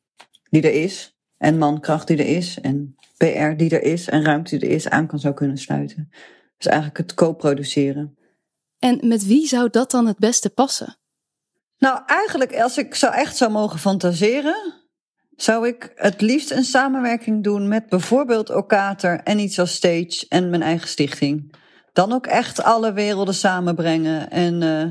die 0.51 0.63
er 0.63 0.83
is, 0.83 1.19
en 1.37 1.59
mankracht 1.59 2.07
die 2.07 2.17
er 2.17 2.37
is, 2.37 2.61
en 2.61 2.97
PR 3.17 3.57
die 3.57 3.71
er 3.71 3.83
is, 3.83 4.09
en 4.09 4.25
ruimte 4.25 4.59
die 4.59 4.69
er 4.69 4.75
is, 4.75 4.89
aan 4.89 5.07
kan 5.07 5.19
zou 5.19 5.35
kunnen 5.35 5.59
sluiten. 5.59 6.11
Dus 6.61 6.73
eigenlijk 6.73 6.99
het 6.99 7.15
co-produceren. 7.15 8.19
En 8.79 9.09
met 9.09 9.27
wie 9.27 9.47
zou 9.47 9.71
dat 9.71 9.91
dan 9.91 10.07
het 10.07 10.19
beste 10.19 10.51
passen? 10.51 10.97
Nou, 11.79 12.01
eigenlijk, 12.07 12.61
als 12.61 12.79
ik 12.79 12.95
zo 12.95 13.07
echt 13.07 13.37
zou 13.37 13.51
mogen 13.51 13.79
fantaseren, 13.79 14.75
zou 15.37 15.69
ik 15.69 15.93
het 15.95 16.21
liefst 16.21 16.51
een 16.51 16.65
samenwerking 16.65 17.45
doen 17.45 17.69
met 17.69 17.89
bijvoorbeeld 17.89 18.51
Okater 18.51 19.21
en 19.21 19.39
iets 19.39 19.59
als 19.59 19.75
Stage 19.75 20.27
en 20.29 20.51
mijn 20.51 20.63
eigen 20.63 20.89
stichting. 20.89 21.55
Dan 21.93 22.13
ook 22.13 22.27
echt 22.27 22.63
alle 22.63 22.93
werelden 22.93 23.35
samenbrengen. 23.35 24.31
En, 24.31 24.63
uh, 24.63 24.87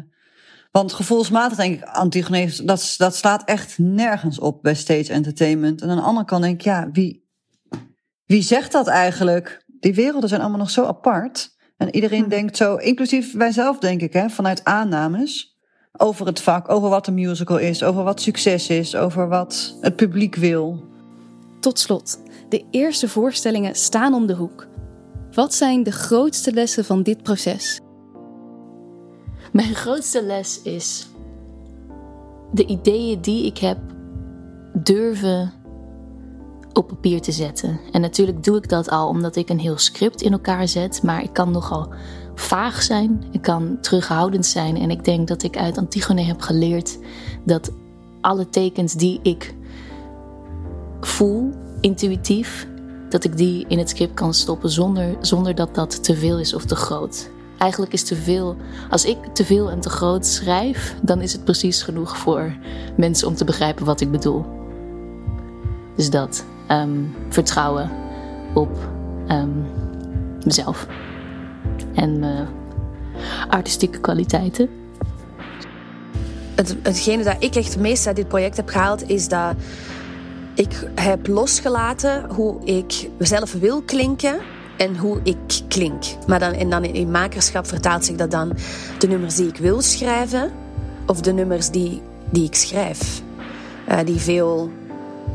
want 0.71 0.93
gevoelsmatig 0.93 1.57
denk 1.57 1.75
ik, 1.75 1.83
Antigone, 1.83 2.63
dat, 2.63 2.93
dat 2.97 3.15
slaat 3.15 3.43
echt 3.43 3.77
nergens 3.77 4.39
op 4.39 4.61
bij 4.61 4.75
Stage 4.75 5.13
Entertainment. 5.13 5.81
En 5.81 5.89
aan 5.89 5.97
de 5.97 6.03
andere 6.03 6.25
kant 6.25 6.43
denk 6.43 6.55
ik, 6.55 6.65
ja, 6.65 6.89
wie, 6.91 7.27
wie 8.25 8.41
zegt 8.41 8.71
dat 8.71 8.87
eigenlijk? 8.87 9.63
Die 9.79 9.93
werelden 9.93 10.29
zijn 10.29 10.41
allemaal 10.41 10.59
nog 10.59 10.69
zo 10.69 10.85
apart. 10.85 11.57
En 11.79 11.95
iedereen 11.95 12.23
hm. 12.23 12.29
denkt 12.29 12.57
zo, 12.57 12.75
inclusief 12.75 13.33
wij 13.33 13.51
zelf 13.51 13.77
denk 13.77 14.01
ik, 14.01 14.13
hè, 14.13 14.29
vanuit 14.29 14.63
aannames 14.63 15.57
over 15.97 16.25
het 16.25 16.41
vak, 16.41 16.69
over 16.69 16.89
wat 16.89 17.07
een 17.07 17.13
musical 17.13 17.57
is, 17.57 17.83
over 17.83 18.03
wat 18.03 18.21
succes 18.21 18.69
is, 18.69 18.95
over 18.95 19.27
wat 19.27 19.77
het 19.81 19.95
publiek 19.95 20.35
wil. 20.35 20.83
Tot 21.59 21.79
slot, 21.79 22.19
de 22.49 22.65
eerste 22.71 23.07
voorstellingen 23.07 23.75
staan 23.75 24.13
om 24.13 24.25
de 24.25 24.35
hoek. 24.35 24.67
Wat 25.31 25.53
zijn 25.53 25.83
de 25.83 25.91
grootste 25.91 26.53
lessen 26.53 26.85
van 26.85 27.03
dit 27.03 27.23
proces? 27.23 27.79
Mijn 29.51 29.75
grootste 29.75 30.23
les 30.23 30.61
is 30.61 31.07
de 32.51 32.65
ideeën 32.65 33.21
die 33.21 33.45
ik 33.45 33.57
heb 33.57 33.77
durven 34.73 35.53
op 36.73 36.87
papier 36.87 37.21
te 37.21 37.31
zetten. 37.31 37.79
En 37.91 38.01
natuurlijk 38.01 38.43
doe 38.43 38.57
ik 38.57 38.69
dat 38.69 38.89
al 38.89 39.07
omdat 39.07 39.35
ik 39.35 39.49
een 39.49 39.59
heel 39.59 39.77
script 39.77 40.21
in 40.21 40.31
elkaar 40.31 40.67
zet, 40.67 41.03
maar 41.03 41.23
ik 41.23 41.33
kan 41.33 41.51
nogal 41.51 41.93
vaag 42.35 42.81
zijn, 42.81 43.23
ik 43.31 43.41
kan 43.41 43.77
terughoudend 43.81 44.45
zijn. 44.45 44.77
En 44.77 44.89
ik 44.89 45.05
denk 45.05 45.27
dat 45.27 45.43
ik 45.43 45.57
uit 45.57 45.77
Antigone 45.77 46.21
heb 46.21 46.41
geleerd 46.41 46.97
dat 47.43 47.71
alle 48.21 48.49
tekens 48.49 48.93
die 48.93 49.19
ik 49.23 49.55
voel, 51.01 51.51
intuïtief, 51.81 52.67
dat 53.09 53.23
ik 53.23 53.37
die 53.37 53.65
in 53.67 53.77
het 53.77 53.89
script 53.89 54.13
kan 54.13 54.33
stoppen 54.33 54.69
zonder, 54.69 55.17
zonder 55.21 55.55
dat 55.55 55.75
dat 55.75 56.03
te 56.03 56.15
veel 56.15 56.39
is 56.39 56.53
of 56.53 56.65
te 56.65 56.75
groot. 56.75 57.29
Eigenlijk 57.57 57.93
is 57.93 58.03
te 58.03 58.15
veel, 58.15 58.55
als 58.89 59.05
ik 59.05 59.17
te 59.33 59.45
veel 59.45 59.71
en 59.71 59.79
te 59.79 59.89
groot 59.89 60.25
schrijf, 60.25 60.95
dan 61.01 61.21
is 61.21 61.33
het 61.33 61.43
precies 61.43 61.81
genoeg 61.81 62.17
voor 62.17 62.57
mensen 62.97 63.27
om 63.27 63.35
te 63.35 63.45
begrijpen 63.45 63.85
wat 63.85 64.01
ik 64.01 64.11
bedoel. 64.11 64.45
Dus 65.95 66.09
dat, 66.09 66.45
ehm, 66.69 67.03
vertrouwen 67.29 67.91
op 68.53 68.69
um, 69.27 69.65
mezelf 70.45 70.87
en 71.93 72.23
artistieke 73.49 73.99
kwaliteiten. 73.99 74.69
Het, 76.55 76.75
hetgene 76.83 77.23
dat 77.23 77.35
ik 77.39 77.55
echt 77.55 77.73
het 77.73 77.81
meest 77.81 78.07
uit 78.07 78.15
dit 78.15 78.27
project 78.27 78.57
heb 78.57 78.69
gehaald 78.69 79.09
is 79.09 79.27
dat 79.27 79.53
ik 80.53 80.89
heb 80.95 81.27
losgelaten 81.27 82.29
hoe 82.29 82.65
ik 82.65 83.09
zelf 83.19 83.53
wil 83.53 83.81
klinken 83.81 84.39
en 84.77 84.97
hoe 84.97 85.19
ik 85.23 85.37
klink. 85.67 86.03
Maar 86.27 86.39
dan, 86.39 86.53
en 86.53 86.69
dan 86.69 86.83
in 86.83 87.11
makerschap 87.11 87.67
vertaalt 87.67 88.05
zich 88.05 88.15
dat 88.15 88.31
dan 88.31 88.53
de 88.99 89.07
nummers 89.07 89.35
die 89.35 89.47
ik 89.47 89.57
wil 89.57 89.81
schrijven 89.81 90.51
of 91.05 91.21
de 91.21 91.33
nummers 91.33 91.69
die, 91.69 92.01
die 92.29 92.45
ik 92.45 92.55
schrijf. 92.55 93.21
Uh, 93.89 93.97
die 94.05 94.19
veel 94.19 94.71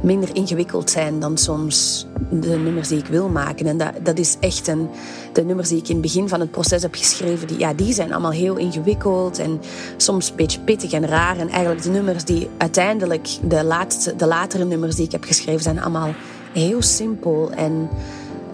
minder 0.05 0.29
ingewikkeld 0.33 0.91
zijn 0.91 1.21
dan 1.21 1.39
soms 1.39 2.07
de 2.31 2.57
nummers 2.57 2.89
die 2.89 2.99
ik 2.99 3.07
wil 3.07 3.29
maken. 3.29 3.67
En 3.67 3.79
dat, 3.79 3.93
dat 4.03 4.19
is 4.19 4.37
echt 4.41 4.69
een, 4.69 4.89
de 5.33 5.45
nummers 5.45 5.69
die 5.69 5.79
ik 5.79 5.89
in 5.89 5.93
het 5.93 6.03
begin 6.03 6.29
van 6.29 6.41
het 6.41 6.51
proces 6.51 6.83
heb 6.83 6.95
geschreven, 6.95 7.47
die, 7.47 7.59
ja, 7.59 7.75
die 7.75 7.93
zijn 7.93 8.13
allemaal 8.13 8.31
heel 8.31 8.57
ingewikkeld 8.57 9.39
en 9.39 9.61
soms 9.97 10.31
een 10.31 10.37
beetje 10.37 10.61
pittig 10.61 10.93
en 10.93 11.07
raar. 11.07 11.39
En 11.39 11.49
eigenlijk 11.49 11.83
de 11.83 11.91
nummers 11.91 12.25
die 12.25 12.49
uiteindelijk, 12.57 13.29
de, 13.43 13.65
laatste, 13.65 14.17
de 14.17 14.27
latere 14.27 14.65
nummers 14.65 14.97
die 14.97 15.05
ik 15.05 15.13
heb 15.13 15.25
geschreven, 15.25 15.63
zijn 15.63 15.81
allemaal 15.81 16.15
heel 16.53 16.83
simpel 16.83 17.51
en 17.51 17.89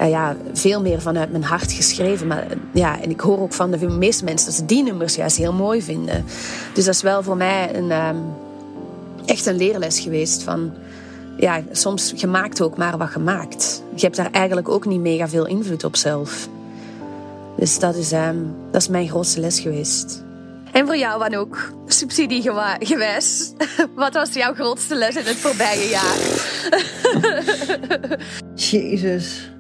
uh, 0.01 0.11
ja, 0.11 0.37
veel 0.53 0.81
meer 0.81 1.01
vanuit 1.01 1.31
mijn 1.31 1.45
hart 1.45 1.73
geschreven. 1.73 2.27
Maar 2.27 2.47
ja, 2.73 3.01
en 3.01 3.11
ik 3.11 3.21
hoor 3.21 3.39
ook 3.39 3.53
van 3.53 3.71
de 3.71 3.89
meeste 3.89 4.25
mensen 4.25 4.47
dat 4.47 4.57
ze 4.57 4.67
die 4.67 4.83
nummers 4.83 5.15
juist 5.15 5.37
heel 5.37 5.53
mooi 5.53 5.83
vinden. 5.83 6.25
Dus 6.75 6.85
dat 6.85 6.95
is 6.95 7.03
wel 7.03 7.23
voor 7.23 7.37
mij 7.37 7.75
een, 7.75 7.91
um, 7.91 8.23
echt 9.25 9.47
een 9.47 9.57
leerles 9.57 10.01
geweest 10.01 10.43
van 10.43 10.73
ja, 11.41 11.63
soms 11.73 12.13
gemaakt 12.17 12.61
ook 12.61 12.77
maar 12.77 12.99
wat 12.99 13.09
gemaakt. 13.09 13.83
Je 13.95 14.01
hebt 14.01 14.17
daar 14.17 14.31
eigenlijk 14.31 14.69
ook 14.69 14.87
niet 14.87 15.01
mega 15.01 15.29
veel 15.29 15.47
invloed 15.47 15.85
op 15.85 15.97
zelf. 15.97 16.49
Dus 17.57 17.79
dat 17.79 17.97
is, 17.97 18.13
um, 18.13 18.55
dat 18.71 18.81
is 18.81 18.89
mijn 18.89 19.09
grootste 19.09 19.41
les 19.41 19.61
geweest. 19.61 20.25
En 20.73 20.87
voor 20.87 20.97
jou 20.97 21.29
dan 21.29 21.41
ook, 21.41 21.73
subsidiegewijs. 21.87 23.53
Wat 23.95 24.15
was 24.15 24.33
jouw 24.33 24.55
grootste 24.55 24.95
les 24.95 25.17
in 25.17 25.25
het 25.25 25.37
voorbije 25.37 25.89
jaar? 25.89 26.19
Jezus. 28.71 29.51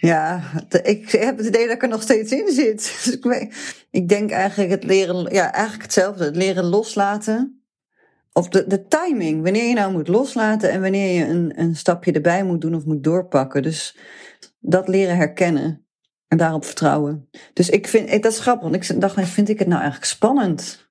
Ja, 0.00 0.42
ik 0.82 1.10
heb 1.10 1.36
het 1.36 1.46
idee 1.46 1.66
dat 1.66 1.74
ik 1.74 1.82
er 1.82 1.88
nog 1.88 2.02
steeds 2.02 2.32
in 2.32 2.52
zit. 2.52 2.76
Dus 3.04 3.14
ik, 3.14 3.24
weet, 3.24 3.54
ik 3.90 4.08
denk 4.08 4.30
eigenlijk 4.30 4.70
het 4.70 4.84
leren, 4.84 5.32
ja, 5.32 5.52
eigenlijk 5.52 5.82
hetzelfde. 5.82 6.24
Het 6.24 6.36
leren 6.36 6.64
loslaten 6.64 7.57
of 8.32 8.48
de, 8.48 8.66
de 8.66 8.86
timing, 8.86 9.42
wanneer 9.42 9.68
je 9.68 9.74
nou 9.74 9.92
moet 9.92 10.08
loslaten 10.08 10.70
en 10.70 10.80
wanneer 10.80 11.14
je 11.14 11.24
een, 11.24 11.52
een 11.60 11.76
stapje 11.76 12.12
erbij 12.12 12.44
moet 12.44 12.60
doen 12.60 12.74
of 12.74 12.84
moet 12.84 13.04
doorpakken. 13.04 13.62
Dus 13.62 13.96
dat 14.58 14.88
leren 14.88 15.16
herkennen 15.16 15.86
en 16.28 16.38
daarop 16.38 16.64
vertrouwen. 16.64 17.28
Dus 17.52 17.70
ik 17.70 17.88
vind, 17.88 18.22
dat 18.22 18.32
is 18.32 18.38
grappig, 18.38 18.70
want 18.70 18.90
ik 18.90 19.00
dacht, 19.00 19.28
vind 19.28 19.48
ik 19.48 19.58
het 19.58 19.68
nou 19.68 19.80
eigenlijk 19.80 20.10
spannend? 20.10 20.90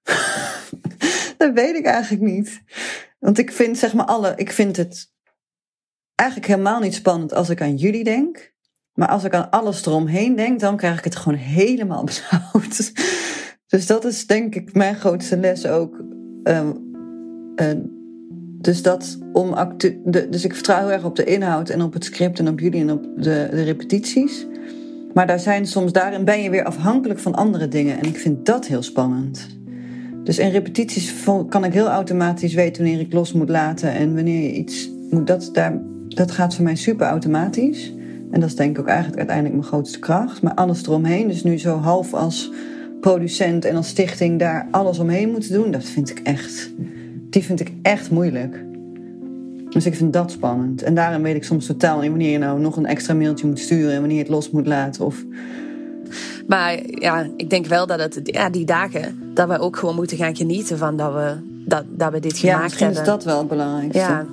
dat 1.37 1.53
weet 1.53 1.75
ik 1.75 1.85
eigenlijk 1.85 2.23
niet. 2.23 2.61
Want 3.19 3.37
ik 3.37 3.51
vind, 3.51 3.77
zeg 3.77 3.93
maar, 3.93 4.05
alle, 4.05 4.33
ik 4.35 4.51
vind 4.51 4.77
het 4.77 5.11
eigenlijk 6.15 6.49
helemaal 6.49 6.79
niet 6.79 6.93
spannend 6.93 7.33
als 7.33 7.49
ik 7.49 7.61
aan 7.61 7.75
jullie 7.75 8.03
denk. 8.03 8.55
Maar 8.93 9.07
als 9.07 9.23
ik 9.23 9.33
aan 9.33 9.49
alles 9.49 9.85
eromheen 9.85 10.35
denk, 10.35 10.59
dan 10.59 10.77
krijg 10.77 10.97
ik 10.97 11.03
het 11.03 11.15
gewoon 11.15 11.37
helemaal 11.37 12.03
benauwd. 12.29 12.91
Dus 13.67 13.85
dat 13.85 14.05
is 14.05 14.27
denk 14.27 14.55
ik 14.55 14.73
mijn 14.73 14.95
grootste 14.95 15.37
les 15.37 15.65
ook. 15.65 16.03
Ehm, 16.43 16.71
dus 18.61 18.81
dat 18.81 19.17
om 19.33 19.55
dus 20.29 20.45
ik 20.45 20.53
vertrouw 20.53 20.79
heel 20.79 20.91
erg 20.91 21.05
op 21.05 21.15
de 21.15 21.23
inhoud 21.23 21.69
en 21.69 21.81
op 21.81 21.93
het 21.93 22.03
script 22.03 22.39
en 22.39 22.47
op 22.47 22.59
jullie 22.59 22.81
en 22.81 22.91
op 22.91 23.03
de, 23.15 23.47
de 23.51 23.63
repetities. 23.63 24.47
Maar 25.13 25.27
daar 25.27 25.39
zijn 25.39 25.67
soms, 25.67 25.91
daarin 25.91 26.25
ben 26.25 26.41
je 26.41 26.49
weer 26.49 26.63
afhankelijk 26.63 27.19
van 27.19 27.35
andere 27.35 27.67
dingen. 27.67 27.99
En 27.99 28.05
ik 28.05 28.17
vind 28.17 28.45
dat 28.45 28.67
heel 28.67 28.81
spannend. 28.81 29.47
Dus 30.23 30.39
in 30.39 30.49
repetities 30.49 31.13
kan 31.49 31.63
ik 31.63 31.73
heel 31.73 31.87
automatisch 31.87 32.53
weten 32.53 32.83
wanneer 32.83 33.01
ik 33.01 33.13
los 33.13 33.33
moet 33.33 33.49
laten 33.49 33.91
en 33.91 34.15
wanneer 34.15 34.43
je 34.43 34.53
iets 34.53 34.89
moet. 35.09 35.27
Dat, 35.27 35.49
daar, 35.53 35.81
dat 36.07 36.31
gaat 36.31 36.55
voor 36.55 36.63
mij 36.63 36.75
super 36.75 37.07
automatisch. 37.07 37.93
En 38.31 38.39
dat 38.39 38.49
is 38.49 38.55
denk 38.55 38.69
ik 38.69 38.79
ook 38.79 38.87
eigenlijk 38.87 39.17
uiteindelijk 39.17 39.55
mijn 39.55 39.67
grootste 39.67 39.99
kracht. 39.99 40.41
Maar 40.41 40.53
alles 40.53 40.83
eromheen, 40.83 41.27
dus 41.27 41.43
nu 41.43 41.59
zo 41.59 41.77
half 41.77 42.13
als 42.13 42.51
producent 42.99 43.65
en 43.65 43.75
als 43.75 43.87
stichting 43.87 44.39
daar 44.39 44.67
alles 44.71 44.99
omheen 44.99 45.31
moeten 45.31 45.53
doen, 45.53 45.71
dat 45.71 45.83
vind 45.83 46.09
ik 46.09 46.19
echt 46.19 46.71
die 47.29 47.43
vind 47.43 47.59
ik 47.59 47.71
echt 47.81 48.11
moeilijk. 48.11 48.65
Dus 49.69 49.85
ik 49.85 49.95
vind 49.95 50.13
dat 50.13 50.31
spannend. 50.31 50.81
En 50.83 50.95
daarom 50.95 51.21
weet 51.21 51.35
ik 51.35 51.43
soms 51.43 51.65
totaal 51.65 51.99
niet 51.99 52.09
wanneer 52.09 52.31
je 52.31 52.37
nou 52.37 52.59
nog 52.59 52.77
een 52.77 52.85
extra 52.85 53.13
mailtje 53.13 53.47
moet 53.47 53.59
sturen 53.59 53.91
en 53.91 53.99
wanneer 53.99 54.17
je 54.17 54.23
het 54.23 54.31
los 54.31 54.49
moet 54.49 54.67
laten. 54.67 55.05
Of... 55.05 55.25
Maar 56.47 56.79
ja, 56.85 57.27
ik 57.37 57.49
denk 57.49 57.65
wel 57.65 57.87
dat 57.87 57.99
het, 57.99 58.19
ja, 58.23 58.49
die 58.49 58.65
dagen, 58.65 59.31
dat 59.33 59.47
we 59.47 59.59
ook 59.59 59.77
gewoon 59.77 59.95
moeten 59.95 60.17
gaan 60.17 60.35
genieten 60.35 60.77
van 60.77 60.97
dat 60.97 61.13
we, 61.13 61.35
dat, 61.65 61.83
dat 61.89 62.11
we 62.11 62.19
dit 62.19 62.37
gemaakt 62.37 62.71
ja, 62.71 62.77
hebben. 62.77 63.01
is 63.01 63.07
dat 63.07 63.23
wel 63.23 63.37
het 63.37 63.47
belangrijkste. 63.47 63.99
Ja. 63.99 64.25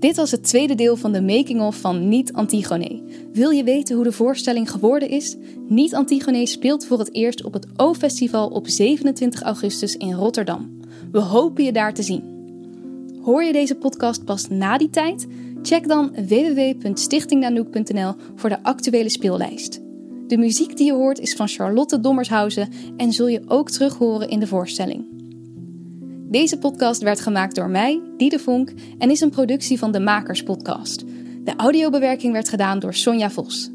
Dit 0.00 0.16
was 0.16 0.30
het 0.30 0.42
tweede 0.44 0.74
deel 0.74 0.96
van 0.96 1.12
de 1.12 1.22
making-of 1.22 1.76
van 1.76 2.08
Niet 2.08 2.32
Antigone. 2.32 3.02
Wil 3.32 3.50
je 3.50 3.64
weten 3.64 3.94
hoe 3.94 4.04
de 4.04 4.12
voorstelling 4.12 4.70
geworden 4.70 5.08
is? 5.08 5.36
Niet 5.68 5.94
Antigone 5.94 6.46
speelt 6.46 6.86
voor 6.86 6.98
het 6.98 7.14
eerst 7.14 7.44
op 7.44 7.52
het 7.52 7.66
O-festival 7.76 8.48
op 8.48 8.68
27 8.68 9.42
augustus 9.42 9.96
in 9.96 10.12
Rotterdam. 10.12 10.79
We 11.12 11.20
hopen 11.20 11.64
je 11.64 11.72
daar 11.72 11.94
te 11.94 12.02
zien. 12.02 12.38
Hoor 13.22 13.42
je 13.42 13.52
deze 13.52 13.74
podcast 13.74 14.24
pas 14.24 14.48
na 14.48 14.78
die 14.78 14.90
tijd? 14.90 15.26
Check 15.62 15.88
dan 15.88 16.12
www.stichtingnanoek.nl 16.28 18.14
voor 18.34 18.48
de 18.48 18.62
actuele 18.62 19.08
speellijst. 19.08 19.80
De 20.26 20.36
muziek 20.36 20.76
die 20.76 20.86
je 20.86 20.92
hoort 20.92 21.18
is 21.18 21.34
van 21.34 21.48
Charlotte 21.48 22.00
Dommershausen 22.00 22.68
en 22.96 23.12
zul 23.12 23.28
je 23.28 23.42
ook 23.46 23.70
terug 23.70 23.94
horen 23.94 24.28
in 24.28 24.40
de 24.40 24.46
voorstelling. 24.46 25.04
Deze 26.30 26.58
podcast 26.58 27.02
werd 27.02 27.20
gemaakt 27.20 27.54
door 27.54 27.70
mij, 27.70 28.00
Diede 28.16 28.38
Vonk, 28.38 28.72
en 28.98 29.10
is 29.10 29.20
een 29.20 29.30
productie 29.30 29.78
van 29.78 29.92
de 29.92 30.00
Makers 30.00 30.42
Podcast. 30.42 31.04
De 31.44 31.52
audiobewerking 31.56 32.32
werd 32.32 32.48
gedaan 32.48 32.78
door 32.78 32.94
Sonja 32.94 33.30
Vos. 33.30 33.70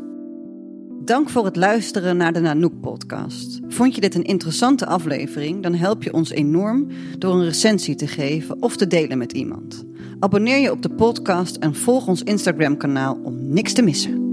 Dank 1.05 1.29
voor 1.29 1.45
het 1.45 1.55
luisteren 1.55 2.17
naar 2.17 2.33
de 2.33 2.39
Nanook-podcast. 2.39 3.59
Vond 3.67 3.95
je 3.95 4.01
dit 4.01 4.15
een 4.15 4.23
interessante 4.23 4.85
aflevering? 4.85 5.63
Dan 5.63 5.73
help 5.73 6.03
je 6.03 6.13
ons 6.13 6.29
enorm 6.29 6.87
door 7.17 7.33
een 7.33 7.43
recensie 7.43 7.95
te 7.95 8.07
geven 8.07 8.61
of 8.61 8.75
te 8.75 8.87
delen 8.87 9.17
met 9.17 9.31
iemand. 9.31 9.83
Abonneer 10.19 10.57
je 10.57 10.71
op 10.71 10.81
de 10.81 10.89
podcast 10.89 11.55
en 11.55 11.75
volg 11.75 12.07
ons 12.07 12.23
Instagram-kanaal 12.23 13.19
om 13.23 13.53
niks 13.53 13.73
te 13.73 13.81
missen. 13.81 14.24